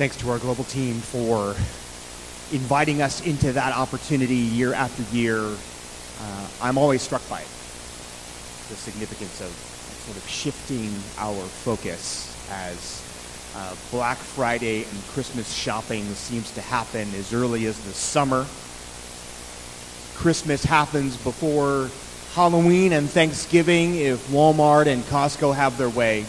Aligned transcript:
Thanks 0.00 0.16
to 0.16 0.30
our 0.30 0.38
global 0.38 0.64
team 0.64 0.94
for 0.94 1.50
inviting 2.56 3.02
us 3.02 3.20
into 3.26 3.52
that 3.52 3.76
opportunity 3.76 4.34
year 4.34 4.72
after 4.72 5.02
year. 5.14 5.36
Uh, 5.38 6.48
I'm 6.62 6.78
always 6.78 7.02
struck 7.02 7.20
by 7.28 7.40
it, 7.42 7.48
the 8.70 8.76
significance 8.76 9.42
of 9.42 9.48
sort 10.06 10.16
of 10.16 10.26
shifting 10.26 10.88
our 11.18 11.42
focus 11.42 12.34
as 12.50 13.04
uh, 13.54 13.76
Black 13.90 14.16
Friday 14.16 14.84
and 14.84 15.02
Christmas 15.08 15.52
shopping 15.52 16.04
seems 16.14 16.50
to 16.52 16.62
happen 16.62 17.06
as 17.16 17.34
early 17.34 17.66
as 17.66 17.78
the 17.84 17.92
summer. 17.92 18.46
Christmas 20.16 20.64
happens 20.64 21.18
before 21.18 21.90
Halloween 22.32 22.94
and 22.94 23.10
Thanksgiving 23.10 23.96
if 23.96 24.28
Walmart 24.28 24.86
and 24.86 25.02
Costco 25.02 25.54
have 25.54 25.76
their 25.76 25.90
way. 25.90 26.24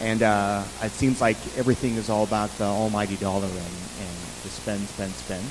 And 0.00 0.22
uh, 0.22 0.64
it 0.82 0.92
seems 0.92 1.20
like 1.20 1.36
everything 1.56 1.96
is 1.96 2.10
all 2.10 2.24
about 2.24 2.50
the 2.58 2.64
almighty 2.64 3.16
dollar 3.16 3.46
and, 3.46 3.56
and 3.56 4.16
to 4.42 4.48
spend, 4.48 4.86
spend, 4.88 5.12
spend. 5.12 5.44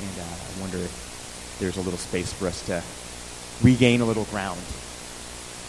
And 0.00 0.20
uh, 0.20 0.24
I 0.24 0.60
wonder 0.60 0.76
if 0.78 1.56
there's 1.58 1.76
a 1.76 1.80
little 1.80 1.98
space 1.98 2.32
for 2.32 2.48
us 2.48 2.66
to 2.66 2.82
regain 3.62 4.02
a 4.02 4.04
little 4.04 4.24
ground 4.24 4.60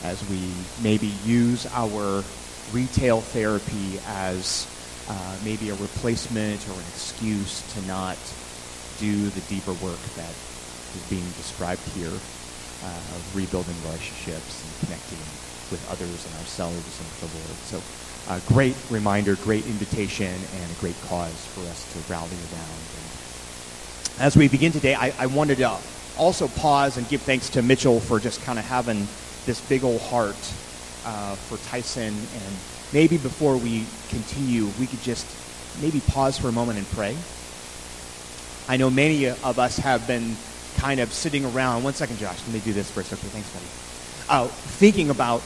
as 0.03 0.21
we 0.29 0.39
maybe 0.83 1.07
use 1.25 1.65
our 1.73 2.23
retail 2.73 3.21
therapy 3.21 3.99
as 4.07 4.67
uh, 5.09 5.37
maybe 5.45 5.69
a 5.69 5.75
replacement 5.75 6.67
or 6.67 6.73
an 6.73 6.87
excuse 6.89 7.61
to 7.73 7.81
not 7.87 8.17
do 8.99 9.29
the 9.29 9.41
deeper 9.47 9.71
work 9.73 9.99
that 10.15 10.35
is 10.95 11.05
being 11.09 11.25
described 11.37 11.81
here 11.95 12.07
uh, 12.07 13.15
of 13.15 13.35
rebuilding 13.35 13.75
relationships 13.85 14.63
and 14.63 14.87
connecting 14.87 15.19
with 15.71 15.83
others 15.89 16.25
and 16.25 16.35
ourselves 16.35 16.75
and 16.75 17.29
the 17.29 17.37
Lord. 17.37 17.57
So 17.67 17.81
a 18.27 18.35
uh, 18.35 18.39
great 18.47 18.75
reminder, 18.89 19.35
great 19.35 19.65
invitation, 19.65 20.27
and 20.27 20.71
a 20.71 20.79
great 20.81 20.99
cause 21.07 21.45
for 21.47 21.61
us 21.61 21.87
to 21.93 22.11
rally 22.11 22.27
around. 22.51 22.81
And 24.19 24.25
as 24.25 24.35
we 24.35 24.47
begin 24.49 24.71
today, 24.71 24.95
I, 24.95 25.13
I 25.17 25.27
wanted 25.27 25.59
to 25.59 25.77
also 26.17 26.47
pause 26.49 26.97
and 26.97 27.07
give 27.07 27.21
thanks 27.21 27.49
to 27.51 27.61
Mitchell 27.61 27.99
for 27.99 28.19
just 28.19 28.43
kind 28.43 28.59
of 28.59 28.65
having 28.65 29.07
this 29.45 29.61
big 29.69 29.83
old 29.83 30.01
heart 30.01 30.35
uh, 31.05 31.35
for 31.35 31.57
Tyson. 31.69 32.07
And 32.07 32.55
maybe 32.91 33.17
before 33.17 33.55
we 33.55 33.85
continue, 34.09 34.67
we 34.79 34.87
could 34.87 35.01
just 35.01 35.25
maybe 35.81 36.01
pause 36.01 36.37
for 36.37 36.49
a 36.49 36.51
moment 36.51 36.79
and 36.79 36.87
pray. 36.87 37.15
I 38.67 38.75
know 38.75 38.89
many 38.89 39.27
of 39.27 39.57
us 39.57 39.77
have 39.77 40.05
been 40.05 40.35
kind 40.75 40.99
of 40.99 41.13
sitting 41.13 41.45
around. 41.45 41.83
One 41.83 41.93
second, 41.93 42.17
Josh. 42.17 42.39
Let 42.45 42.53
me 42.53 42.59
do 42.59 42.73
this 42.73 42.91
first. 42.91 43.13
Okay, 43.13 43.21
thanks, 43.27 43.49
buddy. 43.53 43.65
Uh, 44.29 44.47
thinking 44.47 45.09
about 45.09 45.41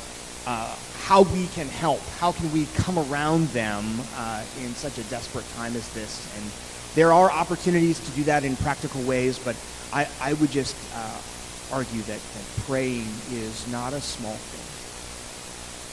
uh, 0.46 0.76
how 1.06 1.24
we 1.24 1.48
can 1.48 1.68
help. 1.68 2.00
How 2.20 2.32
can 2.32 2.52
we 2.54 2.66
come 2.76 2.98
around 2.98 3.48
them 3.50 3.84
uh, 4.16 4.44
in 4.62 4.74
such 4.76 4.98
a 4.98 5.04
desperate 5.04 5.46
time 5.56 5.76
as 5.76 5.92
this? 5.94 6.28
And 6.38 6.52
there 6.96 7.14
are 7.14 7.32
opportunities 7.32 8.00
to 8.00 8.12
do 8.12 8.24
that 8.26 8.44
in 8.44 8.56
practical 8.58 9.02
ways, 9.04 9.40
but 9.40 9.56
I, 9.94 10.08
I 10.20 10.34
would 10.34 10.52
just 10.52 10.76
uh, 10.96 11.76
argue 11.76 12.02
that, 12.02 12.20
that 12.20 12.64
praying 12.66 13.08
is 13.32 13.68
not 13.72 13.94
a 13.94 14.02
small 14.02 14.34
thing. 14.34 14.68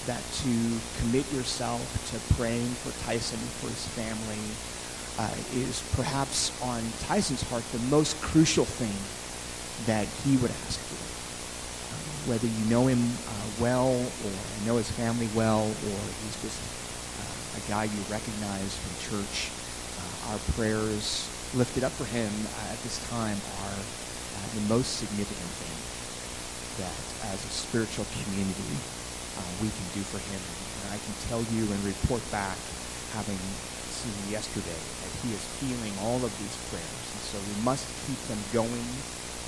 That 0.06 0.22
to 0.42 0.54
commit 1.00 1.30
yourself 1.32 1.82
to 2.12 2.34
praying 2.34 2.66
for 2.66 2.90
Tyson, 3.04 3.38
for 3.60 3.68
his 3.68 3.86
family, 3.88 4.40
uh, 5.18 5.34
is 5.52 5.82
perhaps 5.94 6.50
on 6.62 6.82
Tyson's 7.06 7.42
heart 7.50 7.64
the 7.72 7.78
most 7.90 8.20
crucial 8.22 8.64
thing 8.64 8.96
that 9.86 10.06
he 10.24 10.36
would 10.38 10.50
ask 10.50 10.80
for. 10.80 11.17
Uh, 12.28 12.32
whether 12.32 12.46
you 12.46 12.64
know 12.68 12.86
him 12.86 13.00
uh, 13.28 13.48
well 13.60 13.88
or 13.88 14.32
know 14.66 14.76
his 14.76 14.90
family 14.92 15.28
well 15.34 15.64
or 15.64 15.98
he's 16.20 16.36
just 16.44 16.60
uh, 16.60 17.56
a 17.56 17.62
guy 17.68 17.84
you 17.84 18.00
recognize 18.10 18.76
from 18.76 18.92
church, 19.00 19.48
uh, 19.96 20.32
our 20.32 20.38
prayers 20.52 21.24
lifted 21.56 21.84
up 21.84 21.92
for 21.92 22.04
him 22.04 22.28
at 22.68 22.76
this 22.84 23.00
time 23.08 23.36
are 23.64 23.80
uh, 23.80 24.46
the 24.54 24.64
most 24.68 25.00
significant 25.00 25.52
thing 25.56 25.78
that 26.84 26.96
as 27.32 27.40
a 27.40 27.52
spiritual 27.52 28.04
community 28.22 28.76
uh, 29.40 29.48
we 29.64 29.68
can 29.72 29.88
do 29.96 30.04
for 30.04 30.20
him. 30.20 30.40
And 30.84 30.92
I 30.92 30.98
can 31.00 31.14
tell 31.32 31.42
you 31.56 31.64
and 31.64 31.80
report 31.84 32.22
back, 32.30 32.58
having 33.16 33.40
seen 33.88 34.14
yesterday, 34.28 34.76
that 34.76 35.12
he 35.24 35.32
is 35.32 35.42
feeling 35.58 35.94
all 36.04 36.20
of 36.20 36.32
these 36.38 36.56
prayers. 36.68 37.04
And 37.08 37.22
so 37.24 37.36
we 37.40 37.56
must 37.64 37.88
keep 38.04 38.20
them 38.28 38.38
going 38.52 38.88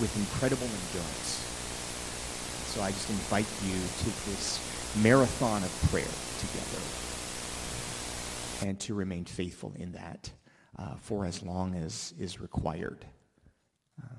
with 0.01 0.11
incredible 0.17 0.67
endurance. 0.67 1.50
So 2.71 2.81
I 2.83 2.93
just 2.93 3.11
invite 3.11 3.47
you 3.65 3.73
to 3.73 4.31
this 4.31 4.61
marathon 5.03 5.65
of 5.65 5.89
prayer 5.91 6.05
together 6.39 6.81
and 8.63 8.79
to 8.79 8.95
remain 8.95 9.25
faithful 9.25 9.73
in 9.77 9.91
that 9.93 10.31
uh, 10.79 10.95
for 11.01 11.25
as 11.27 11.43
long 11.43 11.75
as 11.75 12.15
is 12.17 12.41
required. 12.41 13.05
Uh, 14.01 14.15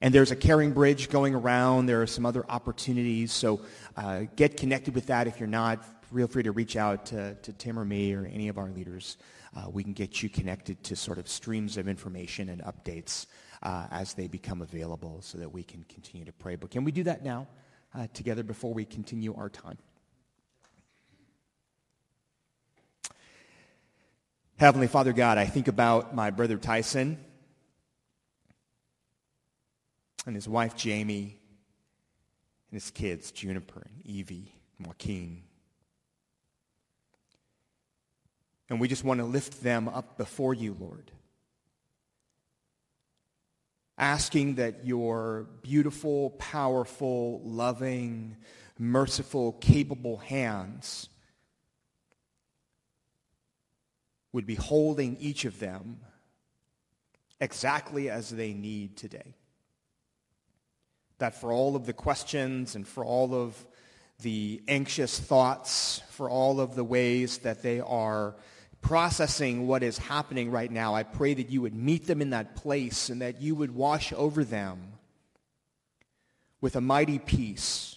and 0.00 0.12
there's 0.12 0.32
a 0.32 0.36
CaringBridge 0.36 1.10
going 1.10 1.36
around. 1.36 1.86
There 1.86 2.02
are 2.02 2.08
some 2.08 2.26
other 2.26 2.44
opportunities. 2.48 3.32
So 3.32 3.60
uh, 3.96 4.22
get 4.34 4.56
connected 4.56 4.96
with 4.96 5.06
that. 5.06 5.28
If 5.28 5.38
you're 5.38 5.46
not, 5.46 5.78
feel 6.12 6.26
free 6.26 6.42
to 6.42 6.50
reach 6.50 6.74
out 6.74 7.06
to, 7.06 7.36
to 7.36 7.52
Tim 7.52 7.78
or 7.78 7.84
me 7.84 8.12
or 8.14 8.26
any 8.26 8.48
of 8.48 8.58
our 8.58 8.68
leaders. 8.68 9.16
Uh, 9.56 9.70
we 9.70 9.84
can 9.84 9.92
get 9.92 10.24
you 10.24 10.28
connected 10.28 10.82
to 10.82 10.96
sort 10.96 11.18
of 11.18 11.28
streams 11.28 11.76
of 11.76 11.86
information 11.86 12.48
and 12.48 12.62
updates 12.64 13.26
uh, 13.62 13.86
as 13.92 14.14
they 14.14 14.26
become 14.26 14.60
available 14.60 15.20
so 15.22 15.38
that 15.38 15.52
we 15.52 15.62
can 15.62 15.84
continue 15.88 16.24
to 16.24 16.32
pray. 16.32 16.56
But 16.56 16.72
can 16.72 16.82
we 16.82 16.90
do 16.90 17.04
that 17.04 17.22
now 17.22 17.46
uh, 17.94 18.06
together 18.12 18.42
before 18.42 18.72
we 18.72 18.84
continue 18.84 19.34
our 19.34 19.48
time? 19.48 19.78
Heavenly 24.56 24.86
Father 24.86 25.12
God, 25.12 25.36
I 25.36 25.44
think 25.44 25.68
about 25.68 26.14
my 26.14 26.30
brother 26.30 26.56
Tyson 26.56 27.18
and 30.26 30.34
his 30.34 30.48
wife 30.48 30.76
Jamie 30.76 31.38
and 32.70 32.80
his 32.80 32.90
kids 32.90 33.30
Juniper 33.30 33.86
and 33.86 34.06
Evie 34.06 34.54
and 34.78 34.86
Joaquin. 34.86 35.42
And 38.68 38.80
we 38.80 38.88
just 38.88 39.04
want 39.04 39.20
to 39.20 39.26
lift 39.26 39.62
them 39.62 39.88
up 39.88 40.16
before 40.16 40.54
you, 40.54 40.76
Lord 40.80 41.12
asking 43.98 44.56
that 44.56 44.86
your 44.86 45.46
beautiful, 45.62 46.30
powerful, 46.30 47.40
loving, 47.44 48.36
merciful, 48.78 49.52
capable 49.52 50.18
hands 50.18 51.08
would 54.32 54.46
be 54.46 54.54
holding 54.54 55.16
each 55.16 55.46
of 55.46 55.58
them 55.58 55.98
exactly 57.40 58.10
as 58.10 58.30
they 58.30 58.52
need 58.52 58.96
today. 58.96 59.34
That 61.18 61.40
for 61.40 61.50
all 61.52 61.74
of 61.74 61.86
the 61.86 61.94
questions 61.94 62.74
and 62.74 62.86
for 62.86 63.04
all 63.04 63.34
of 63.34 63.66
the 64.20 64.62
anxious 64.68 65.18
thoughts, 65.18 66.02
for 66.10 66.28
all 66.28 66.60
of 66.60 66.74
the 66.74 66.84
ways 66.84 67.38
that 67.38 67.62
they 67.62 67.80
are 67.80 68.36
processing 68.86 69.66
what 69.66 69.82
is 69.82 69.98
happening 69.98 70.48
right 70.48 70.70
now, 70.70 70.94
I 70.94 71.02
pray 71.02 71.34
that 71.34 71.50
you 71.50 71.62
would 71.62 71.74
meet 71.74 72.06
them 72.06 72.22
in 72.22 72.30
that 72.30 72.54
place 72.54 73.08
and 73.08 73.20
that 73.20 73.42
you 73.42 73.56
would 73.56 73.74
wash 73.74 74.12
over 74.12 74.44
them 74.44 74.92
with 76.60 76.76
a 76.76 76.80
mighty 76.80 77.18
peace, 77.18 77.96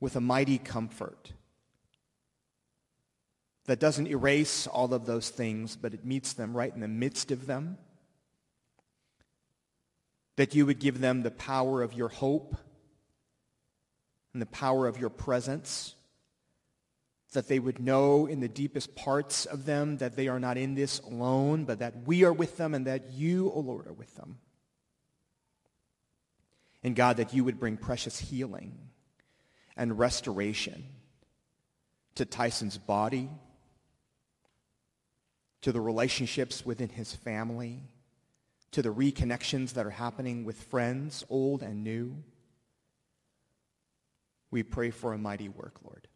with 0.00 0.16
a 0.16 0.20
mighty 0.20 0.58
comfort 0.58 1.32
that 3.64 3.80
doesn't 3.80 4.08
erase 4.08 4.66
all 4.66 4.92
of 4.92 5.06
those 5.06 5.30
things, 5.30 5.76
but 5.76 5.94
it 5.94 6.04
meets 6.04 6.34
them 6.34 6.54
right 6.54 6.74
in 6.74 6.80
the 6.80 6.88
midst 6.88 7.30
of 7.30 7.46
them. 7.46 7.78
That 10.36 10.54
you 10.54 10.66
would 10.66 10.78
give 10.78 11.00
them 11.00 11.22
the 11.22 11.30
power 11.30 11.82
of 11.82 11.94
your 11.94 12.08
hope 12.08 12.54
and 14.34 14.42
the 14.42 14.46
power 14.46 14.86
of 14.86 14.98
your 14.98 15.10
presence 15.10 15.94
that 17.32 17.48
they 17.48 17.58
would 17.58 17.78
know 17.78 18.26
in 18.26 18.40
the 18.40 18.48
deepest 18.48 18.94
parts 18.94 19.46
of 19.46 19.64
them 19.64 19.98
that 19.98 20.16
they 20.16 20.28
are 20.28 20.40
not 20.40 20.56
in 20.56 20.74
this 20.74 21.00
alone, 21.00 21.64
but 21.64 21.78
that 21.80 22.06
we 22.06 22.24
are 22.24 22.32
with 22.32 22.56
them 22.56 22.74
and 22.74 22.86
that 22.86 23.10
you, 23.12 23.48
O 23.48 23.54
oh 23.56 23.60
Lord, 23.60 23.86
are 23.86 23.92
with 23.92 24.14
them. 24.16 24.38
And 26.82 26.96
God, 26.96 27.16
that 27.18 27.32
you 27.32 27.44
would 27.44 27.60
bring 27.60 27.76
precious 27.76 28.18
healing 28.18 28.78
and 29.76 29.98
restoration 29.98 30.84
to 32.16 32.24
Tyson's 32.24 32.76
body, 32.76 33.30
to 35.62 35.72
the 35.72 35.80
relationships 35.80 36.66
within 36.66 36.88
his 36.88 37.14
family, 37.14 37.80
to 38.72 38.82
the 38.82 38.92
reconnections 38.92 39.74
that 39.74 39.86
are 39.86 39.90
happening 39.90 40.44
with 40.44 40.60
friends, 40.64 41.24
old 41.30 41.62
and 41.62 41.84
new. 41.84 42.16
We 44.50 44.62
pray 44.62 44.90
for 44.90 45.12
a 45.12 45.18
mighty 45.18 45.48
work, 45.48 45.76
Lord. 45.84 46.08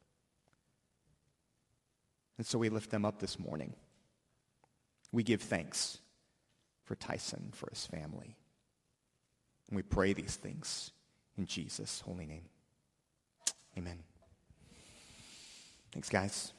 And 2.39 2.47
so 2.47 2.59
we 2.59 2.69
lift 2.69 2.91
them 2.91 3.05
up 3.05 3.19
this 3.19 3.39
morning. 3.39 3.75
We 5.13 5.23
give 5.23 5.43
thanks 5.43 5.99
for 6.85 6.95
Tyson, 6.95 7.51
for 7.53 7.69
his 7.71 7.87
family. 7.87 8.37
And 9.69 9.77
we 9.77 9.83
pray 9.83 10.13
these 10.13 10.37
things 10.37 10.91
in 11.37 11.47
Jesus' 11.47 12.01
holy 12.01 12.27
name. 12.27 12.45
Amen. 13.77 13.99
Thanks, 15.93 16.09
guys. 16.09 16.53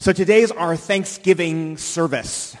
So 0.00 0.12
today 0.12 0.42
is 0.42 0.52
our 0.52 0.76
Thanksgiving 0.76 1.76
service. 1.76 2.56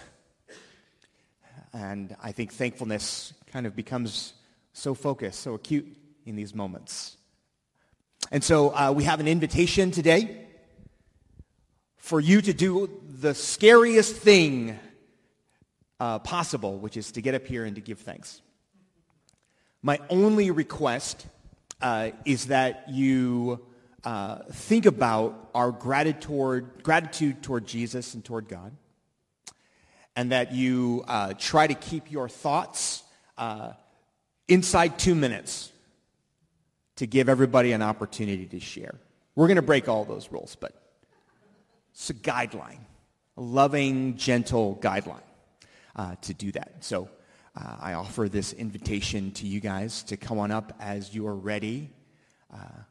And 1.72 2.16
I 2.22 2.32
think 2.32 2.52
thankfulness 2.52 3.32
kind 3.52 3.66
of 3.66 3.76
becomes 3.76 4.32
so 4.72 4.94
focused, 4.94 5.40
so 5.40 5.54
acute 5.54 5.96
in 6.26 6.36
these 6.36 6.54
moments. 6.54 7.16
And 8.30 8.44
so 8.44 8.74
uh, 8.74 8.92
we 8.94 9.04
have 9.04 9.20
an 9.20 9.28
invitation 9.28 9.90
today 9.90 10.44
for 11.96 12.20
you 12.20 12.42
to 12.42 12.52
do 12.52 12.90
the 13.20 13.34
scariest 13.34 14.14
thing 14.16 14.78
uh, 15.98 16.18
possible, 16.18 16.78
which 16.78 16.96
is 16.96 17.12
to 17.12 17.22
get 17.22 17.34
up 17.34 17.46
here 17.46 17.64
and 17.64 17.74
to 17.76 17.80
give 17.80 18.00
thanks. 18.00 18.42
My 19.82 19.98
only 20.10 20.50
request 20.50 21.26
uh, 21.80 22.10
is 22.26 22.46
that 22.46 22.84
you 22.90 23.64
uh, 24.04 24.40
think 24.50 24.84
about 24.84 25.50
our 25.54 25.72
gratitude 25.72 26.20
toward, 26.20 26.82
gratitude 26.82 27.42
toward 27.42 27.66
Jesus 27.66 28.12
and 28.12 28.22
toward 28.22 28.48
God, 28.48 28.72
and 30.14 30.32
that 30.32 30.52
you 30.52 31.02
uh, 31.08 31.32
try 31.38 31.66
to 31.66 31.74
keep 31.74 32.10
your 32.10 32.28
thoughts 32.28 33.02
uh, 33.38 33.72
inside 34.48 34.98
two 34.98 35.14
minutes 35.14 35.72
to 36.98 37.06
give 37.06 37.28
everybody 37.28 37.70
an 37.70 37.80
opportunity 37.80 38.44
to 38.46 38.58
share. 38.58 38.96
We're 39.36 39.46
going 39.46 39.56
to 39.56 39.62
break 39.62 39.88
all 39.88 40.04
those 40.04 40.32
rules, 40.32 40.56
but 40.56 40.72
it's 41.92 42.10
a 42.10 42.14
guideline, 42.14 42.80
a 43.36 43.40
loving, 43.40 44.16
gentle 44.16 44.76
guideline 44.82 45.22
uh, 45.94 46.16
to 46.22 46.34
do 46.34 46.50
that. 46.52 46.78
So 46.80 47.08
uh, 47.54 47.76
I 47.80 47.92
offer 47.92 48.28
this 48.28 48.52
invitation 48.52 49.30
to 49.32 49.46
you 49.46 49.60
guys 49.60 50.02
to 50.04 50.16
come 50.16 50.40
on 50.40 50.50
up 50.50 50.72
as 50.80 51.14
you 51.14 51.28
are 51.28 51.36
ready 51.36 51.90
uh, 52.52 52.82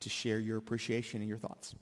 to 0.00 0.08
share 0.08 0.40
your 0.40 0.58
appreciation 0.58 1.20
and 1.20 1.28
your 1.28 1.38
thoughts. 1.38 1.76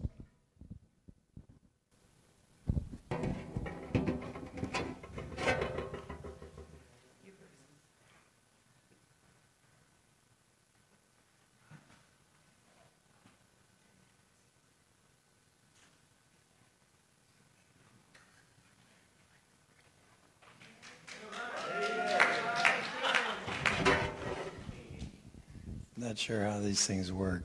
Sure 26.20 26.44
how 26.44 26.60
these 26.60 26.86
things 26.86 27.10
work. 27.10 27.44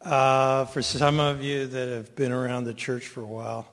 Uh, 0.00 0.64
for 0.66 0.82
some 0.82 1.18
of 1.18 1.42
you 1.42 1.66
that 1.66 1.88
have 1.88 2.14
been 2.14 2.30
around 2.30 2.62
the 2.62 2.72
church 2.72 3.08
for 3.08 3.22
a 3.22 3.26
while, 3.26 3.66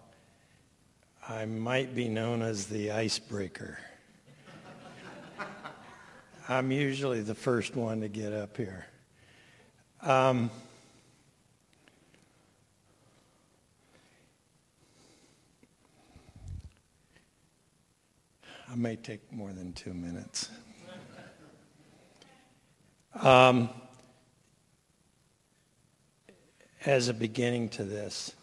I 1.28 1.46
might 1.46 1.94
be 1.94 2.08
known 2.08 2.42
as 2.42 2.66
the 2.66 2.92
icebreaker. 2.92 3.78
I'm 6.50 6.72
usually 6.72 7.22
the 7.22 7.36
first 7.36 7.76
one 7.76 8.02
to 8.02 8.08
get 8.08 8.34
up 8.34 8.58
here. 8.58 8.88
Um, 10.02 10.50
I 18.72 18.76
may 18.76 18.96
take 18.96 19.32
more 19.32 19.54
than 19.54 19.74
two 19.74 19.94
minutes. 19.94 20.50
Um, 23.14 23.70
as 26.90 27.08
a 27.08 27.14
beginning 27.14 27.70
to 27.70 27.84
this, 27.84 28.34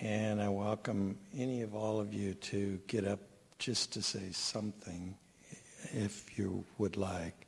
and 0.00 0.42
I 0.42 0.48
welcome 0.48 1.16
any 1.32 1.62
of 1.62 1.76
all 1.76 2.00
of 2.00 2.12
you 2.12 2.34
to 2.34 2.80
get 2.88 3.06
up 3.06 3.20
just 3.60 3.92
to 3.92 4.02
say 4.02 4.32
something 4.32 5.14
if 5.92 6.36
you 6.36 6.64
would 6.78 6.96
like. 6.96 7.46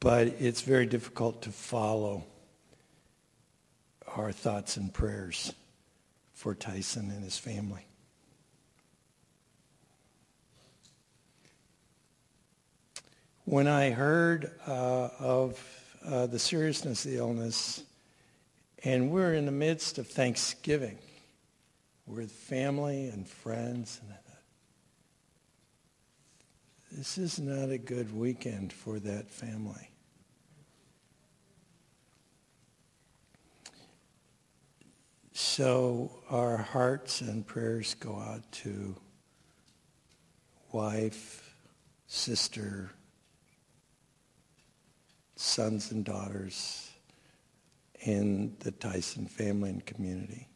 But 0.00 0.26
it's 0.38 0.60
very 0.60 0.84
difficult 0.84 1.40
to 1.42 1.50
follow 1.50 2.24
our 4.14 4.32
thoughts 4.32 4.76
and 4.76 4.92
prayers 4.92 5.54
for 6.34 6.54
Tyson 6.54 7.10
and 7.10 7.24
his 7.24 7.38
family. 7.38 7.86
When 13.46 13.66
I 13.66 13.92
heard 13.92 14.52
uh, 14.66 15.08
of 15.18 15.58
uh, 16.04 16.26
the 16.26 16.38
seriousness 16.38 17.06
of 17.06 17.12
the 17.12 17.16
illness, 17.16 17.82
and 18.82 19.10
we're 19.10 19.34
in 19.34 19.46
the 19.46 19.52
midst 19.52 19.98
of 19.98 20.06
Thanksgiving 20.06 20.98
with 22.06 22.32
family 22.32 23.08
and 23.08 23.28
friends, 23.28 24.00
this 26.90 27.18
is 27.18 27.38
not 27.38 27.70
a 27.70 27.78
good 27.78 28.14
weekend 28.16 28.72
for 28.72 28.98
that 28.98 29.30
family. 29.30 29.90
So 35.32 36.10
our 36.28 36.56
hearts 36.56 37.20
and 37.20 37.46
prayers 37.46 37.94
go 37.94 38.16
out 38.16 38.50
to 38.52 38.96
wife, 40.72 41.54
sister, 42.06 42.90
sons 45.36 45.92
and 45.92 46.04
daughters 46.04 46.89
in 48.00 48.56
the 48.60 48.70
Tyson 48.70 49.26
family 49.26 49.70
and 49.70 49.84
community. 49.84 50.48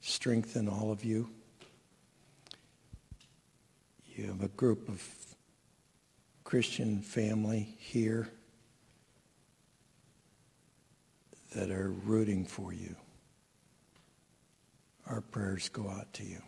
Strengthen 0.00 0.68
all 0.68 0.90
of 0.92 1.04
you. 1.04 1.30
You 4.14 4.26
have 4.26 4.42
a 4.42 4.48
group 4.48 4.88
of 4.88 5.02
Christian 6.44 7.00
family 7.00 7.74
here 7.78 8.28
that 11.54 11.70
are 11.70 11.90
rooting 11.90 12.44
for 12.44 12.72
you. 12.72 12.94
Our 15.06 15.20
prayers 15.20 15.68
go 15.68 15.88
out 15.88 16.12
to 16.14 16.24
you. 16.24 16.40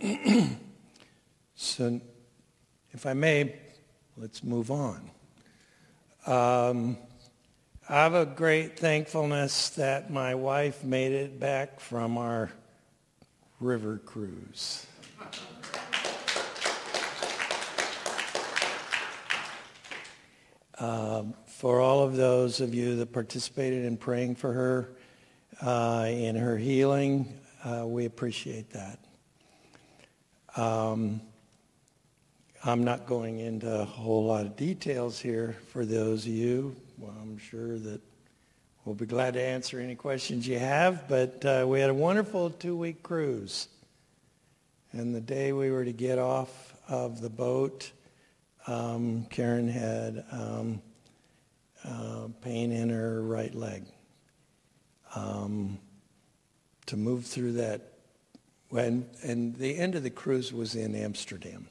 so, 1.54 2.00
if 2.92 3.06
I 3.06 3.12
may, 3.12 3.54
let's 4.16 4.42
move 4.42 4.70
on. 4.70 5.10
Um, 6.26 6.96
I 7.86 7.96
have 7.96 8.14
a 8.14 8.24
great 8.24 8.78
thankfulness 8.78 9.68
that 9.70 10.10
my 10.10 10.34
wife 10.34 10.82
made 10.84 11.12
it 11.12 11.38
back 11.38 11.80
from 11.80 12.16
our 12.16 12.50
river 13.60 14.00
cruise. 14.04 14.86
Um, 20.76 21.34
for 21.46 21.80
all 21.80 22.02
of 22.02 22.16
those 22.16 22.60
of 22.60 22.74
you 22.74 22.96
that 22.96 23.12
participated 23.12 23.84
in 23.84 23.96
praying 23.96 24.34
for 24.34 24.52
her 24.52 24.88
uh, 25.62 26.08
in 26.10 26.34
her 26.34 26.58
healing, 26.58 27.32
uh, 27.64 27.86
we 27.86 28.06
appreciate 28.06 28.70
that. 28.70 28.98
Um, 30.56 31.20
I'm 32.64 32.82
not 32.82 33.06
going 33.06 33.38
into 33.38 33.72
a 33.72 33.84
whole 33.84 34.24
lot 34.24 34.46
of 34.46 34.56
details 34.56 35.20
here 35.20 35.56
for 35.68 35.86
those 35.86 36.26
of 36.26 36.32
you. 36.32 36.74
Well, 36.96 37.14
I'm 37.20 37.38
sure 37.38 37.76
that 37.76 38.00
we'll 38.84 38.94
be 38.94 39.06
glad 39.06 39.34
to 39.34 39.42
answer 39.42 39.80
any 39.80 39.96
questions 39.96 40.46
you 40.46 40.60
have, 40.60 41.08
but 41.08 41.44
uh, 41.44 41.64
we 41.66 41.80
had 41.80 41.90
a 41.90 41.94
wonderful 41.94 42.50
two-week 42.50 43.02
cruise. 43.02 43.66
And 44.92 45.12
the 45.12 45.20
day 45.20 45.52
we 45.52 45.72
were 45.72 45.84
to 45.84 45.92
get 45.92 46.20
off 46.20 46.72
of 46.88 47.20
the 47.20 47.28
boat, 47.28 47.90
um, 48.68 49.26
Karen 49.28 49.66
had 49.66 50.24
um, 50.30 50.82
uh, 51.84 52.28
pain 52.42 52.70
in 52.70 52.90
her 52.90 53.22
right 53.22 53.54
leg. 53.54 53.86
Um, 55.16 55.78
to 56.86 56.96
move 56.96 57.24
through 57.26 57.54
that, 57.54 57.80
when, 58.68 59.08
and 59.22 59.56
the 59.56 59.76
end 59.76 59.96
of 59.96 60.04
the 60.04 60.10
cruise 60.10 60.52
was 60.52 60.76
in 60.76 60.94
Amsterdam. 60.94 61.66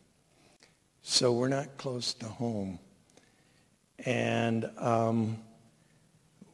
So 1.02 1.32
we're 1.32 1.48
not 1.48 1.78
close 1.78 2.14
to 2.16 2.26
home. 2.26 2.80
And 4.06 4.70
um, 4.78 5.38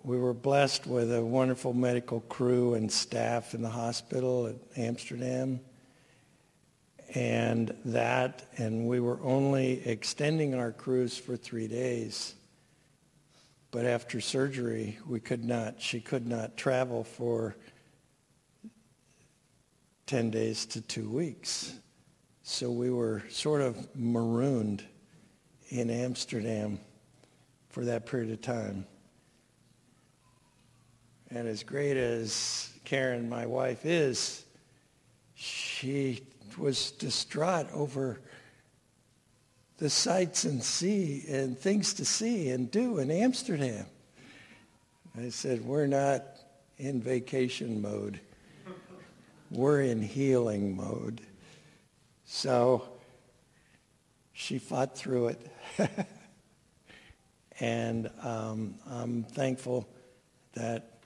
we 0.04 0.18
were 0.18 0.34
blessed 0.34 0.86
with 0.86 1.14
a 1.14 1.24
wonderful 1.24 1.74
medical 1.74 2.22
crew 2.22 2.76
and 2.76 2.92
staff 2.92 3.54
in 3.54 3.62
the 3.62 3.70
hospital 3.70 4.48
at 4.48 4.56
Amsterdam. 4.78 5.60
And 7.16 7.76
that, 7.86 8.46
and 8.58 8.88
we 8.88 9.00
were 9.00 9.20
only 9.24 9.86
extending 9.88 10.54
our 10.54 10.72
cruise 10.72 11.18
for 11.18 11.36
three 11.36 11.68
days. 11.68 12.36
But 13.72 13.86
after 13.86 14.22
surgery, 14.22 15.00
we 15.08 15.20
could 15.20 15.44
not, 15.44 15.82
she 15.82 16.00
could 16.00 16.28
not 16.28 16.56
travel 16.56 17.04
for 17.04 17.56
10 20.06 20.30
days 20.30 20.66
to 20.68 20.82
two 20.82 21.10
weeks. 21.10 21.74
So 22.44 22.72
we 22.72 22.90
were 22.90 23.24
sort 23.30 23.62
of 23.62 23.96
marooned 23.96 24.84
in 25.70 25.90
Amsterdam 25.90 26.80
for 27.70 27.86
that 27.86 28.06
period 28.06 28.32
of 28.32 28.42
time. 28.42 28.86
And 31.32 31.48
as 31.48 31.64
great 31.64 31.96
as 31.96 32.72
Karen, 32.86 33.30
my 33.30 33.46
wife, 33.46 33.86
is, 33.86 34.44
she 35.36 36.24
was 36.58 36.92
distraught 36.92 37.68
over 37.72 38.20
the 39.78 39.90
sights 39.90 40.44
and 40.44 40.62
see 40.62 41.24
and 41.30 41.58
things 41.58 41.94
to 41.96 42.06
see 42.06 42.50
and 42.50 42.70
do 42.70 42.98
in 42.98 43.12
Amsterdam. 43.12 43.86
I 45.18 45.30
said, 45.30 45.64
we're 45.64 45.88
not 45.88 46.24
in 46.78 47.02
vacation 47.02 47.82
mode. 47.82 48.20
We're 49.52 49.82
in 49.82 50.02
healing 50.02 50.76
mode. 50.76 51.22
So 52.26 52.88
she 54.34 54.60
fought 54.60 54.98
through 54.98 55.30
it. 55.30 55.52
and 57.60 58.10
um, 58.22 58.76
I'm 58.90 59.24
thankful 59.24 59.88
that 60.54 61.00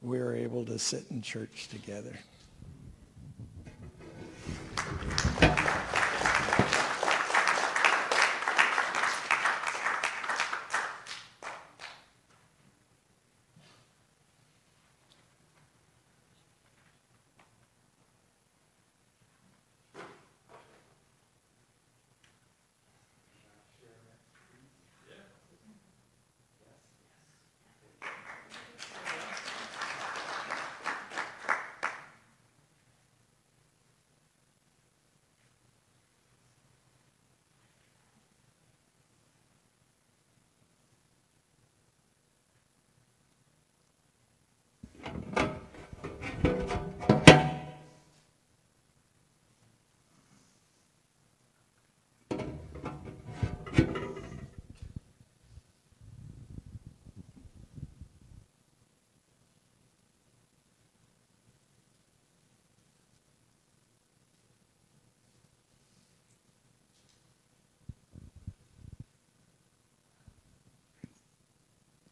we 0.00 0.18
were 0.18 0.34
able 0.34 0.64
to 0.66 0.78
sit 0.78 1.04
in 1.10 1.22
church 1.22 1.68
together. 1.68 2.18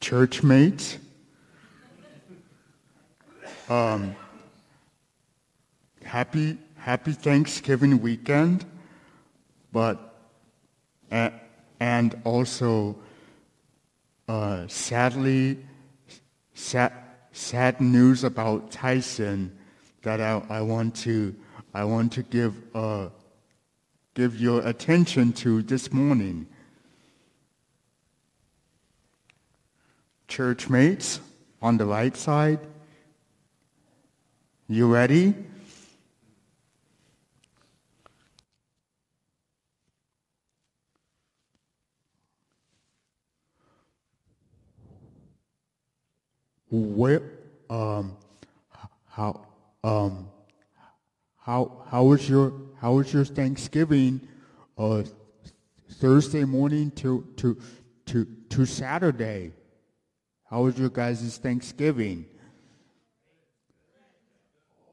Church 0.02 0.42
mates. 0.42 0.99
Um, 3.68 4.16
happy 6.04 6.59
happy 6.76 7.12
Thanksgiving 7.12 8.02
weekend, 8.02 8.66
but 9.73 10.18
and 11.11 12.21
also 12.25 12.97
uh, 14.28 14.66
sadly 14.66 15.59
sad, 16.54 16.92
sad 17.32 17.80
news 17.80 18.25
about 18.25 18.73
Tyson 18.73 19.56
that 20.02 20.21
I, 20.21 20.42
I 20.50 20.61
want 20.62 20.97
to 20.97 21.35
I 21.73 21.85
want 21.85 22.12
to 22.14 22.25
give 22.25 22.54
uh, 22.75 23.09
give 24.14 24.40
your 24.40 24.66
attention 24.66 25.32
to 25.35 25.62
this 25.62 25.92
morning. 25.92 26.49
Church 30.32 30.70
mates 30.70 31.20
on 31.60 31.76
the 31.76 31.84
right 31.84 32.16
side. 32.16 32.58
You 34.66 34.90
ready? 34.90 35.34
Where, 46.70 47.20
um, 47.68 48.16
how, 49.10 49.46
um, 49.84 50.30
how, 51.36 51.84
how 51.90 52.04
was 52.04 52.26
your, 52.26 52.54
how 52.80 52.94
was 52.94 53.12
your 53.12 53.26
Thanksgiving, 53.26 54.26
uh, 54.78 55.02
Thursday 55.90 56.44
morning 56.44 56.90
to, 56.92 57.26
to, 57.36 57.58
to, 58.06 58.26
to 58.48 58.64
Saturday? 58.64 59.52
How 60.52 60.64
was 60.64 60.78
your 60.78 60.90
guys' 60.90 61.38
Thanksgiving? 61.38 62.26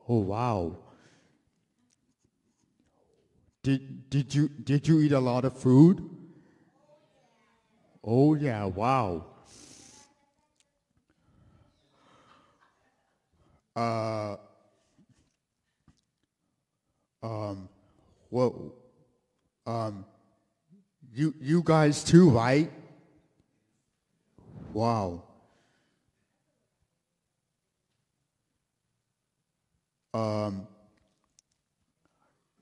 Oh 0.07 0.19
wow. 0.19 0.77
Did 3.61 4.09
did 4.09 4.33
you 4.33 4.47
did 4.47 4.87
you 4.87 5.01
eat 5.01 5.11
a 5.11 5.19
lot 5.19 5.43
of 5.43 5.59
food? 5.59 6.09
Oh 8.01 8.35
yeah, 8.35 8.63
wow. 8.63 9.25
Uh 13.75 14.37
um 17.21 17.67
well 18.31 18.73
um 19.67 20.05
you 21.13 21.35
you 21.41 21.61
guys 21.65 22.01
too, 22.01 22.29
right? 22.29 22.71
Wow. 24.71 25.23
Um, 30.13 30.67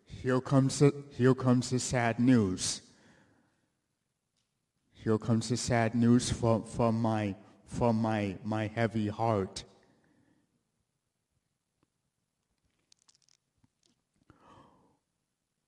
here 0.06 0.42
comes 0.42 0.80
the, 0.80 0.94
here 1.12 1.34
comes 1.34 1.70
the 1.70 1.80
sad 1.80 2.20
news. 2.20 2.82
Here 4.94 5.18
comes 5.18 5.50
the 5.50 5.58
sad 5.58 5.96
news 5.96 6.30
from, 6.30 6.64
from 6.64 7.02
my 7.02 7.36
from 7.68 8.02
my 8.02 8.36
my 8.44 8.68
heavy 8.68 9.08
heart. 9.08 9.64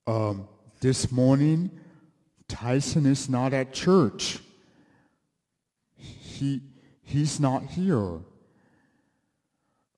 Um, 0.08 0.48
this 0.82 1.12
morning, 1.12 1.70
Tyson 2.48 3.06
is 3.06 3.30
not 3.30 3.54
at 3.54 3.72
church. 3.72 4.40
He 5.96 6.62
he's 7.04 7.40
not 7.40 7.64
here. 7.64 8.20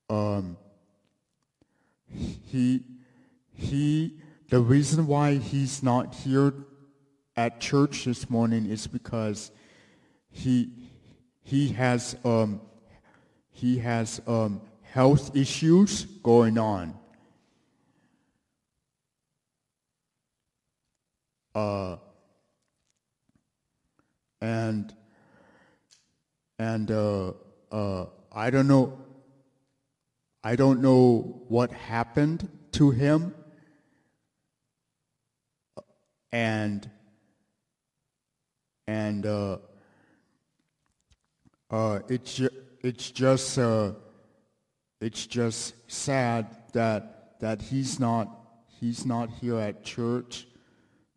Um, 0.09 0.57
he 2.13 2.83
he 3.53 4.19
the 4.49 4.59
reason 4.59 5.07
why 5.07 5.35
he's 5.35 5.81
not 5.81 6.13
here 6.13 6.53
at 7.37 7.59
church 7.61 8.05
this 8.05 8.29
morning 8.29 8.65
is 8.65 8.87
because 8.87 9.51
he 10.29 10.69
he 11.41 11.69
has 11.69 12.15
um, 12.25 12.61
he 13.51 13.79
has 13.79 14.21
um, 14.27 14.61
health 14.81 15.35
issues 15.35 16.05
going 16.23 16.57
on. 16.57 16.93
Uh, 21.53 21.97
and 24.41 24.93
and 26.59 26.91
uh, 26.91 27.33
uh, 27.71 28.05
I 28.31 28.49
don't 28.49 28.67
know 28.67 29.00
I 30.43 30.55
don't 30.55 30.81
know 30.81 31.43
what 31.47 31.71
happened 31.71 32.49
to 32.73 32.91
him. 32.91 33.35
And 36.31 36.89
and 38.87 39.25
uh, 39.25 39.57
uh, 41.69 41.99
it's 42.07 42.35
ju- 42.35 42.49
it's 42.81 43.11
just 43.11 43.57
uh, 43.59 43.91
it's 44.99 45.27
just 45.27 45.75
sad 45.91 46.47
that 46.73 47.39
that 47.39 47.61
he's 47.61 47.99
not 47.99 48.29
he's 48.79 49.05
not 49.05 49.29
here 49.29 49.59
at 49.59 49.83
church. 49.83 50.47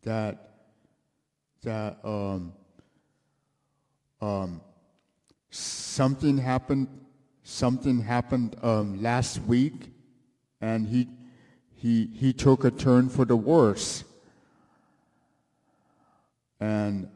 That 0.03 0.51
that 1.63 1.97
um, 2.03 2.53
um, 4.21 4.61
something 5.49 6.37
happened 6.37 6.87
something 7.45 8.01
happened 8.01 8.55
um, 8.63 9.01
last 9.01 9.39
week, 9.43 9.93
and 10.59 10.87
he 10.87 11.07
he 11.75 12.09
he 12.13 12.33
took 12.33 12.65
a 12.65 12.71
turn 12.71 13.07
for 13.07 13.23
the 13.23 13.37
worse. 13.37 14.03
And 16.59 17.07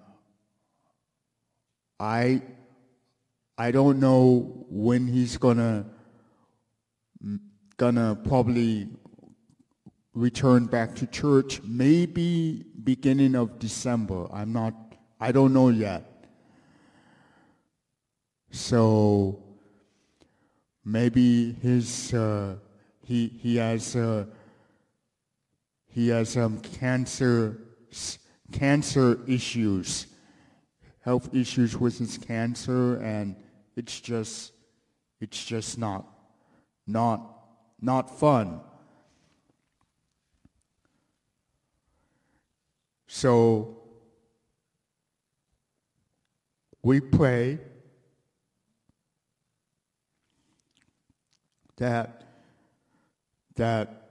I 1.99 2.43
I 3.57 3.71
don't 3.71 3.99
know 3.99 4.65
when 4.69 5.07
he's 5.07 5.37
gonna 5.37 5.85
gonna 7.77 8.15
probably 8.23 8.87
return 10.13 10.67
back 10.67 10.95
to 10.97 11.07
church. 11.07 11.61
Maybe 11.63 12.65
beginning 12.83 13.35
of 13.35 13.57
December. 13.57 14.27
I'm 14.31 14.53
not. 14.53 14.75
I 15.19 15.31
don't 15.31 15.53
know 15.53 15.69
yet. 15.69 16.05
So 18.51 19.48
maybe 20.83 21.53
his 21.53 22.13
uh, 22.13 22.55
he 23.03 23.27
he 23.27 23.57
has 23.57 23.95
uh, 23.95 24.25
he 25.87 26.09
has 26.09 26.37
um, 26.37 26.59
cancer 26.59 27.57
cancer 28.51 29.19
issues, 29.27 30.07
health 31.01 31.33
issues 31.33 31.77
with 31.77 31.97
his 31.97 32.17
cancer, 32.17 32.95
and 33.01 33.35
it's 33.75 33.99
just 33.99 34.53
it's 35.19 35.43
just 35.43 35.77
not 35.77 36.05
not 36.87 37.21
not 37.81 38.19
fun. 38.19 38.61
So 43.07 43.77
we 46.83 47.01
pray 47.01 47.59
that 51.79 52.23
that 53.55 54.09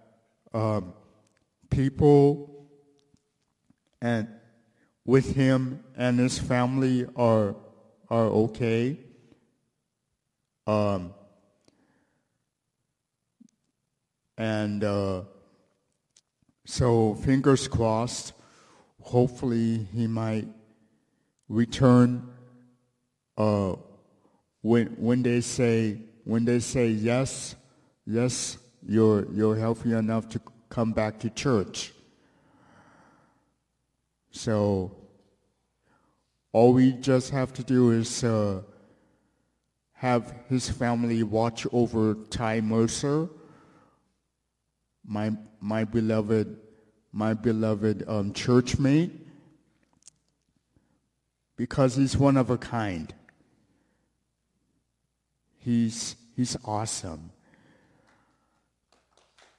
um, 0.52 0.92
people 1.70 2.68
and 4.02 4.28
with 5.04 5.34
him 5.34 5.82
and 5.96 6.18
his 6.18 6.38
family 6.38 7.06
are 7.16 7.54
are 8.10 8.26
okay. 8.26 8.98
Um, 10.66 11.14
and 14.36 14.84
uh, 14.84 15.22
so 16.66 17.14
fingers 17.14 17.68
crossed. 17.68 18.32
Hopefully 19.00 19.86
he 19.94 20.06
might 20.06 20.46
return 21.48 22.28
uh, 23.38 23.76
when 24.60 24.88
when 24.98 25.22
they 25.22 25.40
say 25.40 25.98
when 26.24 26.44
they 26.44 26.60
say 26.60 26.88
yes, 26.88 27.54
yes, 28.08 28.56
you're 28.86 29.30
you're 29.32 29.56
healthy 29.56 29.92
enough 29.92 30.28
to 30.30 30.40
come 30.70 30.92
back 30.92 31.18
to 31.20 31.30
church. 31.30 31.92
So 34.30 34.96
all 36.52 36.72
we 36.72 36.92
just 36.92 37.30
have 37.30 37.52
to 37.54 37.62
do 37.62 37.90
is 37.90 38.24
uh, 38.24 38.62
have 39.92 40.34
his 40.48 40.70
family 40.70 41.22
watch 41.22 41.66
over 41.72 42.14
Ty 42.30 42.62
Mercer, 42.62 43.28
my 45.04 45.32
my 45.60 45.84
beloved 45.84 46.56
my 47.12 47.34
beloved 47.34 48.04
um, 48.08 48.32
because 51.56 51.96
he's 51.96 52.16
one 52.16 52.36
of 52.36 52.48
a 52.48 52.56
kind. 52.56 53.12
He's 55.58 56.16
he's 56.36 56.56
awesome. 56.64 57.32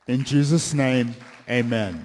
In 0.10 0.24
Jesus' 0.24 0.74
name, 0.74 1.14
amen. 1.48 2.04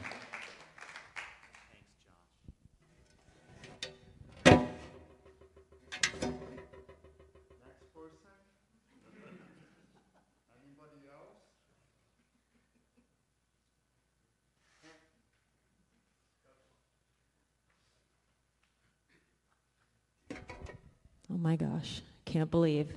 Oh 21.33 21.38
my 21.38 21.57
gosh, 21.57 22.02
can't 22.26 22.50
believe 22.50 22.92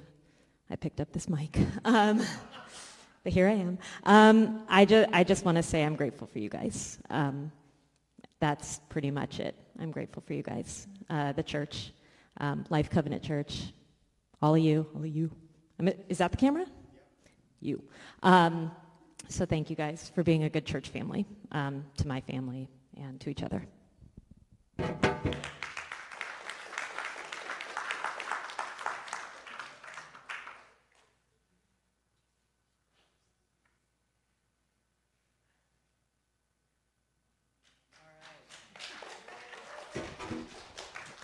I 0.69 0.75
picked 0.75 0.99
up 0.99 1.13
this 1.13 1.29
mic. 1.29 1.57
Um, 1.85 2.21
but 3.27 3.33
here 3.33 3.49
I 3.49 3.55
am. 3.55 3.77
Um, 4.05 4.61
I, 4.69 4.85
ju- 4.85 5.05
I 5.11 5.25
just 5.25 5.43
want 5.43 5.57
to 5.57 5.61
say 5.61 5.83
I'm 5.83 5.97
grateful 5.97 6.27
for 6.27 6.39
you 6.39 6.47
guys. 6.47 6.97
Um, 7.09 7.51
that's 8.39 8.79
pretty 8.87 9.11
much 9.11 9.41
it. 9.41 9.53
I'm 9.81 9.91
grateful 9.91 10.23
for 10.25 10.33
you 10.33 10.41
guys, 10.41 10.87
uh, 11.09 11.33
the 11.33 11.43
church, 11.43 11.91
um, 12.39 12.63
Life 12.69 12.89
Covenant 12.89 13.21
Church, 13.21 13.73
all 14.41 14.55
of 14.55 14.61
you, 14.61 14.87
all 14.95 15.01
of 15.01 15.13
you. 15.13 15.29
Is 16.07 16.19
that 16.19 16.31
the 16.31 16.37
camera? 16.37 16.67
You. 17.59 17.83
Um, 18.23 18.71
so 19.27 19.45
thank 19.45 19.69
you 19.69 19.75
guys 19.75 20.09
for 20.15 20.23
being 20.23 20.45
a 20.45 20.49
good 20.49 20.65
church 20.65 20.87
family 20.87 21.25
um, 21.51 21.83
to 21.97 22.07
my 22.07 22.21
family 22.21 22.69
and 22.95 23.19
to 23.19 23.29
each 23.29 23.43
other. 23.43 23.61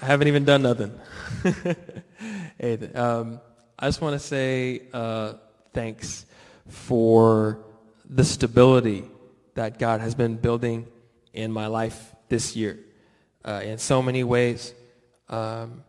I 0.04 0.08
haven't 0.08 0.28
even 0.28 0.44
done 0.44 0.64
nothing. 0.64 1.00
hey, 2.60 2.78
um, 2.94 3.40
I 3.80 3.88
just 3.88 4.02
want 4.02 4.20
to 4.20 4.20
say 4.20 4.82
uh, 4.92 5.36
thanks 5.72 6.26
for 6.68 7.64
the 8.10 8.26
stability 8.26 9.06
that 9.56 9.80
God 9.80 10.02
has 10.02 10.14
been 10.14 10.36
building 10.36 10.88
in 11.32 11.54
my 11.54 11.68
life 11.68 12.14
this 12.28 12.54
year 12.54 12.80
uh, 13.46 13.62
in 13.64 13.78
so 13.78 14.02
many 14.02 14.26
ways. 14.26 14.74
Um, 15.30 15.86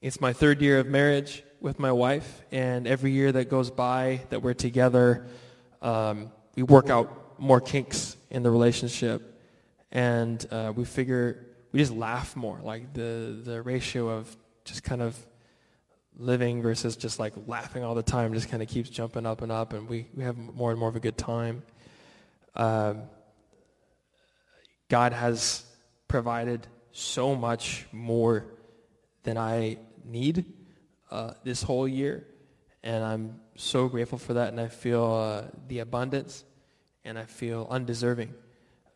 it's 0.00 0.22
my 0.22 0.32
third 0.32 0.62
year 0.62 0.78
of 0.78 0.86
marriage 0.86 1.44
with 1.60 1.78
my 1.78 1.92
wife, 1.92 2.40
and 2.50 2.86
every 2.86 3.10
year 3.10 3.30
that 3.30 3.50
goes 3.50 3.70
by 3.70 4.22
that 4.30 4.40
we're 4.40 4.54
together, 4.54 5.26
um, 5.82 6.32
we 6.56 6.62
work 6.62 6.88
out 6.88 7.38
more 7.38 7.60
kinks 7.60 8.16
in 8.30 8.42
the 8.42 8.50
relationship, 8.50 9.38
and 9.92 10.46
uh, 10.50 10.72
we 10.74 10.86
figure 10.86 11.44
we 11.72 11.80
just 11.80 11.92
laugh 11.92 12.36
more. 12.36 12.60
Like 12.62 12.92
the 12.94 13.40
the 13.44 13.62
ratio 13.62 14.08
of 14.08 14.34
just 14.64 14.82
kind 14.82 15.02
of 15.02 15.16
living 16.18 16.60
versus 16.60 16.96
just 16.96 17.18
like 17.18 17.32
laughing 17.46 17.84
all 17.84 17.94
the 17.94 18.02
time 18.02 18.34
just 18.34 18.50
kind 18.50 18.62
of 18.62 18.68
keeps 18.68 18.90
jumping 18.90 19.24
up 19.24 19.40
and 19.40 19.52
up, 19.52 19.72
and 19.72 19.88
we, 19.88 20.06
we 20.14 20.24
have 20.24 20.36
more 20.36 20.70
and 20.70 20.78
more 20.78 20.88
of 20.88 20.96
a 20.96 21.00
good 21.00 21.16
time. 21.16 21.62
Um, 22.54 23.02
God 24.88 25.12
has 25.12 25.64
provided 26.08 26.66
so 26.92 27.36
much 27.36 27.86
more 27.92 28.46
than 29.22 29.38
I 29.38 29.78
need 30.04 30.44
uh, 31.10 31.34
this 31.44 31.62
whole 31.62 31.86
year, 31.86 32.26
and 32.82 33.04
I'm 33.04 33.40
so 33.54 33.88
grateful 33.88 34.18
for 34.18 34.34
that, 34.34 34.48
and 34.48 34.60
I 34.60 34.68
feel 34.68 35.04
uh, 35.04 35.50
the 35.68 35.78
abundance, 35.80 36.44
and 37.04 37.18
I 37.18 37.24
feel 37.24 37.66
undeserving, 37.70 38.34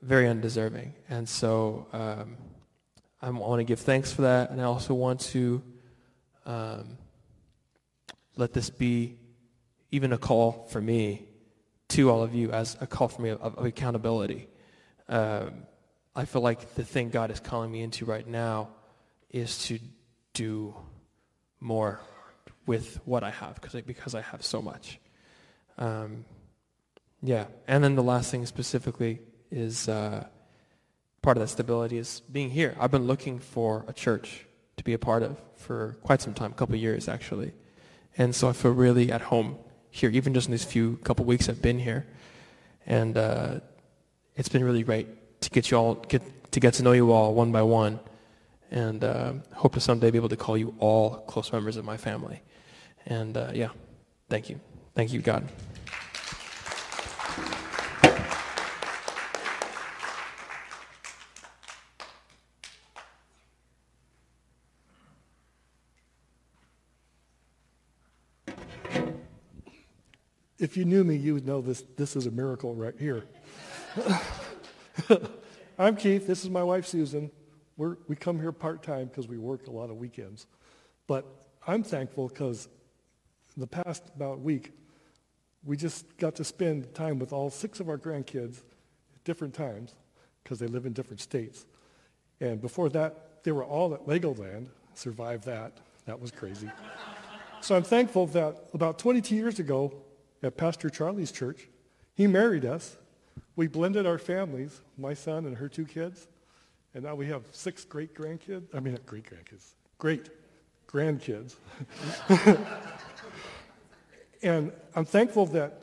very 0.00 0.28
undeserving, 0.28 0.94
and 1.08 1.28
so. 1.28 1.86
Um, 1.92 2.36
I 3.22 3.30
want 3.30 3.60
to 3.60 3.64
give 3.64 3.78
thanks 3.78 4.12
for 4.12 4.22
that, 4.22 4.50
and 4.50 4.60
I 4.60 4.64
also 4.64 4.94
want 4.94 5.20
to 5.20 5.62
um, 6.44 6.98
let 8.36 8.52
this 8.52 8.68
be 8.68 9.16
even 9.92 10.12
a 10.12 10.18
call 10.18 10.66
for 10.70 10.80
me 10.80 11.28
to 11.90 12.10
all 12.10 12.24
of 12.24 12.34
you 12.34 12.50
as 12.50 12.76
a 12.80 12.86
call 12.86 13.06
for 13.06 13.22
me 13.22 13.30
of, 13.30 13.40
of 13.40 13.64
accountability. 13.64 14.48
Um, 15.08 15.66
I 16.16 16.24
feel 16.24 16.42
like 16.42 16.74
the 16.74 16.84
thing 16.84 17.10
God 17.10 17.30
is 17.30 17.38
calling 17.38 17.70
me 17.70 17.82
into 17.82 18.04
right 18.04 18.26
now 18.26 18.70
is 19.30 19.66
to 19.66 19.78
do 20.34 20.74
more 21.60 22.00
with 22.66 23.00
what 23.04 23.22
I 23.22 23.30
have 23.30 23.54
because 23.54 23.76
I, 23.76 23.82
because 23.82 24.16
I 24.16 24.22
have 24.22 24.44
so 24.44 24.60
much. 24.60 24.98
Um, 25.78 26.24
yeah, 27.22 27.46
and 27.68 27.84
then 27.84 27.94
the 27.94 28.02
last 28.02 28.32
thing 28.32 28.44
specifically 28.46 29.20
is. 29.52 29.88
Uh, 29.88 30.26
part 31.22 31.36
of 31.36 31.40
that 31.40 31.48
stability 31.48 31.98
is 31.98 32.20
being 32.30 32.50
here. 32.50 32.76
I've 32.78 32.90
been 32.90 33.06
looking 33.06 33.38
for 33.38 33.84
a 33.88 33.92
church 33.92 34.44
to 34.76 34.84
be 34.84 34.92
a 34.92 34.98
part 34.98 35.22
of 35.22 35.40
for 35.56 35.96
quite 36.02 36.20
some 36.20 36.34
time, 36.34 36.50
a 36.50 36.54
couple 36.54 36.76
years 36.76 37.08
actually. 37.08 37.52
And 38.18 38.34
so 38.34 38.48
I 38.48 38.52
feel 38.52 38.72
really 38.72 39.10
at 39.10 39.22
home 39.22 39.56
here, 39.90 40.10
even 40.10 40.34
just 40.34 40.48
in 40.48 40.52
these 40.52 40.64
few 40.64 40.96
couple 40.98 41.24
weeks 41.24 41.48
I've 41.48 41.62
been 41.62 41.78
here. 41.78 42.06
And 42.86 43.16
uh, 43.16 43.60
it's 44.34 44.48
been 44.48 44.64
really 44.64 44.82
great 44.82 45.40
to 45.42 45.50
get 45.50 45.70
you 45.70 45.76
all, 45.76 45.94
get, 45.94 46.22
to 46.52 46.60
get 46.60 46.74
to 46.74 46.82
know 46.82 46.92
you 46.92 47.12
all 47.12 47.34
one 47.34 47.52
by 47.52 47.62
one. 47.62 48.00
And 48.70 49.04
uh, 49.04 49.34
hope 49.54 49.74
to 49.74 49.80
someday 49.80 50.10
be 50.10 50.18
able 50.18 50.30
to 50.30 50.36
call 50.36 50.56
you 50.56 50.74
all 50.78 51.18
close 51.28 51.52
members 51.52 51.76
of 51.76 51.84
my 51.84 51.96
family. 51.96 52.42
And 53.06 53.36
uh, 53.36 53.50
yeah, 53.54 53.68
thank 54.28 54.48
you. 54.48 54.60
Thank 54.94 55.12
you, 55.12 55.20
God. 55.20 55.48
If 70.62 70.76
you 70.76 70.84
knew 70.84 71.02
me, 71.02 71.16
you 71.16 71.34
would 71.34 71.44
know 71.44 71.60
this, 71.60 71.82
this 71.96 72.14
is 72.14 72.26
a 72.26 72.30
miracle 72.30 72.72
right 72.72 72.94
here. 72.96 73.24
I'm 75.78 75.96
Keith. 75.96 76.24
This 76.24 76.44
is 76.44 76.50
my 76.50 76.62
wife, 76.62 76.86
Susan. 76.86 77.32
We're, 77.76 77.96
we 78.06 78.14
come 78.14 78.38
here 78.38 78.52
part-time 78.52 79.06
because 79.06 79.26
we 79.26 79.38
work 79.38 79.66
a 79.66 79.72
lot 79.72 79.90
of 79.90 79.96
weekends. 79.96 80.46
But 81.08 81.26
I'm 81.66 81.82
thankful 81.82 82.28
because 82.28 82.68
the 83.56 83.66
past 83.66 84.04
about 84.14 84.38
week, 84.38 84.70
we 85.64 85.76
just 85.76 86.16
got 86.16 86.36
to 86.36 86.44
spend 86.44 86.94
time 86.94 87.18
with 87.18 87.32
all 87.32 87.50
six 87.50 87.80
of 87.80 87.88
our 87.88 87.98
grandkids 87.98 88.58
at 89.14 89.24
different 89.24 89.54
times 89.54 89.96
because 90.44 90.60
they 90.60 90.68
live 90.68 90.86
in 90.86 90.92
different 90.92 91.20
states. 91.20 91.66
And 92.40 92.60
before 92.60 92.88
that, 92.90 93.42
they 93.42 93.50
were 93.50 93.64
all 93.64 93.94
at 93.94 94.06
Legoland, 94.06 94.68
survived 94.94 95.44
that. 95.46 95.78
That 96.06 96.20
was 96.20 96.30
crazy. 96.30 96.70
so 97.60 97.74
I'm 97.74 97.82
thankful 97.82 98.28
that 98.28 98.68
about 98.72 99.00
22 99.00 99.34
years 99.34 99.58
ago 99.58 99.92
at 100.42 100.56
Pastor 100.56 100.90
Charlie's 100.90 101.32
church, 101.32 101.68
he 102.14 102.26
married 102.26 102.64
us. 102.64 102.96
We 103.56 103.66
blended 103.66 104.06
our 104.06 104.18
families, 104.18 104.80
my 104.98 105.14
son 105.14 105.46
and 105.46 105.56
her 105.56 105.68
two 105.68 105.84
kids, 105.84 106.26
and 106.94 107.04
now 107.04 107.14
we 107.14 107.26
have 107.26 107.44
six 107.52 107.84
great 107.84 108.14
grandkids. 108.14 108.64
I 108.74 108.80
mean, 108.80 108.98
great 109.06 109.24
grandkids, 109.24 109.72
great 109.98 110.28
grandkids. 110.86 111.56
and 114.42 114.72
I'm 114.94 115.04
thankful 115.04 115.46
that 115.46 115.82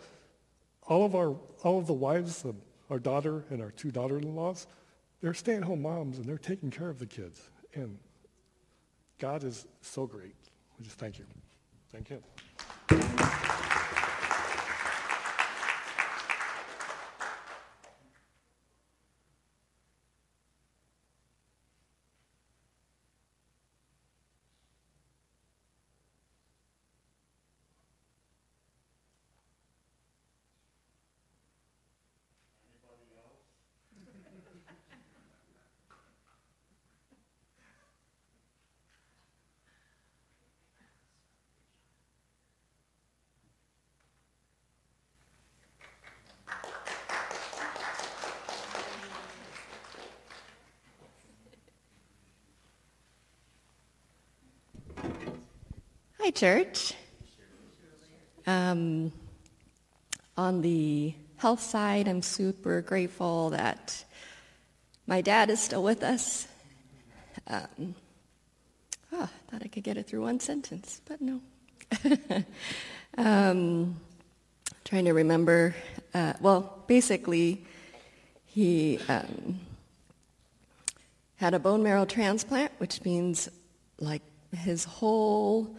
all 0.83 1.05
of 1.05 1.15
our 1.15 1.35
all 1.63 1.77
of 1.77 1.87
the 1.87 1.93
wives 1.93 2.45
of 2.45 2.55
our 2.89 2.99
daughter 2.99 3.43
and 3.49 3.61
our 3.61 3.71
two 3.71 3.91
daughter-in-laws, 3.91 4.67
they're 5.21 5.33
stay-at-home 5.33 5.81
moms 5.81 6.17
and 6.17 6.25
they're 6.25 6.37
taking 6.37 6.71
care 6.71 6.89
of 6.89 6.99
the 6.99 7.05
kids. 7.05 7.49
And 7.73 7.97
God 9.19 9.43
is 9.43 9.67
so 9.81 10.05
great. 10.05 10.35
We 10.77 10.85
just 10.85 10.97
thank 10.97 11.19
you. 11.19 11.25
Thank 11.91 12.07
him. 12.07 13.45
Church. 56.39 56.93
Um, 58.47 59.11
on 60.37 60.61
the 60.61 61.13
health 61.35 61.59
side, 61.59 62.07
I'm 62.07 62.21
super 62.21 62.79
grateful 62.79 63.49
that 63.49 64.05
my 65.05 65.19
dad 65.19 65.49
is 65.49 65.59
still 65.59 65.83
with 65.83 66.01
us. 66.01 66.47
Um, 67.45 67.93
oh, 69.11 69.29
thought 69.51 69.61
I 69.61 69.67
could 69.67 69.83
get 69.83 69.97
it 69.97 70.07
through 70.07 70.21
one 70.21 70.39
sentence, 70.39 71.01
but 71.05 71.19
no. 71.19 71.41
um, 73.17 73.99
trying 74.85 75.03
to 75.05 75.13
remember. 75.13 75.75
Uh, 76.13 76.33
well, 76.39 76.83
basically, 76.87 77.65
he 78.45 78.97
um, 79.09 79.59
had 81.35 81.53
a 81.53 81.59
bone 81.59 81.83
marrow 81.83 82.05
transplant, 82.05 82.71
which 82.77 83.03
means 83.03 83.49
like 83.99 84.21
his 84.55 84.85
whole 84.85 85.75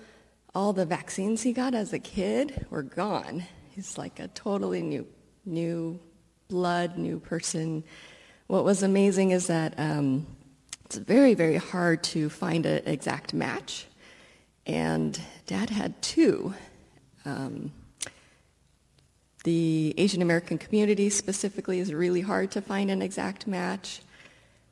all 0.55 0.73
the 0.73 0.87
vaccines 0.87 1.43
he 1.43 1.53
got 1.53 1.75
as 1.75 1.93
a 1.93 1.99
kid 1.99 2.67
were 2.71 2.83
gone. 2.83 3.45
He's 3.71 3.97
like 3.97 4.19
a 4.19 4.29
totally 4.29 4.83
new, 4.83 5.07
new 5.45 6.01
blood, 6.49 6.99
new 6.99 7.21
person. 7.21 7.85
What 8.49 8.65
was 8.65 8.83
amazing 8.83 9.31
is 9.31 9.47
that 9.47 9.75
um, 9.79 10.27
it's 10.85 10.97
very, 10.97 11.35
very 11.35 11.57
hard 11.57 12.03
to 12.05 12.29
find 12.29 12.67
an 12.67 12.83
exact 12.87 13.33
match. 13.33 13.87
And 14.67 15.19
dad 15.47 15.71
had 15.71 16.01
two. 16.03 16.55
Um, 17.25 17.73
the 19.45 19.95
Asian 19.97 20.21
American 20.21 20.59
community 20.59 21.09
specifically 21.09 21.79
is 21.79 21.95
really 21.95 22.21
hard 22.21 22.51
to 22.53 22.61
find 22.61 22.91
an 22.91 23.03
exact 23.03 23.47
match. 23.47 24.03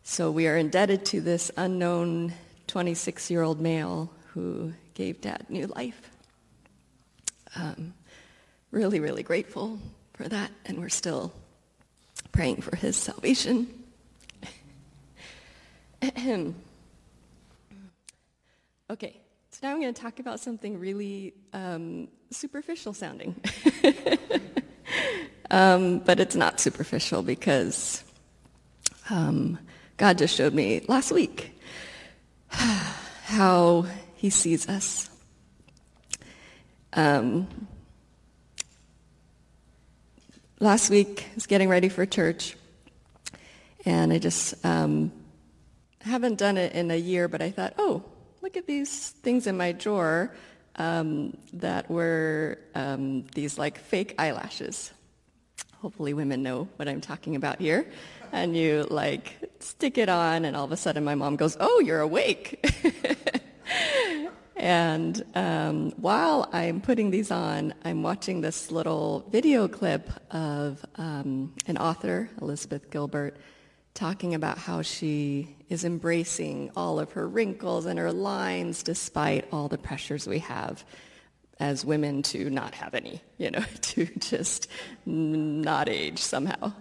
So 0.03 0.31
we 0.31 0.47
are 0.49 0.57
indebted 0.57 1.05
to 1.07 1.21
this 1.21 1.51
unknown 1.57 2.35
26 2.67 3.31
year 3.31 3.43
old 3.43 3.61
male 3.61 4.11
who 4.35 4.73
gave 4.98 5.20
Dad 5.20 5.46
new 5.48 5.68
life. 5.68 6.11
Um, 7.54 7.94
really, 8.72 8.98
really 8.98 9.22
grateful 9.22 9.78
for 10.12 10.28
that, 10.28 10.50
and 10.66 10.80
we're 10.80 10.88
still 10.88 11.32
praying 12.32 12.62
for 12.62 12.74
his 12.74 12.96
salvation. 12.96 13.68
okay, 18.90 19.20
so 19.50 19.58
now 19.62 19.72
I'm 19.72 19.80
going 19.80 19.94
to 19.94 20.02
talk 20.02 20.18
about 20.18 20.40
something 20.40 20.80
really 20.80 21.32
um, 21.52 22.08
superficial 22.32 22.92
sounding. 22.92 23.40
um, 25.52 26.00
but 26.00 26.18
it's 26.18 26.34
not 26.34 26.58
superficial 26.58 27.22
because 27.22 28.02
um, 29.11 29.61
God 29.96 30.18
just 30.18 30.34
showed 30.34 30.54
me 30.54 30.84
last 30.88 31.12
week 31.12 31.52
how 32.48 33.87
he 34.18 34.31
sees 34.31 34.68
us. 34.68 35.09
Um, 36.92 37.46
last 40.59 40.90
week, 40.90 41.26
I 41.31 41.35
was 41.37 41.46
getting 41.46 41.68
ready 41.68 41.88
for 41.88 42.04
church, 42.04 42.57
and 43.87 44.12
I 44.12 44.18
just 44.18 44.64
um, 44.66 45.12
haven't 46.00 46.37
done 46.37 46.57
it 46.57 46.72
in 46.72 46.90
a 46.90 46.96
year, 46.96 47.28
but 47.28 47.40
I 47.40 47.52
thought, 47.52 47.74
oh, 47.78 48.02
look 48.42 48.57
at 48.57 48.66
these 48.66 49.11
things 49.11 49.46
in 49.46 49.57
my 49.57 49.70
drawer 49.70 50.35
um, 50.76 51.37
that 51.52 51.88
were 51.88 52.59
um, 52.74 53.24
these 53.37 53.57
like 53.57 53.78
fake 53.78 54.16
eyelashes. 54.18 54.92
Hopefully, 55.81 56.12
women 56.12 56.42
know 56.42 56.66
what 56.74 56.88
I'm 56.88 57.00
talking 57.00 57.37
about 57.37 57.61
here. 57.61 57.88
And 58.33 58.57
you 58.57 58.85
like 58.90 59.37
stick 59.61 59.96
it 59.96 60.09
on, 60.09 60.44
and 60.44 60.57
all 60.57 60.64
of 60.64 60.72
a 60.72 60.76
sudden, 60.76 61.04
my 61.04 61.14
mom 61.14 61.37
goes, 61.37 61.57
"Oh, 61.61 61.78
you're 61.78 62.00
awake." 62.00 62.66
And 64.59 65.24
um, 65.37 65.92
while 65.92 66.48
I'm 66.52 66.81
putting 66.81 67.12
these 67.12 67.31
on, 67.31 67.74
I'm 67.85 68.02
watching 68.02 68.40
this 68.40 68.72
little 68.72 69.24
video 69.31 69.68
clip 69.68 70.11
of 70.33 70.85
um, 70.96 71.54
an 71.68 71.78
author, 71.78 72.28
Elizabeth 72.42 72.90
Gilbert, 72.90 73.37
talking 73.94 74.35
about 74.35 74.59
how 74.59 74.83
she 74.83 75.57
is 75.68 75.85
embracing 75.85 76.70
all 76.76 76.98
of 76.98 77.12
her 77.12 77.28
wrinkles 77.28 77.87
and 77.87 77.98
her 77.98 78.12
lines 78.12 78.83
despite 78.83 79.46
all 79.52 79.68
the 79.68 79.78
pressures 79.78 80.26
we 80.26 80.40
have 80.40 80.85
as 81.61 81.85
women 81.85 82.22
to 82.22 82.50
not 82.50 82.74
have 82.74 82.94
any, 82.94 83.20
you 83.38 83.50
know, 83.50 83.64
to 83.81 84.07
just 84.18 84.68
not 85.07 85.88
age 85.88 86.18
somehow. 86.18 86.72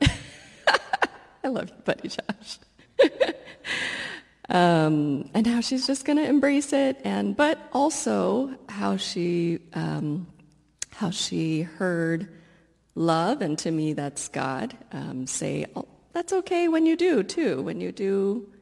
I 1.44 1.48
love 1.48 1.68
you, 1.68 1.82
buddy 1.84 2.08
Josh. 2.08 2.58
um, 4.48 5.30
and 5.34 5.46
how 5.46 5.60
she's 5.60 5.86
just 5.86 6.04
going 6.04 6.18
to 6.18 6.24
embrace 6.24 6.72
it, 6.72 7.00
and 7.04 7.36
but 7.36 7.58
also 7.72 8.54
how 8.68 8.96
she 8.96 9.60
um, 9.72 10.26
how 10.90 11.10
she 11.10 11.62
heard 11.62 12.28
love, 12.94 13.40
and 13.40 13.58
to 13.58 13.70
me 13.70 13.92
that's 13.92 14.28
God 14.28 14.76
um, 14.92 15.26
say 15.26 15.66
oh, 15.76 15.88
that's 16.12 16.32
okay 16.32 16.68
when 16.68 16.86
you 16.86 16.96
do 16.96 17.22
too, 17.22 17.62
when 17.62 17.80
you 17.80 17.92
do 17.92 18.52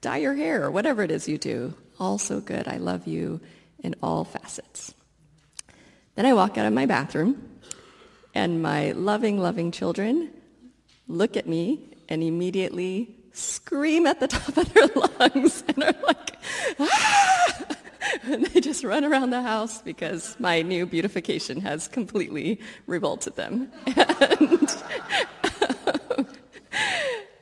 dye 0.00 0.18
your 0.18 0.34
hair 0.34 0.64
or 0.64 0.70
whatever 0.70 1.02
it 1.02 1.10
is 1.10 1.28
you 1.28 1.38
do. 1.38 1.74
Also 1.98 2.40
good. 2.40 2.68
I 2.68 2.76
love 2.76 3.06
you 3.06 3.40
in 3.82 3.94
all 4.02 4.24
facets. 4.24 4.94
Then 6.14 6.26
I 6.26 6.32
walk 6.34 6.58
out 6.58 6.66
of 6.66 6.72
my 6.72 6.86
bathroom, 6.86 7.60
and 8.34 8.62
my 8.62 8.92
loving, 8.92 9.38
loving 9.38 9.70
children 9.70 10.30
look 11.08 11.36
at 11.36 11.46
me 11.46 11.96
and 12.08 12.22
immediately 12.22 13.15
scream 13.36 14.06
at 14.06 14.20
the 14.20 14.28
top 14.28 14.56
of 14.56 14.72
their 14.72 14.86
lungs 15.20 15.62
and 15.68 15.84
are 15.84 15.94
like, 16.06 16.36
ah! 16.78 17.66
And 18.22 18.46
they 18.46 18.60
just 18.60 18.84
run 18.84 19.04
around 19.04 19.30
the 19.30 19.42
house 19.42 19.82
because 19.82 20.36
my 20.38 20.62
new 20.62 20.86
beautification 20.86 21.60
has 21.60 21.88
completely 21.88 22.60
revolted 22.86 23.36
them. 23.36 23.70
And, 24.28 24.76
um, 26.16 26.26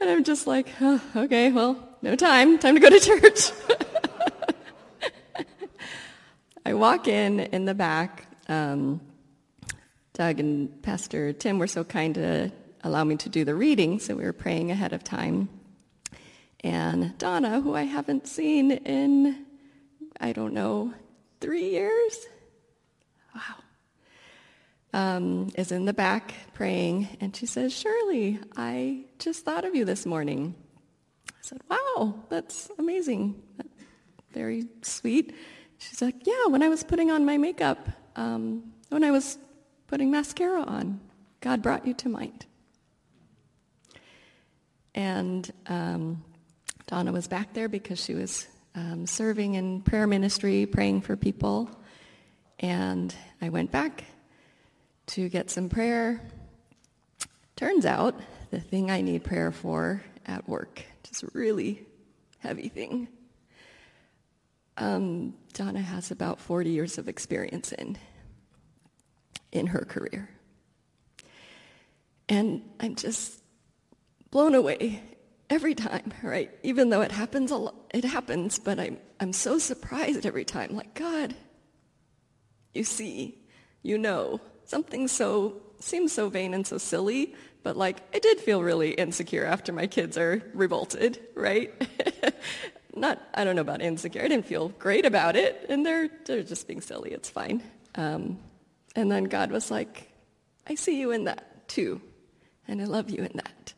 and 0.01 0.11
I'm 0.11 0.25
just 0.25 0.47
like, 0.47 0.69
oh, 0.81 1.01
okay, 1.17 1.51
well, 1.53 1.77
no 2.03 2.17
time. 2.17 2.59
Time 2.59 2.75
to 2.75 2.81
go 2.81 2.91
to 2.91 3.01
church. 3.01 3.53
I 6.67 6.75
walk 6.75 7.09
in 7.09 7.41
in 7.41 7.65
the 7.65 7.75
back. 7.75 8.27
Um, 8.49 9.01
Doug 10.15 10.41
and 10.41 10.83
Pastor 10.83 11.33
Tim 11.33 11.59
were 11.59 11.67
so 11.67 11.85
kind 11.85 12.15
to 12.15 12.53
allow 12.83 13.05
me 13.05 13.17
to 13.17 13.29
do 13.29 13.45
the 13.45 13.55
reading, 13.55 13.99
so 13.99 14.15
we 14.15 14.25
were 14.25 14.33
praying 14.33 14.71
ahead 14.71 14.93
of 14.93 15.03
time. 15.05 15.49
And 16.65 17.17
Donna, 17.19 17.61
who 17.61 17.75
I 17.75 17.83
haven't 17.83 18.27
seen 18.27 18.71
in, 18.71 19.45
I 20.19 20.33
don't 20.33 20.55
know, 20.55 20.95
three 21.39 21.69
years? 21.69 22.27
Wow. 23.35 23.57
Um, 24.95 25.51
is 25.57 25.73
in 25.73 25.85
the 25.85 25.93
back 25.93 26.33
praying, 26.55 27.19
and 27.21 27.37
she 27.37 27.45
says, 27.45 27.71
Shirley, 27.75 28.41
I 28.57 29.05
just 29.19 29.45
thought 29.45 29.67
of 29.67 29.75
you 29.75 29.85
this 29.85 30.07
morning. 30.07 30.55
I 31.29 31.33
said, 31.43 31.61
wow, 31.69 32.15
that's 32.31 32.71
amazing. 32.79 33.43
Very 34.33 34.65
sweet. 34.81 35.35
She's 35.77 36.01
like, 36.01 36.27
yeah, 36.27 36.47
when 36.47 36.63
I 36.63 36.71
was 36.71 36.83
putting 36.83 37.11
on 37.11 37.27
my 37.27 37.37
makeup, 37.37 37.91
um, 38.17 38.73
when 38.89 39.05
I 39.05 39.11
was 39.11 39.37
putting 39.87 40.11
mascara 40.11 40.63
on, 40.63 40.99
God 41.43 41.61
brought 41.61 41.87
you 41.87 41.93
to 41.93 42.09
mind. 42.09 42.47
And 44.95 45.53
um, 45.67 46.25
Donna 46.87 47.13
was 47.13 47.29
back 47.29 47.55
there 47.55 47.69
because 47.69 48.03
she 48.03 48.15
was 48.15 48.47
um, 48.75 49.07
serving 49.07 49.55
in 49.55 49.81
prayer 49.83 50.07
ministry, 50.07 50.67
praying 50.67 51.01
for 51.01 51.17
people. 51.17 51.71
And 52.59 53.15
I 53.41 53.49
went 53.49 53.71
back 53.71 54.05
to 55.07 55.29
get 55.29 55.51
some 55.51 55.69
prayer. 55.69 56.21
Turns 57.57 57.87
out 57.87 58.21
the 58.51 58.61
thing 58.61 58.91
I 58.91 59.01
need 59.01 59.25
prayer 59.25 59.51
for 59.53 60.03
at 60.27 60.49
work, 60.49 60.83
just 61.05 61.23
a 61.23 61.29
really 61.33 61.85
heavy 62.41 62.69
thing, 62.69 63.09
um, 64.77 65.35
Donna 65.53 65.81
has 65.81 66.11
about 66.11 66.41
40 66.41 66.71
years 66.71 66.99
of 66.99 67.09
experience 67.09 67.73
in, 67.73 67.97
in 69.53 69.69
her 69.69 69.85
career. 69.85 70.29
And 72.29 72.63
I'm 72.81 72.95
just 72.97 73.41
blown 74.31 74.55
away 74.55 75.01
every 75.51 75.75
time, 75.75 76.13
right? 76.23 76.51
Even 76.63 76.91
though 76.91 77.03
it 77.03 77.13
happens 77.13 77.51
a 77.51 77.57
lot, 77.57 77.75
it 77.93 78.05
happens, 78.05 78.59
but 78.59 78.79
I'm, 78.79 78.99
I'm 79.21 79.33
so 79.33 79.59
surprised 79.59 80.27
every 80.27 80.45
time. 80.45 80.75
Like, 80.75 80.95
God, 80.95 81.35
you 82.73 82.85
see, 82.85 83.39
you 83.83 83.99
know, 83.99 84.41
something 84.65 85.09
so, 85.09 85.63
seems 85.81 86.13
so 86.13 86.29
vain 86.29 86.55
and 86.55 86.67
so 86.67 86.79
silly, 86.79 87.35
but 87.63 87.77
like, 87.77 88.03
I 88.15 88.19
did 88.19 88.41
feel 88.41 88.63
really 88.63 88.91
insecure 88.91 89.45
after 89.45 89.73
my 89.73 89.87
kids 89.87 90.19
are 90.19 90.43
revolted, 90.55 91.21
right? 91.35 91.73
Not, 92.95 93.21
I 93.35 93.45
don't 93.45 93.57
know 93.57 93.63
about 93.63 93.83
insecure. 93.83 94.23
I 94.23 94.29
didn't 94.29 94.47
feel 94.47 94.69
great 94.69 95.05
about 95.05 95.35
it, 95.35 95.67
and 95.69 95.85
they're, 95.85 96.09
they're 96.27 96.43
just 96.43 96.69
being 96.69 96.81
silly. 96.81 97.11
It's 97.11 97.29
fine. 97.29 97.63
Um, 97.97 98.39
and 98.95 99.11
then 99.11 99.25
God 99.25 99.51
was 99.51 99.71
like, 99.71 100.13
I 100.67 100.77
see 100.77 101.01
you 101.01 101.11
in 101.11 101.25
that 101.25 101.69
too, 101.69 102.01
and 102.69 102.81
I 102.81 102.85
love 102.85 103.11
you 103.11 103.23
in 103.23 103.33
that. 103.35 103.75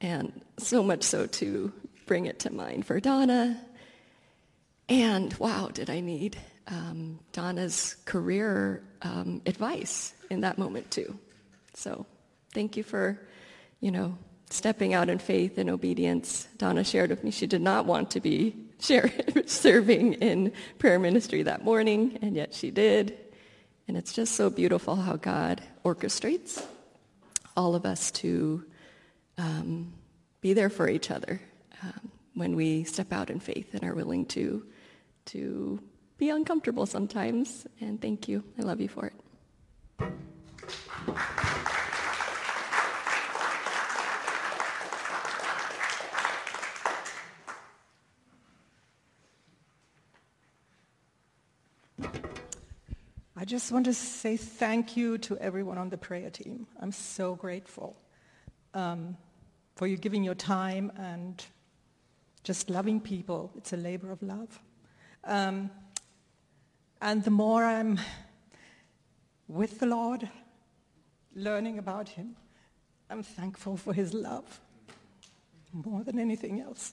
And 0.00 0.40
so 0.58 0.82
much 0.82 1.02
so 1.02 1.26
to 1.26 1.72
bring 2.06 2.26
it 2.26 2.40
to 2.40 2.52
mind 2.52 2.86
for 2.86 3.00
Donna. 3.00 3.60
And 4.88 5.32
wow, 5.34 5.68
did 5.72 5.90
I 5.90 6.00
need 6.00 6.36
um, 6.66 7.18
Donna's 7.32 7.96
career 8.04 8.82
um, 9.02 9.42
advice 9.46 10.14
in 10.30 10.40
that 10.40 10.58
moment 10.58 10.90
too. 10.90 11.18
So 11.74 12.06
thank 12.52 12.76
you 12.76 12.82
for, 12.82 13.20
you 13.80 13.90
know, 13.90 14.16
stepping 14.50 14.94
out 14.94 15.08
in 15.08 15.18
faith 15.18 15.58
and 15.58 15.70
obedience. 15.70 16.48
Donna 16.58 16.84
shared 16.84 17.10
with 17.10 17.22
me 17.22 17.30
she 17.30 17.46
did 17.46 17.62
not 17.62 17.86
want 17.86 18.10
to 18.12 18.20
be 18.20 18.56
share, 18.80 19.12
serving 19.46 20.14
in 20.14 20.52
prayer 20.78 20.98
ministry 20.98 21.42
that 21.42 21.64
morning, 21.64 22.18
and 22.22 22.34
yet 22.34 22.54
she 22.54 22.70
did. 22.70 23.16
And 23.86 23.96
it's 23.96 24.12
just 24.12 24.34
so 24.34 24.50
beautiful 24.50 24.96
how 24.96 25.16
God 25.16 25.62
orchestrates 25.84 26.64
all 27.56 27.74
of 27.74 27.84
us 27.84 28.10
to 28.12 28.64
um, 29.40 29.94
be 30.42 30.52
there 30.52 30.68
for 30.68 30.88
each 30.88 31.10
other 31.10 31.40
um, 31.82 32.12
when 32.34 32.54
we 32.56 32.84
step 32.84 33.12
out 33.12 33.30
in 33.30 33.40
faith 33.40 33.72
and 33.72 33.82
are 33.84 33.94
willing 33.94 34.26
to, 34.26 34.66
to 35.26 35.80
be 36.18 36.28
uncomfortable 36.28 36.84
sometimes. 36.84 37.66
And 37.80 38.00
thank 38.00 38.28
you. 38.28 38.44
I 38.58 38.62
love 38.62 38.80
you 38.80 38.88
for 38.88 39.06
it. 39.06 39.14
I 53.36 53.46
just 53.46 53.72
want 53.72 53.86
to 53.86 53.94
say 53.94 54.36
thank 54.36 54.98
you 54.98 55.16
to 55.18 55.38
everyone 55.38 55.78
on 55.78 55.88
the 55.88 55.96
prayer 55.96 56.28
team. 56.28 56.66
I'm 56.78 56.92
so 56.92 57.34
grateful 57.34 57.96
um, 58.74 59.16
for 59.80 59.86
you 59.86 59.96
giving 59.96 60.22
your 60.22 60.34
time 60.34 60.92
and 60.98 61.42
just 62.44 62.68
loving 62.68 63.00
people. 63.00 63.50
It's 63.56 63.72
a 63.72 63.78
labor 63.78 64.12
of 64.12 64.22
love. 64.22 64.60
Um, 65.24 65.70
and 67.00 67.24
the 67.24 67.30
more 67.30 67.64
I'm 67.64 67.98
with 69.48 69.80
the 69.80 69.86
Lord, 69.86 70.28
learning 71.34 71.78
about 71.78 72.10
Him, 72.10 72.36
I'm 73.08 73.22
thankful 73.22 73.78
for 73.78 73.94
His 73.94 74.12
love 74.12 74.60
more 75.72 76.04
than 76.04 76.18
anything 76.18 76.60
else. 76.60 76.92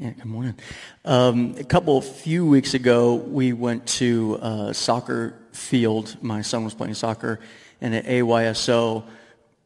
Yeah, 0.00 0.12
good 0.28 0.34
morning. 0.34 0.58
Um, 1.06 1.54
a 1.58 1.64
couple, 1.64 1.98
few 2.02 2.44
weeks 2.44 2.74
ago, 2.74 3.14
we 3.14 3.54
went 3.54 3.86
to 3.86 4.38
a 4.42 4.74
soccer 4.74 5.34
field. 5.52 6.18
My 6.20 6.42
son 6.42 6.64
was 6.64 6.74
playing 6.74 6.94
soccer, 6.94 7.40
and 7.80 7.94
at 7.94 8.04
AYSO, 8.04 9.04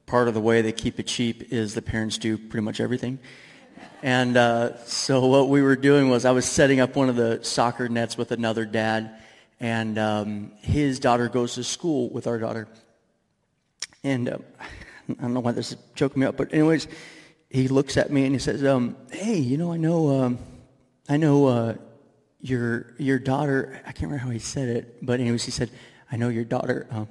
part 0.07 0.29
of 0.29 0.35
the 0.35 0.41
way 0.41 0.63
they 0.63 0.71
keep 0.71 1.01
it 1.01 1.09
cheap 1.09 1.53
is 1.53 1.75
the 1.75 1.83
parents 1.83 2.17
do 2.17 2.39
pretty 2.39 2.63
much 2.65 2.79
everything. 2.79 3.19
And 4.05 4.37
uh, 4.37 4.77
so 4.85 5.27
what 5.27 5.49
we 5.49 5.63
were 5.63 5.75
doing 5.75 6.11
was 6.11 6.25
I 6.25 6.31
was 6.31 6.45
setting 6.45 6.79
up 6.79 6.95
one 6.95 7.09
of 7.09 7.17
the 7.17 7.41
soccer 7.43 7.89
nets 7.89 8.17
with 8.17 8.31
another 8.31 8.65
dad, 8.65 9.21
and 9.59 9.99
um, 9.99 10.53
his 10.61 11.01
daughter 11.01 11.29
goes 11.29 11.57
to 11.57 11.65
school 11.65 12.09
with 12.11 12.29
our 12.29 12.39
daughter. 12.39 12.69
And 14.05 14.29
uh, 14.29 14.39
I 15.09 15.23
don't 15.23 15.35
know 15.35 15.41
why 15.41 15.51
this 15.51 15.73
is 15.73 15.79
choking 15.97 16.21
me 16.21 16.27
up, 16.27 16.37
but 16.37 16.55
anyways, 16.55 16.87
he 17.51 17.67
looks 17.67 17.97
at 17.97 18.13
me 18.13 18.27
and 18.27 18.33
he 18.33 18.39
says, 18.39 18.65
um, 18.65 18.97
"Hey, 19.11 19.39
you 19.39 19.59
know, 19.59 19.73
I 19.73 19.77
know, 19.77 20.23
um, 20.23 20.39
I 21.13 21.19
know 21.19 21.45
uh, 21.45 21.75
your 22.41 22.95
your 22.97 23.19
daughter. 23.19 23.79
I 23.85 23.93
can't 23.93 24.05
remember 24.05 24.25
how 24.25 24.31
he 24.31 24.39
said 24.39 24.71
it, 24.71 25.05
but 25.05 25.21
anyways, 25.21 25.45
he 25.45 25.51
said, 25.51 25.69
I 26.11 26.17
know 26.17 26.31
your 26.31 26.45
daughter. 26.45 26.87
Um, 26.91 27.07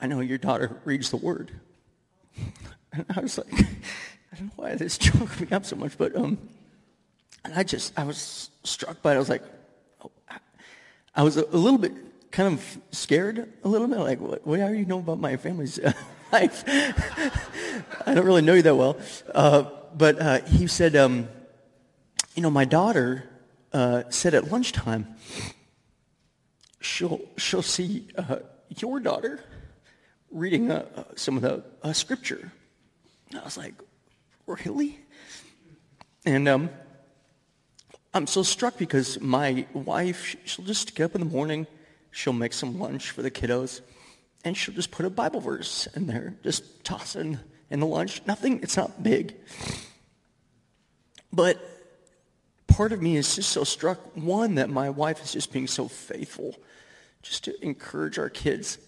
I 0.00 0.08
know 0.08 0.18
your 0.18 0.38
daughter 0.38 0.80
reads 0.84 1.10
the 1.10 1.16
Word." 1.16 1.52
And 2.92 3.06
I 3.14 3.20
was 3.20 3.38
like, 3.38 3.52
I 3.52 4.36
don't 4.36 4.46
know 4.46 4.52
why 4.56 4.74
this 4.74 4.98
choked 4.98 5.40
me 5.40 5.46
up 5.52 5.64
so 5.64 5.76
much, 5.76 5.96
but 5.96 6.16
um, 6.16 6.38
and 7.44 7.54
I 7.54 7.62
just 7.62 7.96
I 7.96 8.02
was 8.02 8.50
struck 8.64 9.00
by 9.00 9.12
it. 9.12 9.14
I 9.14 9.18
was 9.20 9.28
like, 9.28 9.44
oh, 10.04 10.10
I 11.14 11.22
was 11.22 11.36
a, 11.36 11.44
a 11.44 11.56
little 11.56 11.78
bit 11.78 11.92
kind 12.32 12.52
of 12.52 12.78
scared, 12.90 13.48
a 13.62 13.68
little 13.68 13.86
bit 13.86 13.98
like, 13.98 14.18
what, 14.18 14.44
what 14.44 14.56
do 14.56 14.74
you 14.74 14.86
know 14.86 14.98
about 14.98 15.20
my 15.20 15.36
family's? 15.36 15.78
life. 16.32 16.64
I 18.06 18.14
don't 18.14 18.26
really 18.26 18.42
know 18.42 18.54
you 18.54 18.62
that 18.62 18.74
well. 18.74 18.98
Uh, 19.34 19.64
but 19.96 20.20
uh, 20.20 20.40
he 20.42 20.66
said, 20.66 20.96
um, 20.96 21.28
you 22.34 22.42
know, 22.42 22.50
my 22.50 22.64
daughter 22.64 23.28
uh, 23.72 24.04
said 24.10 24.34
at 24.34 24.50
lunchtime, 24.50 25.06
she'll, 26.80 27.20
she'll 27.36 27.62
see 27.62 28.08
uh, 28.16 28.36
your 28.76 29.00
daughter 29.00 29.40
reading 30.30 30.70
uh, 30.70 30.84
uh, 30.96 31.04
some 31.16 31.36
of 31.36 31.42
the 31.42 31.94
scripture. 31.94 32.52
And 33.30 33.40
I 33.40 33.44
was 33.44 33.56
like, 33.56 33.74
really? 34.46 34.98
And 36.24 36.48
um, 36.48 36.70
I'm 38.14 38.26
so 38.26 38.42
struck 38.42 38.78
because 38.78 39.20
my 39.20 39.66
wife, 39.72 40.36
she'll 40.44 40.64
just 40.64 40.94
get 40.94 41.04
up 41.04 41.14
in 41.14 41.20
the 41.20 41.26
morning, 41.26 41.66
she'll 42.10 42.32
make 42.32 42.52
some 42.52 42.78
lunch 42.78 43.10
for 43.10 43.22
the 43.22 43.30
kiddos 43.30 43.80
and 44.44 44.56
she'll 44.56 44.74
just 44.74 44.90
put 44.90 45.04
a 45.04 45.10
Bible 45.10 45.40
verse 45.40 45.86
in 45.94 46.06
there, 46.06 46.34
just 46.42 46.84
toss 46.84 47.16
in 47.70 47.80
the 47.80 47.86
lunch. 47.86 48.22
Nothing, 48.26 48.60
it's 48.62 48.76
not 48.76 49.02
big. 49.02 49.34
But 51.32 51.58
part 52.66 52.92
of 52.92 53.02
me 53.02 53.16
is 53.16 53.36
just 53.36 53.50
so 53.50 53.64
struck, 53.64 53.98
one, 54.16 54.56
that 54.56 54.70
my 54.70 54.90
wife 54.90 55.22
is 55.22 55.32
just 55.32 55.52
being 55.52 55.66
so 55.66 55.88
faithful, 55.88 56.56
just 57.22 57.44
to 57.44 57.64
encourage 57.64 58.18
our 58.18 58.30
kids. 58.30 58.78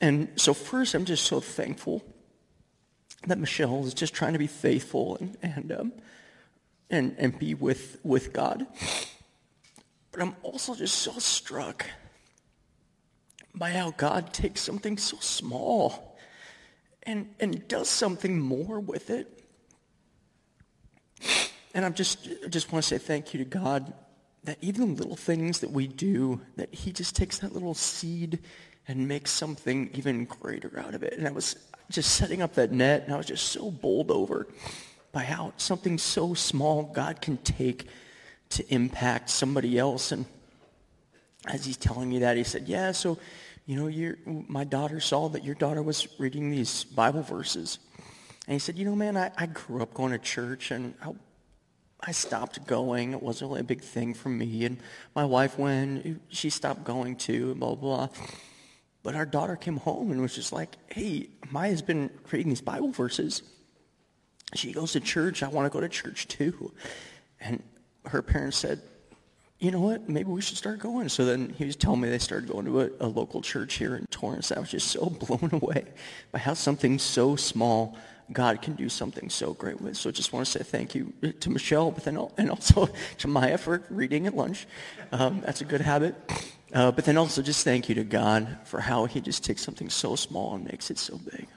And 0.00 0.28
so 0.36 0.54
first, 0.54 0.94
I'm 0.94 1.04
just 1.04 1.24
so 1.24 1.40
thankful 1.40 2.02
that 3.26 3.38
Michelle 3.38 3.84
is 3.86 3.94
just 3.94 4.14
trying 4.14 4.32
to 4.32 4.38
be 4.38 4.46
faithful 4.46 5.16
and, 5.16 5.36
and, 5.42 5.72
um, 5.72 5.92
and, 6.88 7.14
and 7.18 7.38
be 7.38 7.54
with, 7.54 7.98
with 8.02 8.32
God. 8.32 8.66
But 10.12 10.22
I'm 10.22 10.34
also 10.42 10.74
just 10.74 10.96
so 10.96 11.12
struck 11.18 11.86
by 13.54 13.70
how 13.70 13.90
God 13.90 14.32
takes 14.32 14.60
something 14.60 14.96
so 14.96 15.18
small 15.20 16.09
and, 17.04 17.28
and 17.40 17.66
does 17.68 17.88
something 17.88 18.38
more 18.38 18.80
with 18.80 19.10
it. 19.10 19.42
And 21.74 21.84
I'm 21.84 21.94
just, 21.94 22.28
I 22.44 22.48
just 22.48 22.72
want 22.72 22.84
to 22.84 22.88
say 22.88 22.98
thank 22.98 23.32
you 23.32 23.38
to 23.38 23.44
God 23.44 23.92
that 24.44 24.58
even 24.60 24.96
little 24.96 25.16
things 25.16 25.60
that 25.60 25.70
we 25.70 25.86
do, 25.86 26.40
that 26.56 26.74
he 26.74 26.92
just 26.92 27.14
takes 27.14 27.38
that 27.38 27.52
little 27.52 27.74
seed 27.74 28.38
and 28.88 29.06
makes 29.06 29.30
something 29.30 29.90
even 29.94 30.24
greater 30.24 30.78
out 30.78 30.94
of 30.94 31.02
it. 31.02 31.14
And 31.16 31.28
I 31.28 31.30
was 31.30 31.56
just 31.90 32.14
setting 32.14 32.40
up 32.40 32.54
that 32.54 32.72
net, 32.72 33.04
and 33.04 33.14
I 33.14 33.16
was 33.16 33.26
just 33.26 33.48
so 33.48 33.70
bowled 33.70 34.10
over 34.10 34.46
by 35.12 35.22
how 35.24 35.52
something 35.56 35.98
so 35.98 36.34
small 36.34 36.84
God 36.84 37.20
can 37.20 37.36
take 37.38 37.86
to 38.50 38.74
impact 38.74 39.28
somebody 39.30 39.78
else. 39.78 40.12
And 40.12 40.24
as 41.46 41.64
he's 41.64 41.76
telling 41.76 42.08
me 42.08 42.20
that, 42.20 42.36
he 42.36 42.44
said, 42.44 42.68
yeah, 42.68 42.92
so, 42.92 43.18
you 43.70 43.76
know, 43.76 43.86
your, 43.86 44.16
my 44.26 44.64
daughter 44.64 44.98
saw 44.98 45.28
that 45.28 45.44
your 45.44 45.54
daughter 45.54 45.80
was 45.80 46.08
reading 46.18 46.50
these 46.50 46.82
Bible 46.82 47.22
verses. 47.22 47.78
And 48.48 48.54
he 48.54 48.58
said, 48.58 48.76
you 48.76 48.84
know, 48.84 48.96
man, 48.96 49.16
I, 49.16 49.30
I 49.38 49.46
grew 49.46 49.80
up 49.80 49.94
going 49.94 50.10
to 50.10 50.18
church, 50.18 50.72
and 50.72 50.92
I, 51.00 51.12
I 52.00 52.10
stopped 52.10 52.66
going. 52.66 53.12
It 53.12 53.22
wasn't 53.22 53.50
really 53.50 53.60
a 53.60 53.62
big 53.62 53.80
thing 53.80 54.12
for 54.12 54.28
me. 54.28 54.64
And 54.64 54.78
my 55.14 55.24
wife 55.24 55.56
went, 55.56 56.20
she 56.30 56.50
stopped 56.50 56.82
going 56.82 57.14
too, 57.14 57.54
blah, 57.54 57.76
blah, 57.76 58.08
blah. 58.08 58.08
But 59.04 59.14
our 59.14 59.24
daughter 59.24 59.54
came 59.54 59.76
home 59.76 60.10
and 60.10 60.20
was 60.20 60.34
just 60.34 60.52
like, 60.52 60.70
hey, 60.88 61.28
Maya's 61.52 61.80
been 61.80 62.10
reading 62.32 62.48
these 62.48 62.60
Bible 62.60 62.90
verses. 62.90 63.44
She 64.56 64.72
goes 64.72 64.94
to 64.94 65.00
church. 65.00 65.44
I 65.44 65.48
want 65.48 65.66
to 65.66 65.70
go 65.70 65.80
to 65.80 65.88
church 65.88 66.26
too. 66.26 66.72
And 67.38 67.62
her 68.06 68.20
parents 68.20 68.56
said, 68.56 68.82
you 69.60 69.70
know 69.70 69.80
what, 69.80 70.08
maybe 70.08 70.30
we 70.30 70.40
should 70.40 70.56
start 70.56 70.78
going. 70.78 71.08
So 71.10 71.26
then 71.26 71.50
he 71.50 71.66
was 71.66 71.76
telling 71.76 72.00
me 72.00 72.08
they 72.08 72.18
started 72.18 72.48
going 72.48 72.64
to 72.64 72.80
a, 72.80 72.90
a 73.00 73.06
local 73.06 73.42
church 73.42 73.74
here 73.74 73.94
in 73.94 74.06
Torrance. 74.06 74.50
I 74.50 74.58
was 74.58 74.70
just 74.70 74.88
so 74.88 75.06
blown 75.10 75.50
away 75.52 75.84
by 76.32 76.38
how 76.38 76.54
something 76.54 76.98
so 76.98 77.36
small 77.36 77.96
God 78.32 78.62
can 78.62 78.74
do 78.74 78.88
something 78.88 79.28
so 79.28 79.52
great 79.54 79.80
with. 79.80 79.96
So 79.96 80.08
I 80.08 80.12
just 80.12 80.32
want 80.32 80.46
to 80.46 80.50
say 80.50 80.62
thank 80.62 80.94
you 80.94 81.12
to 81.40 81.50
Michelle, 81.50 81.90
but 81.90 82.04
then 82.04 82.16
and 82.38 82.50
also 82.56 82.88
to 83.18 83.28
Maya 83.28 83.58
for 83.58 83.82
reading 83.90 84.26
at 84.26 84.34
lunch. 84.34 84.66
Um, 85.12 85.42
that's 85.44 85.60
a 85.60 85.64
good 85.64 85.80
habit. 85.80 86.14
Uh, 86.72 86.92
but 86.92 87.04
then 87.04 87.18
also 87.18 87.42
just 87.42 87.64
thank 87.64 87.88
you 87.88 87.96
to 87.96 88.04
God 88.04 88.58
for 88.64 88.80
how 88.80 89.04
he 89.06 89.20
just 89.20 89.44
takes 89.44 89.62
something 89.62 89.90
so 89.90 90.14
small 90.14 90.54
and 90.54 90.64
makes 90.64 90.90
it 90.90 90.98
so 90.98 91.18
big. 91.18 91.48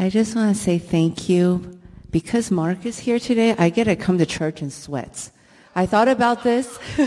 I 0.00 0.10
just 0.10 0.36
want 0.36 0.54
to 0.54 0.62
say 0.62 0.78
thank 0.78 1.28
you. 1.28 1.76
Because 2.12 2.52
Mark 2.52 2.86
is 2.86 3.00
here 3.00 3.18
today, 3.18 3.56
I 3.58 3.68
get 3.68 3.84
to 3.84 3.96
come 3.96 4.16
to 4.18 4.26
church 4.26 4.62
in 4.62 4.70
sweats. 4.70 5.32
I 5.74 5.86
thought 5.86 6.06
about 6.06 6.44
this. 6.44 6.78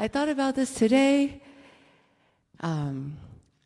I 0.00 0.08
thought 0.08 0.28
about 0.28 0.56
this 0.56 0.74
today. 0.74 1.40
Um, 2.58 3.18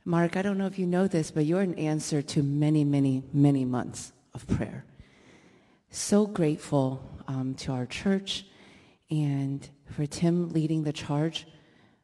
Mark, 0.05 0.37
I 0.37 0.43
don't 0.43 0.59
know 0.59 0.67
if 0.67 0.79
you 0.79 0.87
know 0.87 1.09
this, 1.09 1.31
but 1.31 1.47
you're 1.47 1.63
an 1.63 1.77
answer 1.77 2.21
to 2.21 2.43
many, 2.43 2.85
many, 2.85 3.23
many 3.33 3.65
months 3.65 4.13
of 4.35 4.47
prayer. 4.47 4.85
So 5.89 6.27
grateful 6.27 7.03
um, 7.27 7.55
to 7.61 7.73
our 7.73 7.87
church 7.87 8.45
and 9.11 9.67
for 9.87 10.05
Tim 10.05 10.51
leading 10.51 10.83
the 10.83 10.93
charge 10.93 11.47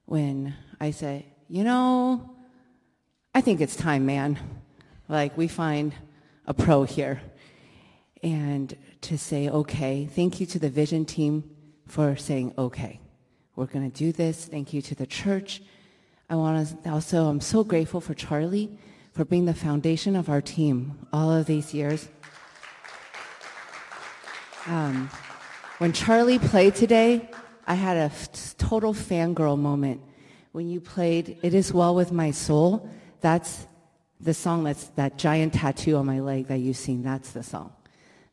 when 0.06 0.54
I 0.80 0.92
say, 0.92 1.26
you 1.46 1.62
know, 1.62 2.36
I 3.34 3.42
think 3.42 3.60
it's 3.60 3.76
time, 3.76 4.06
man. 4.06 4.38
Like 5.08 5.36
we 5.36 5.48
find 5.48 5.94
a 6.46 6.54
pro 6.54 6.84
here. 6.84 7.20
And 8.22 8.74
to 9.02 9.18
say, 9.18 9.48
okay, 9.48 10.06
thank 10.06 10.40
you 10.40 10.46
to 10.46 10.58
the 10.58 10.70
vision 10.70 11.04
team 11.04 11.44
for 11.86 12.16
saying, 12.16 12.54
okay, 12.56 13.00
we're 13.56 13.66
going 13.66 13.90
to 13.90 13.96
do 13.96 14.12
this. 14.12 14.46
Thank 14.46 14.72
you 14.72 14.80
to 14.82 14.94
the 14.94 15.06
church. 15.06 15.62
I 16.28 16.36
want 16.36 16.82
to 16.84 16.90
also, 16.90 17.26
I'm 17.26 17.40
so 17.40 17.64
grateful 17.64 18.00
for 18.00 18.14
Charlie 18.14 18.78
for 19.12 19.24
being 19.24 19.44
the 19.44 19.54
foundation 19.54 20.16
of 20.16 20.28
our 20.28 20.40
team 20.40 21.06
all 21.12 21.30
of 21.30 21.46
these 21.46 21.74
years. 21.74 22.08
Um, 24.66 25.10
when 25.78 25.92
Charlie 25.92 26.38
played 26.38 26.74
today, 26.74 27.28
I 27.66 27.74
had 27.74 27.96
a 27.96 28.10
f- 28.12 28.56
total 28.56 28.94
fangirl 28.94 29.58
moment. 29.58 30.00
When 30.52 30.68
you 30.68 30.80
played 30.80 31.38
It 31.42 31.52
Is 31.52 31.72
Well 31.72 31.94
With 31.94 32.10
My 32.10 32.30
Soul, 32.30 32.88
that's 33.20 33.66
the 34.20 34.34
song 34.34 34.64
that's 34.64 34.84
that 34.90 35.18
giant 35.18 35.54
tattoo 35.54 35.96
on 35.96 36.06
my 36.06 36.20
leg 36.20 36.46
that 36.46 36.58
you've 36.58 36.76
seen, 36.76 37.02
that's 37.02 37.32
the 37.32 37.42
song, 37.42 37.72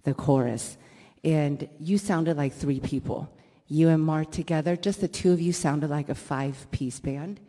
the 0.03 0.13
chorus. 0.13 0.77
And 1.23 1.67
you 1.79 1.97
sounded 1.97 2.37
like 2.37 2.53
three 2.53 2.79
people. 2.79 3.29
You 3.67 3.89
and 3.89 4.03
Mark 4.03 4.31
together, 4.31 4.75
just 4.75 5.01
the 5.01 5.07
two 5.07 5.31
of 5.31 5.39
you 5.39 5.53
sounded 5.53 5.89
like 5.89 6.09
a 6.09 6.15
five-piece 6.15 6.99
band. 6.99 7.39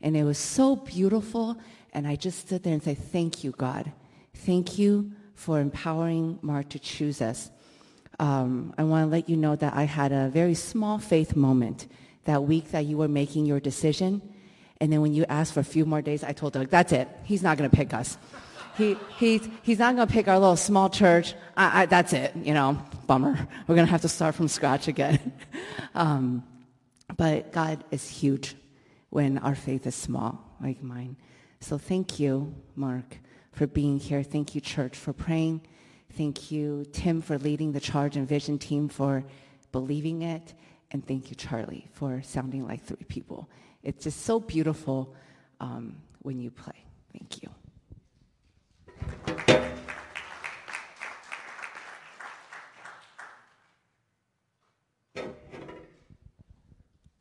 And 0.00 0.16
it 0.16 0.24
was 0.24 0.38
so 0.38 0.76
beautiful. 0.76 1.58
And 1.92 2.06
I 2.06 2.16
just 2.16 2.40
stood 2.40 2.62
there 2.62 2.72
and 2.72 2.82
said, 2.82 2.98
thank 2.98 3.44
you, 3.44 3.52
God. 3.52 3.92
Thank 4.34 4.78
you 4.78 5.12
for 5.34 5.60
empowering 5.60 6.38
Mark 6.42 6.68
to 6.70 6.78
choose 6.78 7.20
us. 7.20 7.50
Um, 8.18 8.74
I 8.78 8.84
want 8.84 9.06
to 9.06 9.10
let 9.10 9.28
you 9.28 9.36
know 9.36 9.56
that 9.56 9.74
I 9.74 9.84
had 9.84 10.12
a 10.12 10.28
very 10.28 10.54
small 10.54 10.98
faith 10.98 11.36
moment 11.36 11.86
that 12.24 12.42
week 12.42 12.70
that 12.70 12.86
you 12.86 12.96
were 12.96 13.08
making 13.08 13.46
your 13.46 13.60
decision 13.60 14.22
and 14.80 14.92
then 14.92 15.00
when 15.00 15.14
you 15.14 15.24
asked 15.28 15.54
for 15.54 15.60
a 15.60 15.64
few 15.64 15.84
more 15.84 16.02
days, 16.02 16.22
I 16.22 16.32
told 16.32 16.52
Doug, 16.52 16.68
that's 16.68 16.92
it. 16.92 17.08
He's 17.24 17.42
not 17.42 17.56
going 17.56 17.70
to 17.70 17.76
pick 17.76 17.94
us. 17.94 18.18
He, 18.76 18.96
he's, 19.18 19.48
he's 19.62 19.78
not 19.78 19.96
going 19.96 20.06
to 20.06 20.12
pick 20.12 20.28
our 20.28 20.38
little 20.38 20.56
small 20.56 20.90
church. 20.90 21.34
I, 21.56 21.82
I, 21.82 21.86
that's 21.86 22.12
it. 22.12 22.34
You 22.36 22.52
know, 22.52 22.78
bummer. 23.06 23.48
We're 23.66 23.74
going 23.74 23.86
to 23.86 23.90
have 23.90 24.02
to 24.02 24.08
start 24.08 24.34
from 24.34 24.48
scratch 24.48 24.86
again. 24.86 25.32
um, 25.94 26.44
but 27.16 27.52
God 27.52 27.84
is 27.90 28.06
huge 28.08 28.54
when 29.08 29.38
our 29.38 29.54
faith 29.54 29.86
is 29.86 29.94
small, 29.94 30.44
like 30.60 30.82
mine. 30.82 31.16
So 31.60 31.78
thank 31.78 32.20
you, 32.20 32.54
Mark, 32.74 33.18
for 33.52 33.66
being 33.66 33.98
here. 33.98 34.22
Thank 34.22 34.54
you, 34.54 34.60
church, 34.60 34.94
for 34.96 35.14
praying. 35.14 35.62
Thank 36.12 36.50
you, 36.50 36.84
Tim, 36.92 37.22
for 37.22 37.38
leading 37.38 37.72
the 37.72 37.80
charge 37.80 38.16
and 38.16 38.28
vision 38.28 38.58
team 38.58 38.88
for 38.88 39.24
believing 39.72 40.22
it. 40.22 40.52
And 40.90 41.06
thank 41.06 41.30
you, 41.30 41.36
Charlie, 41.36 41.88
for 41.92 42.20
sounding 42.22 42.66
like 42.66 42.84
three 42.84 43.04
people. 43.08 43.48
It's 43.86 44.02
just 44.02 44.22
so 44.22 44.40
beautiful 44.40 45.14
um, 45.60 45.94
when 46.22 46.40
you 46.40 46.50
play. 46.50 46.74
Thank 47.12 47.40
you. 47.40 47.48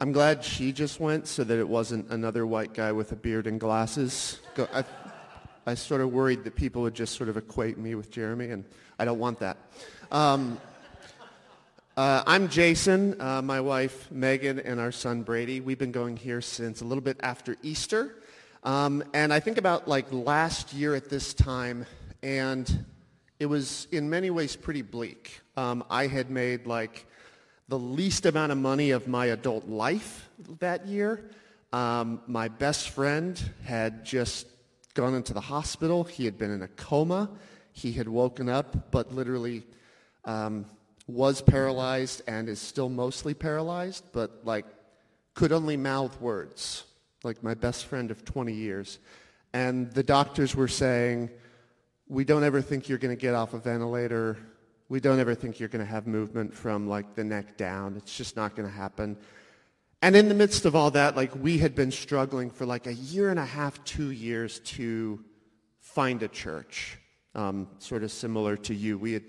I'm 0.02 0.12
glad 0.12 0.44
she 0.44 0.72
just 0.72 1.00
went 1.00 1.28
so 1.28 1.44
that 1.44 1.60
it 1.60 1.70
wasn't 1.70 2.10
another 2.10 2.48
white 2.48 2.74
guy 2.74 2.92
with 2.92 3.12
a 3.12 3.16
beard 3.16 3.46
and 3.46 3.60
glasses. 3.60 4.40
I, 4.58 4.84
I 5.68 5.76
sort 5.76 6.02
of 6.02 6.12
worried 6.12 6.44
that 6.46 6.56
people 6.56 6.82
would 6.82 6.96
just 6.96 7.14
sort 7.14 7.30
of 7.30 7.38
equate 7.38 7.78
me 7.78 7.94
with 7.94 8.10
Jeremy, 8.10 8.50
and 8.50 8.66
I 8.98 9.06
don't 9.06 9.20
want 9.20 9.38
that. 9.38 9.58
Um, 10.12 10.60
uh, 11.98 12.24
I'm 12.28 12.50
Jason, 12.50 13.20
uh, 13.22 13.42
my 13.42 13.62
wife 13.62 14.12
Megan, 14.12 14.60
and 14.60 14.82
our 14.82 14.92
son 14.92 15.24
Brady. 15.24 15.62
We've 15.62 15.78
been 15.78 15.94
going 15.94 16.18
here 16.18 16.42
since 16.42 16.82
a 16.82 16.86
little 16.86 17.02
bit 17.02 17.18
after 17.22 17.56
Easter. 17.64 18.18
Um, 18.64 19.02
and 19.14 19.32
I 19.32 19.40
think 19.40 19.58
about 19.58 19.88
like 19.88 20.12
last 20.12 20.74
year 20.74 20.94
at 20.96 21.10
this 21.10 21.34
time, 21.34 21.86
and 22.22 22.86
it 23.40 23.46
was 23.46 23.88
in 23.92 24.10
many 24.10 24.30
ways 24.30 24.58
pretty 24.58 24.82
bleak. 24.82 25.40
Um, 25.56 25.86
I 25.90 26.08
had 26.08 26.30
made 26.30 26.68
like 26.68 27.06
the 27.70 27.80
least 27.80 28.26
amount 28.26 28.52
of 28.52 28.58
money 28.58 28.92
of 28.92 29.08
my 29.08 29.28
adult 29.28 29.70
life 29.70 30.30
that 30.60 30.86
year. 30.88 31.32
Um, 31.72 32.22
my 32.28 32.50
best 32.50 32.90
friend 32.90 33.42
had 33.64 34.04
just 34.04 34.48
gone 34.96 35.16
into 35.16 35.34
the 35.34 35.42
hospital. 35.42 36.04
He 36.04 36.26
had 36.26 36.38
been 36.38 36.52
in 36.52 36.62
a 36.62 36.68
coma. 36.68 37.30
He 37.72 37.94
had 37.94 38.10
woken 38.10 38.50
up, 38.50 38.92
but 38.92 39.14
literally 39.14 39.64
um, 40.26 40.66
was 41.08 41.42
paralyzed 41.42 42.22
and 42.28 42.50
is 42.50 42.60
still 42.60 42.90
mostly 42.90 43.34
paralyzed, 43.34 44.06
but 44.12 44.42
like 44.44 44.66
could 45.34 45.52
only 45.52 45.78
mouth 45.78 46.20
words, 46.20 46.86
like 47.24 47.44
my 47.44 47.54
best 47.54 47.86
friend 47.86 48.10
of 48.12 48.26
20 48.26 48.54
years. 48.54 49.00
And 49.54 49.92
the 49.92 50.04
doctors 50.04 50.56
were 50.56 50.68
saying, 50.68 51.30
we 52.08 52.24
don't 52.24 52.44
ever 52.44 52.62
think 52.62 52.90
you're 52.90 52.98
going 52.98 53.16
to 53.16 53.20
get 53.20 53.36
off 53.36 53.54
a 53.54 53.58
ventilator. 53.58 54.38
We 54.90 55.00
don't 55.00 55.20
ever 55.20 55.36
think 55.36 55.60
you're 55.60 55.70
going 55.70 55.86
to 55.86 55.92
have 55.92 56.08
movement 56.08 56.54
from 56.54 56.88
like 56.88 57.16
the 57.16 57.24
neck 57.24 57.58
down. 57.58 57.96
It's 57.98 58.16
just 58.16 58.36
not 58.36 58.56
going 58.56 58.68
to 58.68 58.74
happen. 58.74 59.18
And 60.02 60.16
in 60.16 60.30
the 60.30 60.36
midst 60.36 60.66
of 60.66 60.76
all 60.76 60.92
that, 60.92 61.16
like 61.16 61.32
we 61.36 61.58
had 61.58 61.74
been 61.74 61.92
struggling 61.92 62.50
for 62.50 62.66
like 62.66 62.86
a 62.86 62.94
year 62.94 63.30
and 63.30 63.40
a 63.40 63.46
half, 63.46 63.84
two 63.86 64.12
years 64.12 64.60
to 64.60 65.24
find 65.80 66.22
a 66.22 66.28
church, 66.28 66.98
um, 67.34 67.68
sort 67.80 68.04
of 68.04 68.12
similar 68.12 68.56
to 68.58 68.76
you. 68.76 68.98
We 68.98 69.14
had 69.14 69.24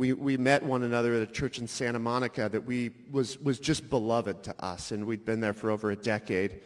we, 0.00 0.14
we 0.14 0.38
met 0.38 0.62
one 0.62 0.82
another 0.82 1.12
at 1.12 1.20
a 1.20 1.30
church 1.30 1.58
in 1.58 1.68
Santa 1.68 1.98
Monica 1.98 2.48
that 2.48 2.64
we 2.64 2.90
was, 3.10 3.38
was 3.38 3.58
just 3.58 3.90
beloved 3.90 4.42
to 4.44 4.64
us, 4.64 4.92
and 4.92 5.04
we'd 5.04 5.26
been 5.26 5.40
there 5.40 5.52
for 5.52 5.70
over 5.70 5.90
a 5.90 5.96
decade. 5.96 6.62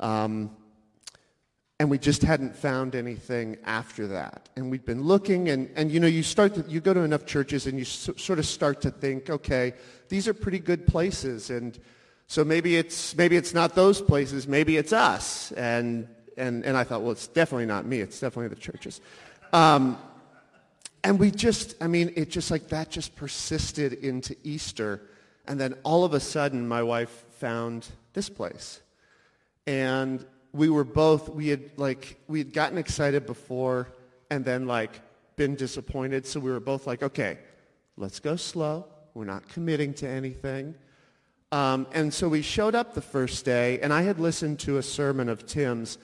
Um, 0.00 0.56
and 1.78 1.90
we 1.90 1.98
just 1.98 2.22
hadn't 2.22 2.56
found 2.56 2.94
anything 2.94 3.58
after 3.64 4.06
that. 4.06 4.48
And 4.56 4.70
we'd 4.70 4.86
been 4.86 5.02
looking, 5.02 5.50
and, 5.50 5.68
and 5.76 5.92
you 5.92 6.00
know, 6.00 6.06
you 6.06 6.22
start 6.22 6.54
to, 6.54 6.64
you 6.66 6.80
go 6.80 6.94
to 6.94 7.00
enough 7.00 7.26
churches, 7.26 7.66
and 7.66 7.76
you 7.76 7.84
s- 7.84 8.08
sort 8.16 8.38
of 8.38 8.46
start 8.46 8.80
to 8.80 8.90
think, 8.90 9.28
okay, 9.28 9.74
these 10.08 10.26
are 10.26 10.32
pretty 10.32 10.58
good 10.58 10.86
places, 10.86 11.50
and 11.50 11.78
so 12.26 12.42
maybe 12.42 12.76
it's 12.76 13.14
maybe 13.16 13.36
it's 13.36 13.52
not 13.52 13.74
those 13.74 14.00
places, 14.00 14.48
maybe 14.48 14.78
it's 14.78 14.94
us. 14.94 15.52
And 15.52 16.08
and 16.38 16.64
and 16.64 16.74
I 16.74 16.84
thought, 16.84 17.02
well, 17.02 17.12
it's 17.12 17.26
definitely 17.26 17.66
not 17.66 17.84
me. 17.84 18.00
It's 18.00 18.18
definitely 18.18 18.48
the 18.48 18.60
churches. 18.60 19.02
Um, 19.52 19.98
and 21.04 21.18
we 21.18 21.30
just, 21.30 21.74
I 21.80 21.86
mean, 21.86 22.12
it 22.16 22.30
just 22.30 22.50
like 22.50 22.68
that 22.68 22.90
just 22.90 23.14
persisted 23.16 23.92
into 23.92 24.36
Easter, 24.44 25.02
and 25.46 25.58
then 25.58 25.74
all 25.82 26.04
of 26.04 26.14
a 26.14 26.20
sudden, 26.20 26.66
my 26.66 26.82
wife 26.82 27.24
found 27.38 27.86
this 28.12 28.28
place, 28.28 28.80
and 29.66 30.24
we 30.52 30.68
were 30.68 30.84
both 30.84 31.28
we 31.28 31.48
had 31.48 31.70
like 31.76 32.18
we 32.26 32.38
had 32.38 32.52
gotten 32.52 32.78
excited 32.78 33.26
before, 33.26 33.88
and 34.30 34.44
then 34.44 34.66
like 34.66 35.00
been 35.36 35.54
disappointed. 35.54 36.26
So 36.26 36.40
we 36.40 36.50
were 36.50 36.60
both 36.60 36.86
like, 36.86 37.02
okay, 37.02 37.38
let's 37.96 38.20
go 38.20 38.36
slow. 38.36 38.86
We're 39.14 39.24
not 39.24 39.48
committing 39.48 39.94
to 39.94 40.08
anything. 40.08 40.74
Um, 41.50 41.86
and 41.92 42.12
so 42.12 42.28
we 42.28 42.42
showed 42.42 42.74
up 42.74 42.94
the 42.94 43.00
first 43.00 43.44
day, 43.44 43.80
and 43.80 43.92
I 43.92 44.02
had 44.02 44.18
listened 44.18 44.58
to 44.60 44.76
a 44.76 44.82
sermon 44.82 45.30
of 45.30 45.46
Tim's, 45.46 45.96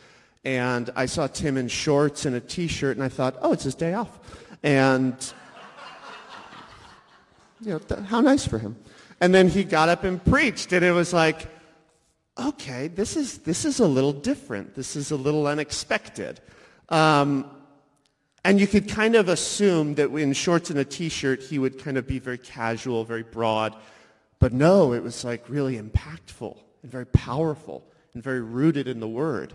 and 0.45 0.89
I 0.97 1.07
saw 1.07 1.27
Tim 1.27 1.59
in 1.59 1.69
shorts 1.69 2.25
and 2.25 2.35
a 2.35 2.41
T-shirt, 2.41 2.97
and 2.97 3.05
I 3.05 3.09
thought, 3.09 3.37
oh, 3.43 3.53
it's 3.53 3.65
his 3.65 3.75
day 3.75 3.93
off. 3.93 4.19
And, 4.65 5.15
you 7.61 7.73
know, 7.73 7.79
th- 7.79 8.01
how 8.01 8.21
nice 8.23 8.47
for 8.47 8.59
him. 8.59 8.77
And 9.21 9.35
then 9.35 9.49
he 9.49 9.63
got 9.63 9.91
up 9.91 10.05
and 10.05 10.25
preached, 10.25 10.73
and 10.73 10.83
it 10.83 10.93
was 10.93 11.13
like, 11.13 11.47
okay, 12.39 12.89
this 12.89 13.15
is, 13.17 13.39
this 13.39 13.67
is 13.67 13.79
a 13.79 13.87
little 13.87 14.13
different. 14.13 14.75
This 14.75 14.97
is 14.97 15.11
a 15.11 15.17
little 15.17 15.47
unexpected. 15.47 16.41
Um, 16.89 17.49
and 18.43 18.59
you 18.59 18.67
could 18.67 18.89
kind 18.89 19.15
of 19.17 19.29
assume 19.29 19.95
that 19.97 20.11
in 20.11 20.33
shorts 20.33 20.71
and 20.71 20.79
a 20.79 20.85
T-shirt, 20.85 21.43
he 21.43 21.59
would 21.59 21.79
kind 21.79 21.99
of 21.99 22.07
be 22.07 22.19
very 22.19 22.39
casual, 22.39 23.05
very 23.05 23.23
broad. 23.23 23.77
But 24.39 24.55
no, 24.55 24.95
it 24.95 25.03
was 25.03 25.25
like 25.25 25.49
really 25.49 25.79
impactful 25.79 26.57
and 26.83 26.91
very 26.91 27.07
powerful 27.07 27.87
and 28.15 28.23
very 28.23 28.41
rooted 28.41 28.89
in 28.89 28.99
the 28.99 29.09
Word. 29.09 29.53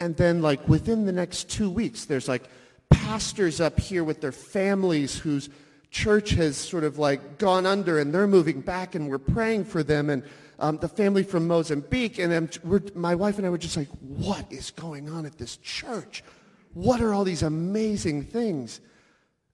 And 0.00 0.16
then 0.16 0.40
like 0.42 0.66
within 0.66 1.04
the 1.04 1.12
next 1.12 1.50
two 1.50 1.70
weeks, 1.70 2.06
there's 2.06 2.28
like 2.28 2.44
pastors 3.04 3.60
up 3.60 3.78
here 3.78 4.02
with 4.02 4.20
their 4.20 4.32
families 4.32 5.18
whose 5.18 5.50
church 5.90 6.30
has 6.30 6.56
sort 6.56 6.84
of 6.84 6.98
like 6.98 7.38
gone 7.38 7.66
under 7.66 7.98
and 7.98 8.12
they're 8.12 8.26
moving 8.26 8.60
back 8.60 8.94
and 8.94 9.08
we're 9.08 9.18
praying 9.18 9.64
for 9.64 9.82
them. 9.82 10.10
And 10.10 10.22
um, 10.58 10.78
the 10.78 10.88
family 10.88 11.22
from 11.22 11.46
Mozambique. 11.46 12.18
And 12.18 12.58
my 12.94 13.14
wife 13.14 13.38
and 13.38 13.46
I 13.46 13.50
were 13.50 13.58
just 13.58 13.76
like, 13.76 13.88
what 14.00 14.50
is 14.50 14.70
going 14.70 15.08
on 15.10 15.26
at 15.26 15.36
this 15.38 15.56
church? 15.58 16.24
What 16.72 17.00
are 17.00 17.12
all 17.12 17.24
these 17.24 17.42
amazing 17.42 18.24
things? 18.24 18.80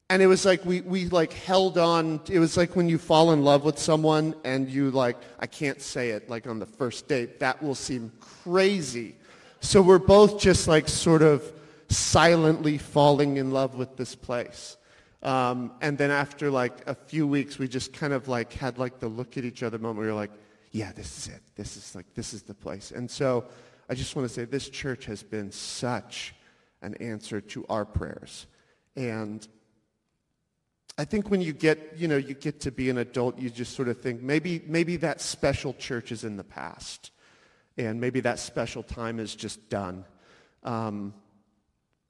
And 0.09 0.23
it 0.23 0.27
was 0.27 0.45
like 0.45 0.65
we, 0.65 0.81
we 0.81 1.09
like 1.09 1.33
held 1.33 1.79
on. 1.79 2.21
It 2.29 2.39
was 2.39 2.57
like 2.57 2.77
when 2.77 2.89
you 2.89 2.99
fall 2.99 3.33
in 3.33 3.45
love 3.45 3.65
with 3.65 3.79
someone 3.79 4.35
and 4.45 4.69
you 4.69 4.91
like, 4.91 5.17
I 5.39 5.47
can't 5.47 5.81
say 5.81 6.11
it 6.11 6.29
like 6.29 6.47
on 6.47 6.59
the 6.59 6.67
first 6.67 7.09
date. 7.09 7.41
That 7.41 7.63
will 7.63 7.75
seem 7.75 8.13
crazy. 8.21 9.15
So 9.61 9.83
we're 9.83 9.99
both 9.99 10.41
just 10.41 10.67
like 10.67 10.89
sort 10.89 11.23
of 11.23 11.53
silently 11.91 12.78
falling 12.78 13.36
in 13.36 13.51
love 13.51 13.74
with 13.74 13.97
this 13.97 14.14
place. 14.14 14.76
Um, 15.22 15.72
and 15.80 15.99
then 15.99 16.11
after 16.11 16.51
like 16.51 16.86
a 16.86 16.95
few 16.95 17.26
weeks, 17.26 17.59
we 17.59 17.68
just 17.68 17.93
kind 17.93 18.12
of 18.12 18.28
like 18.28 18.53
had 18.53 18.78
like 18.78 19.01
the 19.01 19.09
look 19.09 19.36
at 19.36 19.45
each 19.45 19.62
other 19.62 19.78
moment. 19.78 20.01
We 20.01 20.07
were 20.07 20.14
like, 20.14 20.30
yeah, 20.70 20.93
this 20.93 21.18
is 21.18 21.34
it. 21.34 21.43
This 21.57 21.76
is 21.76 21.95
like, 21.95 22.07
this 22.14 22.32
is 22.32 22.43
the 22.43 22.55
place. 22.55 22.91
And 22.91 23.11
so 23.11 23.45
I 23.88 23.95
just 23.95 24.14
want 24.14 24.28
to 24.28 24.32
say 24.32 24.45
this 24.45 24.70
church 24.70 25.05
has 25.07 25.22
been 25.22 25.51
such 25.51 26.34
an 26.80 26.95
answer 26.95 27.41
to 27.41 27.66
our 27.68 27.84
prayers. 27.84 28.47
And 28.97 29.47
I 30.97 31.05
think 31.05 31.30
when 31.30 31.41
you 31.41 31.53
get, 31.53 31.95
you 31.97 32.09
know, 32.09 32.16
you 32.16 32.34
get 32.34 32.61
to 32.61 32.70
be 32.70 32.88
an 32.88 32.99
adult, 32.99 33.38
you 33.38 33.51
just 33.51 33.74
sort 33.74 33.88
of 33.88 34.01
think 34.01 34.22
maybe, 34.22 34.62
maybe 34.66 34.97
that 34.99 35.20
special 35.20 35.74
church 35.74 36.12
is 36.12 36.24
in 36.24 36.36
the 36.36 36.45
past. 36.45 37.11
And 37.76 38.01
maybe 38.01 38.20
that 38.20 38.38
special 38.38 38.82
time 38.82 39.18
is 39.18 39.34
just 39.34 39.68
done. 39.68 40.05
Um, 40.62 41.14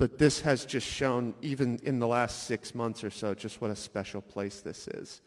but 0.01 0.17
this 0.17 0.41
has 0.41 0.65
just 0.65 0.87
shown, 0.87 1.35
even 1.43 1.79
in 1.83 1.99
the 1.99 2.07
last 2.07 2.45
six 2.45 2.75
months 2.75 3.05
or 3.05 3.11
so, 3.11 3.35
just 3.35 3.61
what 3.61 3.71
a 3.71 3.77
special 3.77 4.23
place 4.23 4.63
this 4.63 4.89
is. 4.89 5.21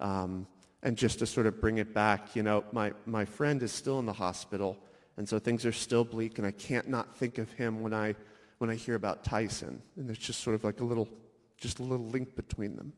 Um, 0.00 0.48
and 0.82 0.96
just 0.96 1.20
to 1.20 1.26
sort 1.26 1.46
of 1.46 1.60
bring 1.60 1.78
it 1.78 1.94
back, 1.94 2.34
you 2.34 2.42
know, 2.42 2.64
my, 2.72 2.92
my 3.06 3.24
friend 3.24 3.62
is 3.62 3.70
still 3.70 4.00
in 4.00 4.04
the 4.04 4.12
hospital, 4.12 4.78
and 5.16 5.28
so 5.28 5.38
things 5.38 5.64
are 5.64 5.70
still 5.70 6.02
bleak, 6.02 6.38
and 6.38 6.46
I 6.46 6.50
can't 6.50 6.88
not 6.88 7.16
think 7.16 7.38
of 7.38 7.52
him 7.52 7.82
when 7.82 7.94
I, 7.94 8.16
when 8.58 8.68
I 8.68 8.74
hear 8.74 8.96
about 8.96 9.22
Tyson. 9.22 9.80
And 9.94 10.08
there's 10.08 10.18
just 10.18 10.40
sort 10.40 10.56
of 10.56 10.64
like 10.64 10.80
a 10.80 10.84
little, 10.84 11.08
just 11.56 11.78
a 11.78 11.84
little 11.84 12.06
link 12.06 12.34
between 12.34 12.74
them. 12.74 12.92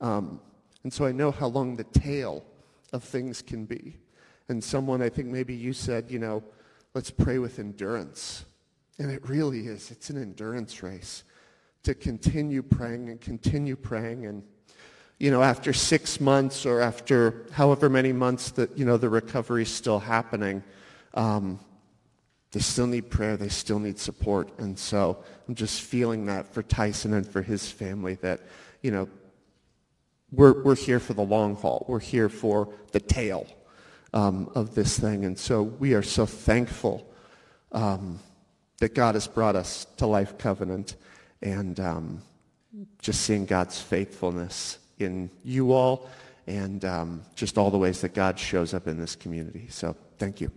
Um, 0.00 0.40
and 0.82 0.90
so 0.90 1.04
I 1.04 1.12
know 1.12 1.30
how 1.30 1.48
long 1.48 1.76
the 1.76 1.84
tail 1.84 2.42
of 2.94 3.04
things 3.04 3.42
can 3.42 3.66
be. 3.66 3.98
And 4.48 4.64
someone, 4.64 5.02
I 5.02 5.10
think 5.10 5.28
maybe 5.28 5.54
you 5.54 5.74
said, 5.74 6.10
you 6.10 6.18
know, 6.18 6.42
let's 6.94 7.10
pray 7.10 7.38
with 7.38 7.58
endurance. 7.58 8.46
And 8.98 9.10
it 9.10 9.28
really 9.28 9.66
is. 9.66 9.90
It's 9.90 10.10
an 10.10 10.20
endurance 10.20 10.82
race 10.82 11.24
to 11.82 11.94
continue 11.94 12.62
praying 12.62 13.08
and 13.08 13.20
continue 13.20 13.76
praying. 13.76 14.26
And, 14.26 14.42
you 15.18 15.30
know, 15.30 15.42
after 15.42 15.72
six 15.72 16.20
months 16.20 16.64
or 16.64 16.80
after 16.80 17.46
however 17.52 17.88
many 17.88 18.12
months 18.12 18.50
that, 18.52 18.76
you 18.78 18.84
know, 18.84 18.96
the 18.96 19.08
recovery 19.08 19.62
is 19.62 19.68
still 19.68 19.98
happening, 19.98 20.62
um, 21.14 21.58
they 22.52 22.60
still 22.60 22.86
need 22.86 23.10
prayer. 23.10 23.36
They 23.36 23.48
still 23.48 23.80
need 23.80 23.98
support. 23.98 24.48
And 24.58 24.78
so 24.78 25.24
I'm 25.48 25.56
just 25.56 25.82
feeling 25.82 26.26
that 26.26 26.54
for 26.54 26.62
Tyson 26.62 27.12
and 27.12 27.26
for 27.26 27.42
his 27.42 27.68
family 27.68 28.14
that, 28.16 28.40
you 28.80 28.92
know, 28.92 29.08
we're, 30.30 30.62
we're 30.62 30.76
here 30.76 31.00
for 31.00 31.14
the 31.14 31.22
long 31.22 31.56
haul. 31.56 31.84
We're 31.88 32.00
here 32.00 32.28
for 32.28 32.72
the 32.92 33.00
tail 33.00 33.46
um, 34.12 34.50
of 34.54 34.74
this 34.74 34.98
thing. 34.98 35.24
And 35.24 35.38
so 35.38 35.62
we 35.62 35.94
are 35.94 36.02
so 36.02 36.26
thankful 36.26 37.06
um, 37.72 38.20
that 38.78 38.94
God 38.94 39.14
has 39.14 39.26
brought 39.26 39.56
us 39.56 39.86
to 39.96 40.06
Life 40.06 40.38
Covenant 40.38 40.96
and 41.42 41.78
um, 41.80 42.22
just 43.00 43.22
seeing 43.22 43.46
God's 43.46 43.80
faithfulness 43.80 44.78
in 44.98 45.30
you 45.44 45.72
all 45.72 46.08
and 46.46 46.84
um, 46.84 47.22
just 47.34 47.56
all 47.56 47.70
the 47.70 47.78
ways 47.78 48.00
that 48.02 48.14
God 48.14 48.38
shows 48.38 48.74
up 48.74 48.86
in 48.86 48.98
this 48.98 49.16
community. 49.16 49.66
So 49.70 49.96
thank 50.18 50.40
you. 50.40 50.50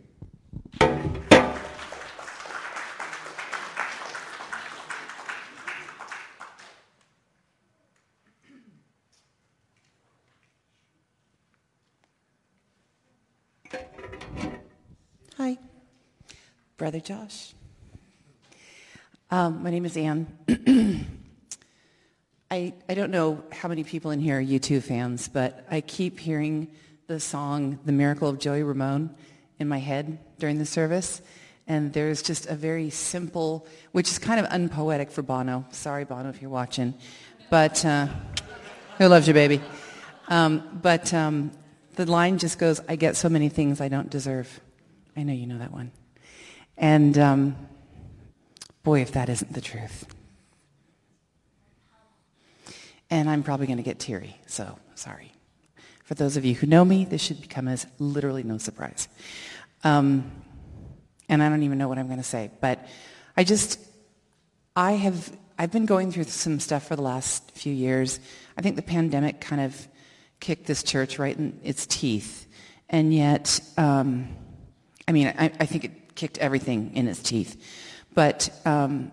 Hi, 15.38 15.58
Brother 16.78 17.00
Josh. 17.00 17.54
Um, 19.30 19.62
my 19.62 19.72
name 19.72 19.84
is 19.84 19.98
Anne. 19.98 20.26
I, 22.50 22.74
I 22.88 22.94
don't 22.94 23.12
know 23.12 23.44
how 23.52 23.68
many 23.68 23.84
people 23.84 24.12
in 24.12 24.22
here 24.22 24.40
are 24.40 24.42
U2 24.42 24.82
fans, 24.82 25.28
but 25.28 25.66
I 25.70 25.82
keep 25.82 26.18
hearing 26.18 26.70
the 27.08 27.20
song 27.20 27.78
The 27.84 27.92
Miracle 27.92 28.30
of 28.30 28.40
Joey 28.40 28.64
Ramone 28.64 29.14
in 29.60 29.68
my 29.68 29.80
head 29.80 30.18
during 30.40 30.60
the 30.60 30.66
service. 30.66 31.22
And 31.68 31.92
there's 31.92 32.22
just 32.22 32.46
a 32.46 32.56
very 32.56 32.90
simple, 32.90 33.68
which 33.92 34.10
is 34.10 34.18
kind 34.18 34.40
of 34.40 34.46
unpoetic 34.50 35.12
for 35.12 35.24
Bono. 35.24 35.66
Sorry, 35.72 36.06
Bono, 36.06 36.30
if 36.30 36.42
you're 36.42 36.50
watching. 36.50 36.94
But 37.50 37.84
uh, 37.84 38.08
who 38.98 39.08
loves 39.10 39.28
you, 39.28 39.34
baby? 39.34 39.60
Um, 40.30 40.80
but 40.82 41.14
um, 41.14 41.52
the 41.96 42.10
line 42.10 42.38
just 42.38 42.60
goes, 42.60 42.80
I 42.88 42.96
get 42.96 43.18
so 43.18 43.28
many 43.28 43.50
things 43.50 43.82
I 43.82 43.90
don't 43.90 44.10
deserve. 44.10 44.62
I 45.18 45.24
know 45.24 45.34
you 45.34 45.48
know 45.48 45.58
that 45.58 45.74
one. 45.74 45.92
And 46.78 47.18
um, 47.18 47.58
boy, 48.88 49.02
if 49.02 49.12
that 49.12 49.28
isn't 49.28 49.52
the 49.52 49.60
truth. 49.60 50.06
And 53.10 53.30
I'm 53.30 53.44
probably 53.44 53.68
going 53.68 53.80
to 53.80 53.84
get 53.84 54.00
teary, 54.00 54.38
so 54.46 54.80
sorry. 54.96 55.34
For 56.06 56.14
those 56.14 56.38
of 56.38 56.46
you 56.46 56.56
who 56.56 56.68
know 56.68 56.86
me, 56.86 57.04
this 57.04 57.22
should 57.22 57.50
come 57.50 57.68
as 57.68 57.86
literally 58.00 58.44
no 58.44 58.58
surprise. 58.58 59.10
Um, 59.84 60.32
and 61.28 61.44
I 61.44 61.50
don't 61.50 61.64
even 61.64 61.78
know 61.78 61.90
what 61.90 61.98
I'm 61.98 62.06
going 62.06 62.20
to 62.20 62.24
say, 62.24 62.50
but 62.62 62.80
I 63.36 63.44
just, 63.44 63.78
I 64.74 64.94
have, 64.94 65.38
I've 65.60 65.74
been 65.74 65.86
going 65.86 66.14
through 66.14 66.24
some 66.24 66.62
stuff 66.62 66.88
for 66.88 66.96
the 66.96 67.02
last 67.02 67.52
few 67.52 67.74
years. 67.74 68.22
I 68.58 68.62
think 68.62 68.78
the 68.78 68.82
pandemic 68.82 69.42
kind 69.42 69.60
of 69.60 69.86
kicked 70.40 70.66
this 70.66 70.82
church 70.82 71.20
right 71.20 71.38
in 71.38 71.60
its 71.62 71.86
teeth. 71.88 72.48
And 72.88 73.14
yet, 73.14 73.60
um, 73.76 74.30
I 75.10 75.12
mean, 75.12 75.28
I, 75.38 75.52
I, 75.60 75.66
think 75.66 75.84
it 75.84 76.16
kicked 76.16 76.38
everything 76.38 76.92
in 76.96 77.10
its 77.10 77.22
teeth. 77.22 77.62
But 78.18 78.50
um, 78.66 79.12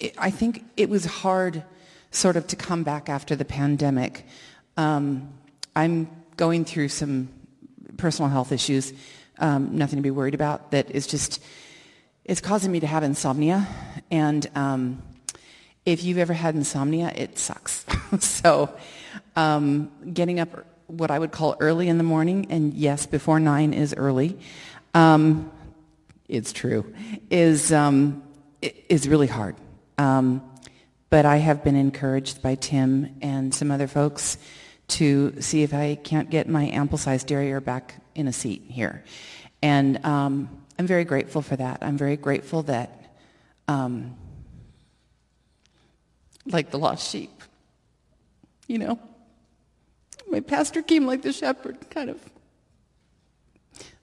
it, 0.00 0.14
I 0.16 0.30
think 0.30 0.64
it 0.78 0.88
was 0.88 1.04
hard 1.04 1.62
sort 2.10 2.38
of 2.38 2.46
to 2.46 2.56
come 2.56 2.84
back 2.84 3.10
after 3.10 3.36
the 3.36 3.44
pandemic. 3.44 4.24
Um, 4.78 5.28
I'm 5.76 6.08
going 6.38 6.64
through 6.64 6.88
some 6.88 7.28
personal 7.98 8.30
health 8.30 8.52
issues, 8.52 8.94
um, 9.40 9.76
nothing 9.76 9.98
to 9.98 10.02
be 10.02 10.10
worried 10.10 10.34
about, 10.34 10.70
that 10.70 10.90
is 10.90 11.06
just, 11.06 11.42
it's 12.24 12.40
causing 12.40 12.72
me 12.72 12.80
to 12.80 12.86
have 12.86 13.02
insomnia. 13.02 13.68
And 14.10 14.48
um, 14.54 15.02
if 15.84 16.02
you've 16.02 16.16
ever 16.16 16.32
had 16.32 16.54
insomnia, 16.54 17.12
it 17.14 17.38
sucks. 17.38 17.84
so 18.20 18.74
um, 19.36 19.92
getting 20.14 20.40
up 20.40 20.64
what 20.86 21.10
I 21.10 21.18
would 21.18 21.30
call 21.30 21.56
early 21.60 21.88
in 21.88 21.98
the 21.98 22.04
morning, 22.04 22.46
and 22.48 22.72
yes, 22.72 23.04
before 23.04 23.38
9 23.38 23.74
is 23.74 23.92
early, 23.94 24.38
um, 24.94 25.52
it's 26.26 26.54
true, 26.54 26.94
is, 27.30 27.70
um, 27.70 28.22
is 28.62 29.08
really 29.08 29.26
hard. 29.26 29.56
Um, 29.98 30.42
but 31.10 31.24
I 31.24 31.36
have 31.36 31.62
been 31.62 31.76
encouraged 31.76 32.42
by 32.42 32.56
Tim 32.56 33.16
and 33.22 33.54
some 33.54 33.70
other 33.70 33.86
folks 33.86 34.38
to 34.88 35.40
see 35.40 35.62
if 35.62 35.74
I 35.74 35.96
can't 35.96 36.30
get 36.30 36.48
my 36.48 36.64
ample-sized 36.66 37.26
derriere 37.26 37.60
back 37.60 37.94
in 38.14 38.28
a 38.28 38.32
seat 38.32 38.64
here. 38.68 39.04
And 39.62 40.04
um, 40.04 40.48
I'm 40.78 40.86
very 40.86 41.04
grateful 41.04 41.42
for 41.42 41.56
that. 41.56 41.78
I'm 41.82 41.96
very 41.96 42.16
grateful 42.16 42.62
that, 42.64 43.16
um, 43.68 44.16
like 46.46 46.70
the 46.70 46.78
lost 46.78 47.10
sheep, 47.10 47.30
you 48.66 48.78
know, 48.78 48.98
my 50.28 50.40
pastor 50.40 50.82
came 50.82 51.06
like 51.06 51.22
the 51.22 51.32
shepherd, 51.32 51.90
kind 51.90 52.10
of 52.10 52.20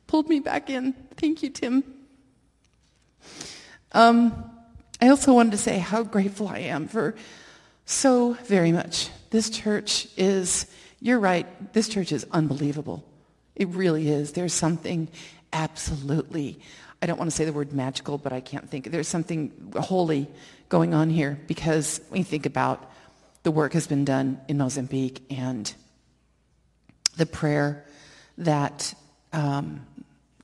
pulled 0.08 0.30
me 0.30 0.40
back 0.40 0.70
in. 0.70 0.94
Thank 1.18 1.44
you, 1.44 1.50
Tim. 1.50 1.84
Um, 3.94 4.52
I 5.02 5.10
also 5.10 5.34
wanted 5.34 5.52
to 5.52 5.58
say 5.58 5.78
how 5.78 6.04
grateful 6.04 6.48
I 6.48 6.60
am 6.60 6.88
for 6.88 7.16
so 7.86 8.34
very 8.46 8.72
much. 8.72 9.10
This 9.30 9.50
church 9.50 10.08
is, 10.18 10.66
you're 11.02 11.20
right, 11.20 11.74
this 11.74 11.90
church 11.90 12.12
is 12.12 12.26
unbelievable. 12.32 13.04
It 13.56 13.68
really 13.70 14.08
is. 14.10 14.32
There's 14.32 14.54
something 14.54 15.10
absolutely, 15.52 16.60
I 17.02 17.06
don't 17.06 17.20
want 17.20 17.30
to 17.30 17.36
say 17.36 17.46
the 17.46 17.54
word 17.54 17.74
magical, 17.74 18.18
but 18.18 18.34
I 18.34 18.40
can't 18.40 18.70
think. 18.70 18.90
There's 18.90 19.08
something 19.08 19.74
holy 19.78 20.28
going 20.70 20.94
on 20.94 21.10
here 21.10 21.40
because 21.48 22.02
when 22.10 22.20
you 22.20 22.26
think 22.26 22.46
about 22.46 22.90
the 23.44 23.52
work 23.52 23.74
has 23.74 23.88
been 23.88 24.06
done 24.06 24.40
in 24.48 24.58
Mozambique 24.58 25.22
and 25.30 25.72
the 27.18 27.26
prayer 27.26 27.86
that 28.40 28.94
um, 29.34 29.86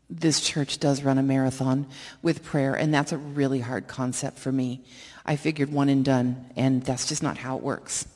this 0.09 0.41
church 0.41 0.79
does 0.79 1.03
run 1.03 1.17
a 1.17 1.23
marathon 1.23 1.87
with 2.21 2.43
prayer, 2.43 2.73
and 2.73 2.93
that's 2.93 3.11
a 3.11 3.17
really 3.17 3.59
hard 3.59 3.87
concept 3.87 4.39
for 4.39 4.51
me. 4.51 4.83
I 5.25 5.35
figured 5.35 5.71
one 5.71 5.89
and 5.89 6.03
done, 6.03 6.51
and 6.55 6.83
that's 6.83 7.07
just 7.07 7.21
not 7.21 7.37
how 7.37 7.57
it 7.57 7.63
works. 7.63 8.07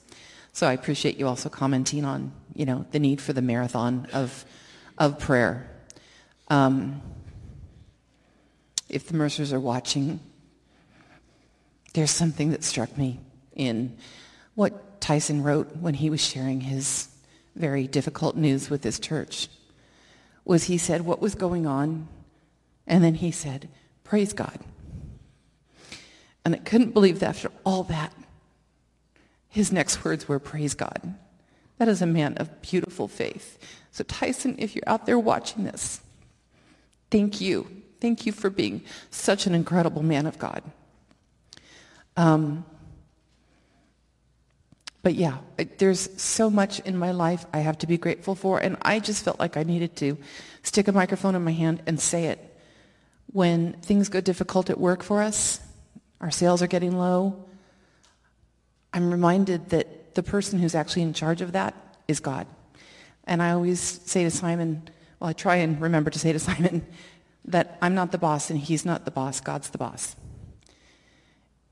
So 0.54 0.68
I 0.68 0.74
appreciate 0.74 1.18
you 1.18 1.28
also 1.28 1.50
commenting 1.50 2.06
on, 2.06 2.32
you 2.56 2.66
know, 2.66 2.86
the 2.92 3.00
need 3.00 3.22
for 3.22 3.34
the 3.34 3.42
marathon 3.42 4.08
of, 4.14 4.46
of 4.98 5.20
prayer. 5.20 5.70
Um, 6.48 7.02
if 8.90 9.08
the 9.08 9.16
Mercers 9.16 9.54
are 9.54 9.60
watching, 9.60 10.20
there's 11.94 12.12
something 12.12 12.52
that 12.52 12.64
struck 12.64 12.96
me 12.98 13.20
in 13.56 13.98
what 14.56 15.02
Tyson 15.02 15.44
wrote 15.44 15.76
when 15.78 15.94
he 15.94 16.10
was 16.10 16.22
sharing 16.22 16.62
his 16.62 17.08
very 17.56 17.88
difficult 17.88 18.36
news 18.36 18.70
with 18.70 18.84
his 18.84 19.00
church. 19.00 19.48
Was 20.46 20.66
he 20.66 20.78
said 20.78 21.02
what 21.02 21.22
was 21.22 21.36
going 21.36 21.66
on, 21.66 22.08
and 22.86 23.04
then 23.04 23.16
he 23.16 23.32
said, 23.32 23.70
"Praise 24.04 24.34
God." 24.34 24.60
And 26.46 26.56
I 26.56 26.60
couldn't 26.60 26.94
believe 26.94 27.20
that 27.20 27.30
after 27.30 27.52
all 27.64 27.84
that, 27.84 28.14
his 29.48 29.72
next 29.72 30.04
words 30.04 30.28
were, 30.28 30.40
"Praise 30.40 30.74
God." 30.74 31.16
That 31.78 31.88
is 31.88 32.02
a 32.02 32.06
man 32.06 32.36
of 32.36 32.62
beautiful 32.62 33.08
faith. 33.08 33.58
So 33.92 34.04
Tyson, 34.04 34.56
if 34.60 34.76
you're 34.76 34.88
out 34.88 35.06
there 35.06 35.20
watching 35.20 35.64
this, 35.64 36.02
Thank 37.14 37.40
you. 37.40 37.68
Thank 38.02 38.26
you 38.26 38.32
for 38.32 38.50
being 38.50 38.82
such 39.12 39.46
an 39.46 39.54
incredible 39.54 40.02
man 40.02 40.26
of 40.26 40.40
God. 40.40 40.64
Um, 42.18 42.66
but 45.04 45.16
yeah, 45.16 45.38
there's 45.78 46.10
so 46.20 46.50
much 46.50 46.80
in 46.80 46.98
my 46.98 47.12
life 47.12 47.46
I 47.54 47.60
have 47.60 47.78
to 47.80 47.88
be 47.88 47.98
grateful 47.98 48.36
for, 48.36 48.60
and 48.60 48.78
I 48.82 49.00
just 49.00 49.24
felt 49.24 49.38
like 49.38 49.58
I 49.58 49.64
needed 49.64 49.96
to 49.98 50.18
stick 50.64 50.88
a 50.88 50.94
microphone 50.94 51.36
in 51.36 51.44
my 51.44 51.52
hand 51.52 51.84
and 51.86 52.00
say 52.00 52.26
it. 52.28 52.40
When 53.28 53.74
things 53.74 54.08
go 54.08 54.22
difficult 54.22 54.70
at 54.70 54.80
work 54.80 55.04
for 55.04 55.22
us, 55.22 55.60
our 56.22 56.32
sales 56.32 56.62
are 56.62 56.68
getting 56.68 56.98
low, 56.98 57.46
I'm 58.94 59.12
reminded 59.12 59.70
that 59.70 60.16
the 60.16 60.24
person 60.24 60.60
who's 60.60 60.74
actually 60.74 61.02
in 61.02 61.14
charge 61.14 61.42
of 61.42 61.52
that 61.52 61.76
is 62.08 62.22
God. 62.22 62.48
And 63.26 63.42
I 63.42 63.52
always 63.52 63.82
say 63.82 64.24
to 64.24 64.32
Simon, 64.32 64.88
well, 65.20 65.30
I 65.30 65.34
try 65.34 65.58
and 65.58 65.82
remember 65.82 66.12
to 66.12 66.20
say 66.20 66.32
to 66.32 66.40
Simon 66.52 66.86
that 67.46 67.78
I'm 67.82 67.94
not 67.94 68.14
the 68.14 68.18
boss 68.18 68.50
and 68.50 68.58
he's 68.58 68.86
not 68.86 69.04
the 69.04 69.12
boss, 69.12 69.42
God's 69.42 69.70
the 69.70 69.78
boss. 69.78 70.16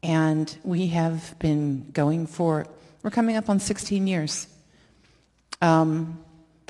And 0.04 0.58
we 0.64 0.88
have 0.88 1.38
been 1.40 1.92
going 1.94 2.28
for, 2.28 2.66
we're 3.04 3.10
coming 3.12 3.36
up 3.36 3.50
on 3.50 3.60
16 3.60 4.06
years. 4.06 4.48
Um, 5.62 6.24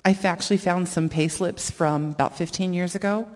I've 0.06 0.24
actually 0.26 0.58
found 0.58 0.88
some 0.88 1.10
pay 1.10 1.28
slips 1.28 1.70
from 1.70 2.12
about 2.12 2.38
15 2.38 2.74
years 2.74 2.96
ago, 2.96 3.28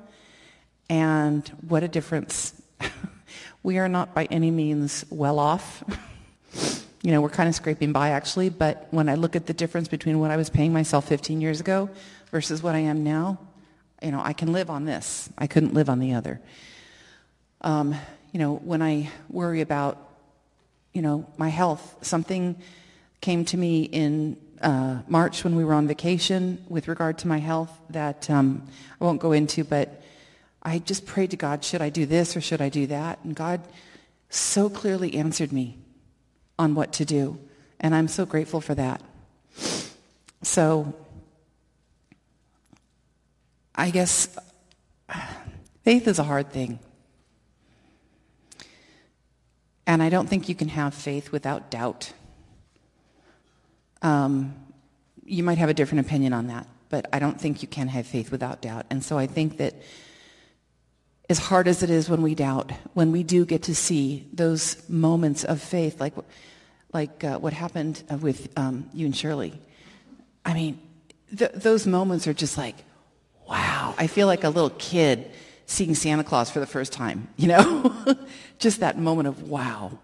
and 0.89 1.47
what 1.67 1.83
a 1.83 1.87
difference. 1.87 2.59
we 3.63 3.77
are 3.77 3.89
not 3.89 4.13
by 4.13 4.25
any 4.25 4.49
means 4.49 5.05
well 5.09 5.39
off. 5.39 5.83
you 7.03 7.11
know, 7.11 7.21
we're 7.21 7.29
kind 7.29 7.49
of 7.49 7.55
scraping 7.55 7.91
by 7.91 8.09
actually, 8.09 8.49
but 8.49 8.87
when 8.91 9.09
I 9.09 9.15
look 9.15 9.35
at 9.35 9.45
the 9.45 9.53
difference 9.53 9.87
between 9.87 10.19
what 10.19 10.31
I 10.31 10.37
was 10.37 10.49
paying 10.49 10.73
myself 10.73 11.07
15 11.07 11.41
years 11.41 11.59
ago 11.59 11.89
versus 12.31 12.63
what 12.63 12.75
I 12.75 12.79
am 12.79 13.03
now, 13.03 13.39
you 14.01 14.11
know, 14.11 14.21
I 14.23 14.33
can 14.33 14.53
live 14.53 14.69
on 14.69 14.85
this. 14.85 15.29
I 15.37 15.47
couldn't 15.47 15.73
live 15.73 15.89
on 15.89 15.99
the 15.99 16.13
other. 16.13 16.39
Um, 17.61 17.95
you 18.31 18.39
know, 18.39 18.55
when 18.55 18.81
I 18.81 19.11
worry 19.29 19.61
about, 19.61 19.97
you 20.93 21.01
know, 21.01 21.25
my 21.37 21.49
health, 21.49 21.97
something 22.01 22.55
came 23.25 23.43
to 23.43 23.57
me 23.57 23.81
in 23.81 24.37
uh, 24.61 24.99
March 25.07 25.43
when 25.43 25.55
we 25.55 25.65
were 25.65 25.73
on 25.73 25.87
vacation 25.87 26.63
with 26.69 26.87
regard 26.87 27.17
to 27.17 27.27
my 27.27 27.39
health 27.39 27.75
that 27.89 28.29
um, 28.29 28.61
I 29.01 29.03
won't 29.03 29.19
go 29.19 29.31
into, 29.31 29.63
but 29.63 30.03
I 30.61 30.77
just 30.77 31.07
prayed 31.07 31.31
to 31.31 31.35
God, 31.35 31.65
should 31.65 31.81
I 31.81 31.89
do 31.89 32.05
this 32.05 32.37
or 32.37 32.41
should 32.41 32.61
I 32.61 32.69
do 32.69 32.85
that? 32.85 33.17
And 33.23 33.35
God 33.35 33.61
so 34.29 34.69
clearly 34.69 35.15
answered 35.15 35.51
me 35.51 35.79
on 36.59 36.75
what 36.75 36.93
to 36.93 37.03
do. 37.03 37.39
And 37.79 37.95
I'm 37.95 38.07
so 38.07 38.27
grateful 38.27 38.61
for 38.61 38.75
that. 38.75 39.01
So 40.43 40.93
I 43.73 43.89
guess 43.89 44.37
faith 45.83 46.07
is 46.07 46.19
a 46.19 46.23
hard 46.23 46.51
thing. 46.51 46.77
And 49.87 50.03
I 50.03 50.09
don't 50.09 50.29
think 50.29 50.47
you 50.47 50.53
can 50.53 50.67
have 50.69 50.93
faith 50.93 51.31
without 51.31 51.71
doubt. 51.71 52.13
Um, 54.01 54.55
you 55.25 55.43
might 55.43 55.57
have 55.57 55.69
a 55.69 55.73
different 55.73 56.05
opinion 56.05 56.33
on 56.33 56.47
that, 56.47 56.67
but 56.89 57.07
I 57.11 57.19
don't 57.19 57.39
think 57.39 57.61
you 57.61 57.67
can 57.67 57.87
have 57.87 58.05
faith 58.05 58.31
without 58.31 58.61
doubt. 58.61 58.85
And 58.89 59.03
so 59.03 59.17
I 59.17 59.27
think 59.27 59.57
that 59.57 59.75
as 61.29 61.39
hard 61.39 61.67
as 61.67 61.81
it 61.81 61.89
is 61.89 62.09
when 62.09 62.21
we 62.21 62.35
doubt, 62.35 62.71
when 62.93 63.11
we 63.11 63.23
do 63.23 63.45
get 63.45 63.63
to 63.63 63.75
see 63.75 64.27
those 64.31 64.87
moments 64.87 65.43
of 65.43 65.61
faith, 65.61 65.99
like, 65.99 66.13
like 66.93 67.23
uh, 67.23 67.39
what 67.39 67.53
happened 67.53 68.03
with 68.21 68.47
um, 68.57 68.89
you 68.93 69.05
and 69.05 69.15
Shirley, 69.15 69.59
I 70.45 70.53
mean, 70.53 70.79
th- 71.35 71.51
those 71.53 71.87
moments 71.87 72.27
are 72.27 72.33
just 72.33 72.57
like, 72.57 72.75
wow, 73.49 73.95
I 73.97 74.07
feel 74.07 74.27
like 74.27 74.43
a 74.43 74.49
little 74.49 74.69
kid 74.71 75.31
seeing 75.65 75.95
Santa 75.95 76.23
Claus 76.23 76.51
for 76.51 76.59
the 76.59 76.67
first 76.67 76.93
time, 76.93 77.27
you 77.37 77.47
know? 77.47 78.15
Just 78.59 78.79
that 78.81 78.97
moment 78.97 79.27
of 79.27 79.49
wow. 79.49 79.97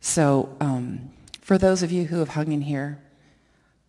So 0.00 0.54
um, 0.60 1.10
for 1.40 1.56
those 1.56 1.82
of 1.82 1.90
you 1.90 2.04
who 2.04 2.18
have 2.18 2.28
hung 2.28 2.52
in 2.52 2.60
here 2.60 2.98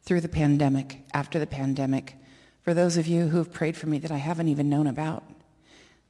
through 0.03 0.21
the 0.21 0.29
pandemic, 0.29 1.01
after 1.13 1.39
the 1.39 1.47
pandemic, 1.47 2.15
for 2.61 2.73
those 2.73 2.97
of 2.97 3.07
you 3.07 3.27
who 3.27 3.37
have 3.37 3.53
prayed 3.53 3.77
for 3.77 3.87
me 3.87 3.99
that 3.99 4.11
I 4.11 4.17
haven't 4.17 4.47
even 4.47 4.69
known 4.69 4.87
about, 4.87 5.23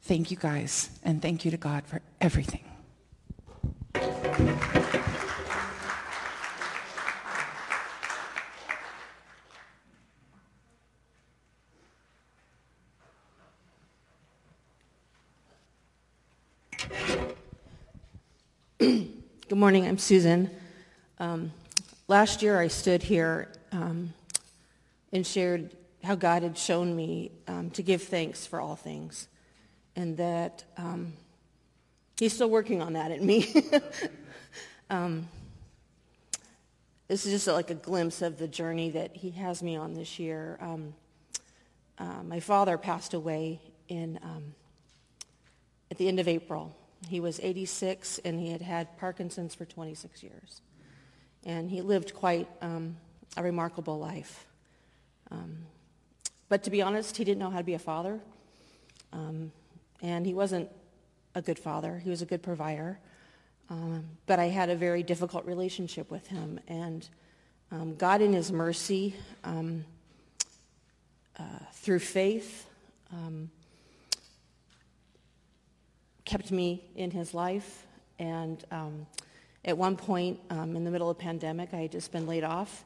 thank 0.01 0.31
you 0.31 0.37
guys, 0.37 0.89
and 1.03 1.21
thank 1.21 1.45
you 1.45 1.51
to 1.51 1.57
God 1.57 1.85
for 1.85 2.01
everything. 2.21 2.63
Good 19.49 19.57
morning, 19.57 19.87
I'm 19.87 19.97
Susan. 19.97 20.49
Um, 21.17 21.51
last 22.07 22.41
year 22.43 22.59
I 22.59 22.67
stood 22.67 23.01
here 23.01 23.49
um, 23.71 24.13
and 25.11 25.25
shared 25.25 25.75
how 26.03 26.15
God 26.15 26.43
had 26.43 26.57
shown 26.57 26.95
me 26.95 27.31
um, 27.47 27.71
to 27.71 27.83
give 27.83 28.03
thanks 28.03 28.45
for 28.45 28.59
all 28.59 28.75
things 28.75 29.27
and 29.95 30.17
that 30.17 30.63
um, 30.77 31.13
He's 32.17 32.33
still 32.33 32.49
working 32.49 32.81
on 32.81 32.93
that 32.93 33.11
in 33.11 33.25
me. 33.25 33.53
Um, 34.91 35.27
this 37.07 37.27
is 37.27 37.31
just 37.31 37.45
like 37.45 37.69
a 37.69 37.75
glimpse 37.75 38.23
of 38.23 38.39
the 38.39 38.47
journey 38.47 38.89
that 38.89 39.15
He 39.15 39.29
has 39.29 39.61
me 39.61 39.75
on 39.75 39.93
this 39.93 40.17
year. 40.17 40.57
Um, 40.59 40.95
uh, 41.99 42.23
my 42.23 42.39
father 42.39 42.75
passed 42.75 43.13
away 43.13 43.61
in, 43.87 44.19
at 45.91 45.99
the 45.99 46.07
end 46.07 46.19
of 46.19 46.27
April 46.27 46.75
he 47.07 47.19
was 47.19 47.39
86 47.41 48.19
and 48.25 48.39
he 48.39 48.51
had 48.51 48.61
had 48.61 48.97
Parkinson's 48.97 49.55
for 49.55 49.65
26 49.65 50.23
years. 50.23 50.61
And 51.45 51.69
he 51.69 51.81
lived 51.81 52.13
quite 52.13 52.49
um, 52.61 52.97
a 53.37 53.43
remarkable 53.43 53.99
life. 53.99 54.45
Um, 55.31 55.59
but 56.47 56.63
to 56.63 56.71
be 56.71 56.81
honest, 56.81 57.17
he 57.17 57.23
didn't 57.23 57.39
know 57.39 57.49
how 57.49 57.59
to 57.59 57.63
be 57.63 57.75
a 57.75 57.79
father. 57.79 58.19
Um, 59.13 59.51
and 60.01 60.25
he 60.25 60.33
wasn't 60.33 60.69
a 61.35 61.41
good 61.41 61.59
father. 61.59 61.99
He 61.99 62.09
was 62.09 62.21
a 62.21 62.25
good 62.25 62.41
provider. 62.41 62.99
Um, 63.69 64.05
but 64.25 64.39
I 64.39 64.45
had 64.45 64.69
a 64.69 64.75
very 64.75 65.03
difficult 65.03 65.45
relationship 65.45 66.09
with 66.09 66.27
him. 66.27 66.59
And 66.67 67.07
um, 67.71 67.95
God, 67.95 68.21
in 68.21 68.33
his 68.33 68.51
mercy, 68.51 69.15
um, 69.43 69.85
uh, 71.37 71.43
through 71.73 71.99
faith, 71.99 72.65
um, 73.13 73.51
kept 76.25 76.51
me 76.51 76.83
in 76.95 77.11
his 77.11 77.33
life. 77.33 77.85
And 78.17 78.65
at 79.63 79.77
one 79.77 79.95
point, 79.95 80.39
in 80.49 80.83
the 80.83 80.91
middle 80.91 81.09
of 81.09 81.17
pandemic, 81.17 81.73
I 81.73 81.81
had 81.81 81.91
just 81.91 82.11
been 82.11 82.27
laid 82.27 82.43
off. 82.43 82.83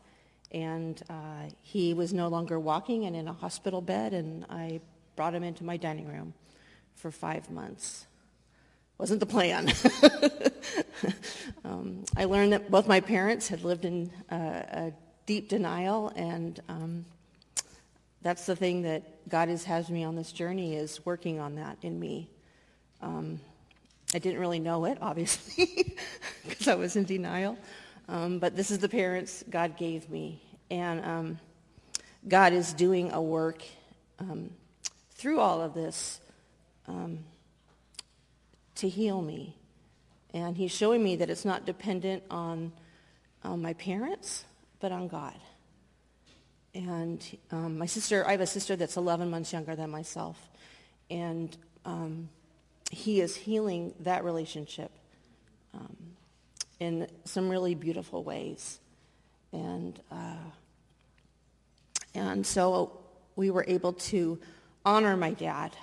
And 0.53 1.01
uh, 1.09 1.49
he 1.61 1.93
was 1.93 2.13
no 2.13 2.27
longer 2.27 2.59
walking 2.59 3.05
and 3.05 3.15
in 3.15 3.27
a 3.27 3.33
hospital 3.33 3.81
bed, 3.81 4.13
and 4.13 4.45
I 4.49 4.81
brought 5.15 5.33
him 5.33 5.43
into 5.43 5.63
my 5.63 5.77
dining 5.77 6.07
room 6.07 6.33
for 6.95 7.11
five 7.11 7.49
months. 7.49 8.05
Wasn't 8.97 9.19
the 9.19 9.25
plan. 9.25 9.71
um, 11.65 12.05
I 12.15 12.25
learned 12.25 12.53
that 12.53 12.69
both 12.69 12.87
my 12.87 12.99
parents 12.99 13.47
had 13.47 13.63
lived 13.63 13.85
in 13.85 14.11
uh, 14.31 14.35
a 14.35 14.93
deep 15.25 15.49
denial, 15.49 16.11
and 16.15 16.59
um, 16.69 17.05
that's 18.21 18.45
the 18.45 18.55
thing 18.55 18.83
that 18.83 19.27
God 19.27 19.49
has 19.49 19.63
has 19.65 19.89
me 19.89 20.03
on 20.03 20.15
this 20.15 20.31
journey 20.31 20.75
is 20.75 21.05
working 21.05 21.39
on 21.39 21.55
that 21.55 21.77
in 21.81 21.99
me. 21.99 22.29
Um, 23.01 23.39
I 24.13 24.19
didn't 24.19 24.39
really 24.39 24.59
know 24.59 24.85
it, 24.85 24.97
obviously, 25.01 25.95
because 26.47 26.67
I 26.67 26.75
was 26.75 26.95
in 26.95 27.03
denial. 27.03 27.57
Um, 28.07 28.39
but 28.39 28.55
this 28.55 28.71
is 28.71 28.79
the 28.79 28.89
parents 28.89 29.43
God 29.49 29.77
gave 29.77 30.09
me. 30.09 30.41
And 30.69 31.05
um, 31.05 31.39
God 32.27 32.53
is 32.53 32.73
doing 32.73 33.11
a 33.11 33.21
work 33.21 33.63
um, 34.19 34.49
through 35.11 35.39
all 35.39 35.61
of 35.61 35.73
this 35.73 36.19
um, 36.87 37.19
to 38.75 38.89
heal 38.89 39.21
me. 39.21 39.55
And 40.33 40.57
he's 40.57 40.71
showing 40.71 41.03
me 41.03 41.17
that 41.17 41.29
it's 41.29 41.45
not 41.45 41.65
dependent 41.65 42.23
on, 42.29 42.71
on 43.43 43.61
my 43.61 43.73
parents, 43.73 44.45
but 44.79 44.91
on 44.91 45.07
God. 45.07 45.35
And 46.73 47.23
um, 47.51 47.77
my 47.77 47.85
sister, 47.85 48.27
I 48.27 48.31
have 48.31 48.41
a 48.41 48.47
sister 48.47 48.75
that's 48.75 48.97
11 48.97 49.29
months 49.29 49.53
younger 49.53 49.75
than 49.75 49.91
myself. 49.91 50.49
And 51.09 51.55
um, 51.85 52.29
he 52.89 53.21
is 53.21 53.35
healing 53.35 53.93
that 53.99 54.23
relationship 54.23 54.91
um, 55.73 55.95
in 56.79 57.07
some 57.25 57.49
really 57.49 57.75
beautiful 57.75 58.23
ways. 58.23 58.79
And, 59.51 59.99
uh, 60.11 60.35
and 62.15 62.45
so 62.45 62.99
we 63.35 63.49
were 63.49 63.65
able 63.67 63.93
to 63.93 64.39
honor 64.85 65.15
my 65.15 65.31
dad 65.31 65.75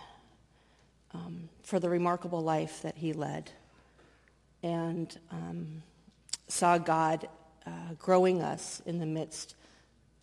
um, 1.15 1.49
for 1.63 1.79
the 1.79 1.89
remarkable 1.89 2.41
life 2.41 2.83
that 2.83 2.97
he 2.97 3.13
led 3.13 3.51
and 4.63 5.17
um, 5.31 5.83
saw 6.49 6.79
God 6.79 7.29
uh, 7.67 7.95
growing 7.99 8.43
us 8.43 8.83
in 8.87 8.99
the 8.99 9.07
midst 9.07 9.55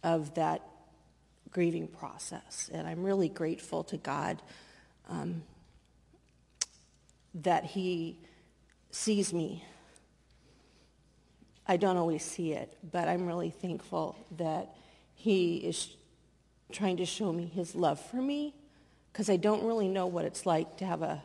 of 0.03 0.33
that 0.35 0.61
grieving 1.51 1.87
process. 1.87 2.69
And 2.73 2.87
I'm 2.87 3.03
really 3.03 3.29
grateful 3.29 3.83
to 3.85 3.97
God 3.97 4.41
um, 5.09 5.43
that 7.33 7.63
he 7.63 8.19
sees 8.91 9.33
me. 9.33 9.63
I 11.67 11.77
don't 11.77 11.97
always 11.97 12.23
see 12.23 12.53
it, 12.53 12.77
but 12.91 13.07
I'm 13.07 13.25
really 13.25 13.49
thankful 13.49 14.15
that 14.37 14.73
he 15.15 15.57
is 15.57 15.89
trying 16.71 16.97
to 16.97 17.05
show 17.05 17.33
me 17.33 17.45
his 17.45 17.75
love 17.75 17.99
for 17.99 18.17
me 18.17 18.53
because 19.11 19.29
I 19.29 19.35
don't 19.35 19.65
really 19.65 19.87
know 19.87 20.07
what 20.07 20.25
it's 20.25 20.45
like 20.45 20.77
to 20.77 20.85
have 20.85 21.01
a 21.01 21.23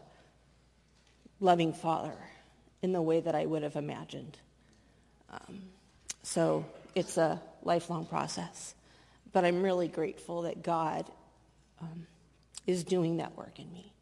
loving 1.40 1.72
father 1.72 2.16
in 2.80 2.92
the 2.92 3.02
way 3.02 3.20
that 3.20 3.34
I 3.34 3.46
would 3.46 3.62
have 3.62 3.76
imagined. 3.76 4.36
Um, 5.30 5.62
so 6.22 6.64
it's 6.94 7.16
a 7.16 7.40
lifelong 7.62 8.06
process. 8.06 8.74
But 9.32 9.44
I'm 9.44 9.62
really 9.62 9.88
grateful 9.88 10.42
that 10.42 10.62
God 10.62 11.06
um, 11.80 12.06
is 12.66 12.84
doing 12.84 13.18
that 13.18 13.36
work 13.36 13.58
in 13.58 13.72
me. 13.72 13.92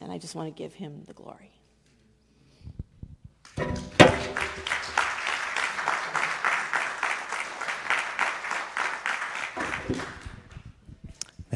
And 0.00 0.10
I 0.12 0.18
just 0.18 0.34
want 0.34 0.54
to 0.54 0.62
give 0.62 0.74
him 0.74 1.02
the 1.06 1.14
glory. 1.14 1.50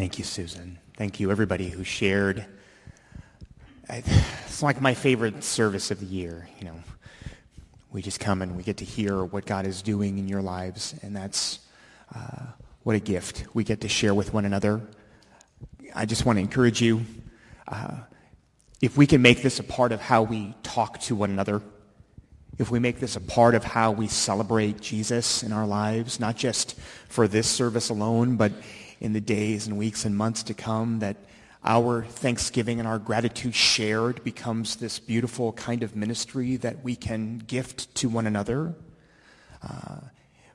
Thank 0.02 0.18
you, 0.18 0.24
Susan. 0.24 0.80
Thank 0.96 1.20
you, 1.20 1.30
everybody 1.30 1.68
who 1.68 1.84
shared. 1.84 2.44
It's 3.88 4.60
like 4.60 4.80
my 4.80 4.94
favorite 4.94 5.44
service 5.44 5.92
of 5.92 6.00
the 6.00 6.06
year. 6.06 6.48
You 6.58 6.64
know, 6.64 6.74
we 7.92 8.02
just 8.02 8.18
come 8.18 8.42
and 8.42 8.56
we 8.56 8.64
get 8.64 8.78
to 8.78 8.84
hear 8.84 9.22
what 9.24 9.46
God 9.46 9.64
is 9.64 9.80
doing 9.80 10.18
in 10.18 10.26
your 10.26 10.42
lives, 10.42 10.92
and 11.02 11.14
that's 11.14 11.60
uh, 12.12 12.46
what 12.82 12.96
a 12.96 12.98
gift 12.98 13.44
we 13.54 13.62
get 13.62 13.82
to 13.82 13.88
share 13.88 14.12
with 14.12 14.34
one 14.34 14.44
another. 14.44 14.80
I 15.94 16.04
just 16.04 16.26
want 16.26 16.38
to 16.38 16.40
encourage 16.40 16.82
you. 16.82 17.06
Uh, 17.68 17.98
if 18.80 18.96
we 18.96 19.06
can 19.06 19.22
make 19.22 19.40
this 19.40 19.60
a 19.60 19.62
part 19.62 19.92
of 19.92 20.00
how 20.00 20.24
we 20.24 20.52
talk 20.64 20.98
to 21.02 21.14
one 21.14 21.30
another, 21.30 21.62
if 22.58 22.72
we 22.72 22.80
make 22.80 22.98
this 22.98 23.14
a 23.14 23.20
part 23.20 23.54
of 23.54 23.62
how 23.62 23.92
we 23.92 24.08
celebrate 24.08 24.80
Jesus 24.80 25.44
in 25.44 25.52
our 25.52 25.64
lives, 25.64 26.18
not 26.18 26.36
just 26.36 26.76
for 27.08 27.28
this 27.28 27.48
service 27.48 27.88
alone, 27.88 28.34
but 28.34 28.50
in 29.02 29.12
the 29.12 29.20
days 29.20 29.66
and 29.66 29.76
weeks 29.76 30.04
and 30.04 30.16
months 30.16 30.44
to 30.44 30.54
come, 30.54 31.00
that 31.00 31.16
our 31.64 32.04
thanksgiving 32.04 32.78
and 32.78 32.86
our 32.86 33.00
gratitude 33.00 33.54
shared 33.54 34.22
becomes 34.22 34.76
this 34.76 35.00
beautiful 35.00 35.52
kind 35.52 35.82
of 35.82 35.96
ministry 35.96 36.56
that 36.56 36.84
we 36.84 36.94
can 36.94 37.38
gift 37.38 37.92
to 37.96 38.08
one 38.08 38.28
another. 38.28 38.74
Uh, 39.60 39.96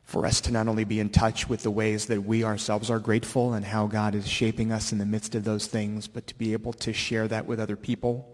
for 0.06 0.26
us 0.26 0.40
to 0.40 0.54
not 0.54 0.70
only 0.70 0.86
be 0.86 1.02
in 1.02 1.10
touch 1.10 1.50
with 1.50 1.64
the 1.64 1.72
ways 1.72 2.06
that 2.06 2.22
we 2.22 2.46
ourselves 2.46 2.90
are 2.90 3.00
grateful 3.00 3.54
and 3.54 3.66
how 3.66 3.88
God 3.88 4.16
is 4.16 4.26
shaping 4.26 4.72
us 4.72 4.94
in 4.94 5.00
the 5.00 5.06
midst 5.06 5.36
of 5.36 5.44
those 5.44 5.68
things, 5.68 6.08
but 6.08 6.26
to 6.28 6.36
be 6.38 6.54
able 6.54 6.72
to 6.72 6.94
share 6.94 7.28
that 7.28 7.46
with 7.46 7.60
other 7.60 7.76
people 7.76 8.34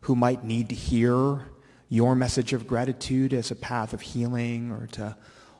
who 0.00 0.16
might 0.16 0.42
need 0.42 0.68
to 0.70 0.74
hear 0.74 1.46
your 1.88 2.16
message 2.16 2.52
of 2.52 2.66
gratitude 2.66 3.32
as 3.32 3.52
a 3.52 3.54
path 3.54 3.92
of 3.92 4.00
healing 4.00 4.72
or 4.72 4.88
to 4.88 5.16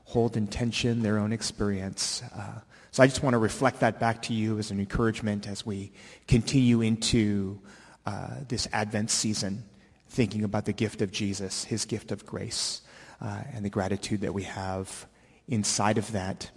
hold 0.07 0.37
in 0.37 0.49
tension 0.49 1.03
their 1.03 1.19
own 1.19 1.33
experience. 1.33 2.25
Uh, 2.37 2.59
so 2.95 3.03
I 3.03 3.09
just 3.09 3.25
want 3.25 3.35
to 3.35 3.39
reflect 3.39 3.81
that 3.81 3.99
back 3.99 4.23
to 4.23 4.33
you 4.33 4.57
as 4.57 4.71
an 4.71 4.79
encouragement 4.79 5.49
as 5.49 5.67
we 5.67 5.91
continue 6.29 6.81
into 6.81 7.59
uh, 8.07 8.37
this 8.47 8.69
Advent 8.73 9.11
season, 9.11 9.65
thinking 10.11 10.45
about 10.45 10.65
the 10.65 10.73
gift 10.73 11.03
of 11.03 11.11
Jesus, 11.11 11.65
his 11.65 11.87
gift 11.87 12.13
of 12.13 12.25
grace, 12.25 12.83
uh, 13.21 13.41
and 13.53 13.65
the 13.65 13.69
gratitude 13.69 14.21
that 14.21 14.33
we 14.33 14.45
have 14.45 15.09
inside 15.49 15.99
of 15.99 16.13
that. 16.13 16.49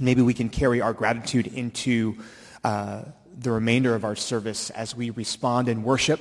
Maybe 0.00 0.22
we 0.22 0.32
can 0.32 0.48
carry 0.48 0.80
our 0.80 0.94
gratitude 0.94 1.48
into 1.48 2.16
uh, 2.64 3.02
the 3.38 3.50
remainder 3.50 3.94
of 3.94 4.02
our 4.02 4.16
service 4.16 4.70
as 4.70 4.96
we 4.96 5.10
respond 5.10 5.68
in 5.68 5.82
worship. 5.82 6.20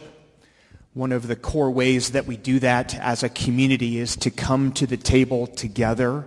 One 0.93 1.13
of 1.13 1.27
the 1.27 1.37
core 1.37 1.71
ways 1.71 2.11
that 2.11 2.25
we 2.25 2.35
do 2.35 2.59
that 2.59 2.93
as 2.95 3.23
a 3.23 3.29
community 3.29 3.99
is 3.99 4.17
to 4.17 4.29
come 4.29 4.73
to 4.73 4.85
the 4.85 4.97
table 4.97 5.47
together, 5.47 6.25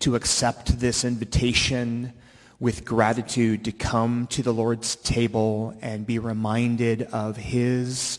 to 0.00 0.14
accept 0.14 0.78
this 0.78 1.04
invitation 1.04 2.12
with 2.60 2.84
gratitude 2.84 3.64
to 3.64 3.72
come 3.72 4.26
to 4.28 4.42
the 4.42 4.52
Lord's 4.52 4.96
table 4.96 5.76
and 5.80 6.06
be 6.06 6.18
reminded 6.18 7.02
of 7.02 7.36
his 7.36 8.18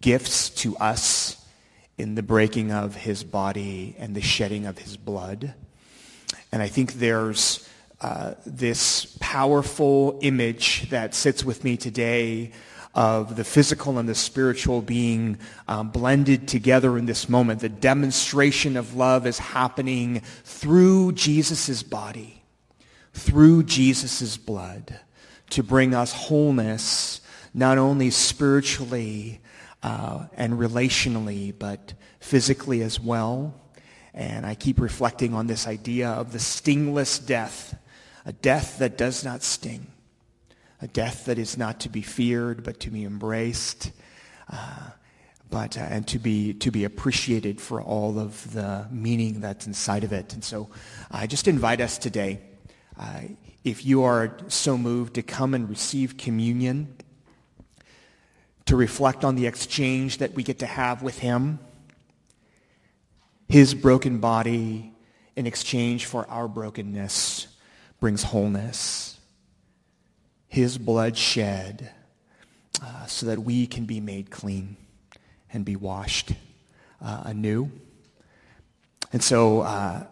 gifts 0.00 0.50
to 0.50 0.76
us 0.78 1.44
in 1.98 2.14
the 2.14 2.22
breaking 2.22 2.72
of 2.72 2.94
his 2.94 3.24
body 3.24 3.94
and 3.98 4.14
the 4.14 4.20
shedding 4.20 4.66
of 4.66 4.78
his 4.78 4.96
blood. 4.96 5.54
And 6.52 6.62
I 6.62 6.68
think 6.68 6.94
there's 6.94 7.68
uh, 8.00 8.34
this 8.44 9.16
powerful 9.20 10.18
image 10.20 10.90
that 10.90 11.14
sits 11.14 11.44
with 11.44 11.64
me 11.64 11.76
today 11.76 12.52
of 12.96 13.36
the 13.36 13.44
physical 13.44 13.98
and 13.98 14.08
the 14.08 14.14
spiritual 14.14 14.80
being 14.80 15.38
um, 15.68 15.90
blended 15.90 16.48
together 16.48 16.96
in 16.96 17.04
this 17.04 17.28
moment. 17.28 17.60
The 17.60 17.68
demonstration 17.68 18.74
of 18.74 18.96
love 18.96 19.26
is 19.26 19.38
happening 19.38 20.22
through 20.44 21.12
Jesus' 21.12 21.82
body, 21.82 22.42
through 23.12 23.64
Jesus' 23.64 24.38
blood, 24.38 24.98
to 25.50 25.62
bring 25.62 25.94
us 25.94 26.14
wholeness, 26.14 27.20
not 27.52 27.76
only 27.76 28.10
spiritually, 28.10 29.40
uh, 29.82 30.24
and 30.34 30.54
relationally, 30.54 31.52
but 31.56 31.92
physically 32.18 32.80
as 32.80 32.98
well. 32.98 33.54
And 34.14 34.46
I 34.46 34.54
keep 34.54 34.80
reflecting 34.80 35.34
on 35.34 35.46
this 35.46 35.66
idea 35.66 36.08
of 36.08 36.32
the 36.32 36.38
stingless 36.38 37.18
death, 37.18 37.78
a 38.24 38.32
death 38.32 38.78
that 38.78 38.96
does 38.96 39.22
not 39.22 39.42
sting, 39.42 39.86
a 40.86 40.88
death 40.88 41.24
that 41.24 41.36
is 41.36 41.58
not 41.58 41.80
to 41.80 41.88
be 41.88 42.00
feared 42.00 42.62
but 42.62 42.78
to 42.78 42.90
be 42.90 43.02
embraced. 43.04 43.90
Uh, 44.48 44.90
but 45.50 45.76
uh, 45.76 45.80
and 45.80 46.06
to 46.08 46.18
be 46.18 46.54
to 46.54 46.70
be 46.70 46.84
appreciated 46.84 47.60
for 47.60 47.80
all 47.80 48.18
of 48.18 48.52
the 48.52 48.86
meaning 48.90 49.40
that's 49.40 49.66
inside 49.66 50.04
of 50.04 50.12
it. 50.12 50.32
And 50.34 50.42
so, 50.42 50.68
I 51.10 51.26
just 51.26 51.46
invite 51.48 51.80
us 51.80 51.98
today, 51.98 52.40
uh, 52.98 53.20
if 53.64 53.84
you 53.84 54.02
are 54.02 54.36
so 54.48 54.76
moved, 54.76 55.14
to 55.14 55.22
come 55.22 55.54
and 55.54 55.68
receive 55.68 56.16
communion, 56.16 56.96
to 58.66 58.76
reflect 58.76 59.24
on 59.24 59.36
the 59.36 59.46
exchange 59.46 60.18
that 60.18 60.34
we 60.34 60.42
get 60.42 60.58
to 60.60 60.66
have 60.66 61.02
with 61.02 61.18
Him, 61.18 61.58
His 63.48 63.74
broken 63.74 64.18
body 64.18 64.92
in 65.36 65.46
exchange 65.46 66.06
for 66.06 66.28
our 66.28 66.48
brokenness 66.48 67.46
brings 68.00 68.24
wholeness. 68.24 69.15
His 70.56 70.78
blood 70.78 71.18
shed 71.18 71.90
uh, 72.82 73.04
so 73.04 73.26
that 73.26 73.40
we 73.40 73.66
can 73.66 73.84
be 73.84 74.00
made 74.00 74.30
clean 74.30 74.78
and 75.52 75.66
be 75.66 75.76
washed 75.76 76.32
uh, 77.04 77.24
anew. 77.26 77.70
And 79.12 79.22
so, 79.22 79.60
uh, 79.60 80.06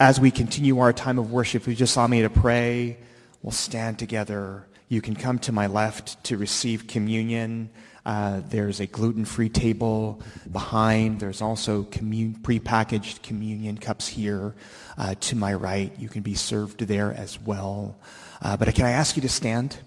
as 0.00 0.18
we 0.18 0.32
continue 0.32 0.80
our 0.80 0.92
time 0.92 1.20
of 1.20 1.30
worship, 1.30 1.68
you 1.68 1.74
just 1.76 1.94
saw 1.94 2.04
me 2.08 2.22
to 2.22 2.30
pray. 2.30 2.98
We'll 3.42 3.52
stand 3.52 3.96
together. 3.96 4.66
You 4.88 5.00
can 5.00 5.14
come 5.14 5.38
to 5.38 5.52
my 5.52 5.68
left 5.68 6.24
to 6.24 6.36
receive 6.36 6.88
communion. 6.88 7.70
Uh, 8.04 8.40
there's 8.48 8.80
a 8.80 8.88
gluten-free 8.88 9.50
table 9.50 10.20
behind. 10.50 11.20
There's 11.20 11.40
also 11.40 11.84
commun- 11.84 12.40
prepackaged 12.42 13.22
communion 13.22 13.78
cups 13.78 14.08
here 14.08 14.56
uh, 14.98 15.14
to 15.20 15.36
my 15.36 15.54
right. 15.54 15.92
You 15.96 16.08
can 16.08 16.22
be 16.22 16.34
served 16.34 16.80
there 16.80 17.12
as 17.12 17.40
well. 17.40 17.96
Uh, 18.42 18.56
but 18.56 18.72
can 18.74 18.86
I 18.86 18.90
ask 18.90 19.16
you 19.16 19.22
to 19.22 19.28
stand 19.28 19.78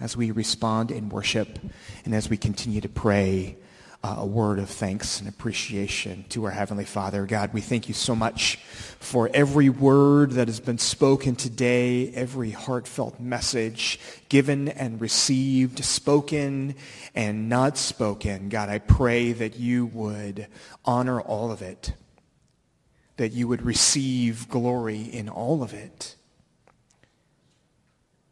as 0.00 0.16
we 0.16 0.30
respond 0.30 0.90
in 0.90 1.08
worship 1.08 1.58
and 2.04 2.14
as 2.14 2.30
we 2.30 2.36
continue 2.36 2.80
to 2.80 2.88
pray 2.88 3.56
uh, 4.02 4.16
a 4.18 4.26
word 4.26 4.58
of 4.58 4.70
thanks 4.70 5.20
and 5.20 5.28
appreciation 5.28 6.24
to 6.30 6.44
our 6.44 6.50
Heavenly 6.50 6.86
Father. 6.86 7.26
God, 7.26 7.52
we 7.52 7.60
thank 7.60 7.86
you 7.86 7.94
so 7.94 8.14
much 8.14 8.56
for 8.98 9.28
every 9.34 9.68
word 9.68 10.32
that 10.32 10.48
has 10.48 10.58
been 10.58 10.78
spoken 10.78 11.36
today, 11.36 12.10
every 12.14 12.50
heartfelt 12.50 13.20
message 13.20 14.00
given 14.30 14.68
and 14.68 15.00
received, 15.00 15.84
spoken 15.84 16.76
and 17.14 17.50
not 17.50 17.76
spoken. 17.76 18.48
God, 18.48 18.70
I 18.70 18.78
pray 18.78 19.32
that 19.32 19.56
you 19.56 19.86
would 19.86 20.46
honor 20.84 21.20
all 21.20 21.52
of 21.52 21.60
it, 21.60 21.92
that 23.18 23.32
you 23.32 23.48
would 23.48 23.62
receive 23.62 24.48
glory 24.48 25.02
in 25.02 25.28
all 25.28 25.62
of 25.62 25.74
it. 25.74 26.16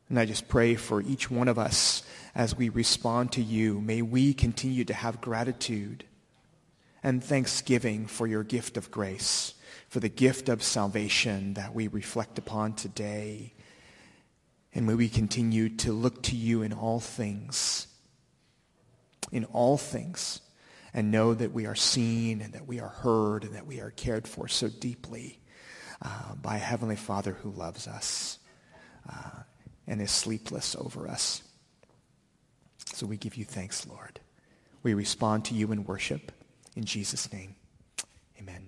And 0.09 0.19
I 0.19 0.25
just 0.25 0.49
pray 0.49 0.75
for 0.75 1.03
each 1.03 1.31
one 1.31 1.49
of 1.49 1.59
us 1.59 2.03
as 2.35 2.57
we 2.57 2.69
respond 2.71 3.33
to 3.33 3.43
you. 3.43 3.81
May 3.81 4.01
we 4.01 4.33
continue 4.33 4.85
to 4.87 4.95
have 4.95 5.21
gratitude 5.21 6.05
and 7.03 7.23
thanksgiving 7.23 8.07
for 8.07 8.27
your 8.27 8.43
gift 8.43 8.77
of 8.77 8.91
grace, 8.91 9.55
for 9.89 10.01
the 10.01 10.09
gift 10.09 10.49
of 10.49 10.63
salvation 10.63 11.55
that 11.55 11.75
we 11.75 11.89
reflect 11.89 12.39
upon 12.39 12.73
today. 12.73 13.53
And 14.75 14.87
may 14.87 14.95
we 14.95 15.09
continue 15.09 15.69
to 15.77 15.93
look 15.93 16.23
to 16.25 16.37
you 16.37 16.63
in 16.63 16.73
all 16.73 17.01
things, 17.01 17.87
in 19.31 19.45
all 19.47 19.77
things, 19.77 20.41
and 20.95 21.11
know 21.11 21.35
that 21.35 21.53
we 21.53 21.67
are 21.67 21.75
seen 21.75 22.41
and 22.41 22.55
that 22.55 22.67
we 22.67 22.81
are 22.81 22.89
heard 22.89 23.45
and 23.45 23.55
that 23.55 23.67
we 23.67 23.81
are 23.81 23.91
cared 23.91 24.27
for 24.27 24.49
so 24.49 24.69
deeply 24.69 25.39
uh, 26.01 26.35
by 26.35 26.57
a 26.57 26.61
Heavenly 26.61 26.97
Father 26.97 27.33
who 27.33 27.51
loves 27.51 27.87
us 27.87 28.39
uh, 29.09 29.43
and 29.89 30.01
is 30.01 30.13
sleepless 30.13 30.77
over 30.77 31.09
us. 31.09 31.43
So 32.93 33.07
we 33.07 33.17
give 33.17 33.35
you 33.37 33.45
thanks, 33.45 33.87
Lord. 33.87 34.21
We 34.83 34.95
respond 34.95 35.45
to 35.47 35.55
you 35.55 35.73
in 35.73 35.85
worship. 35.85 36.31
In 36.77 36.85
Jesus' 36.85 37.33
name, 37.33 37.57
amen. 38.39 38.68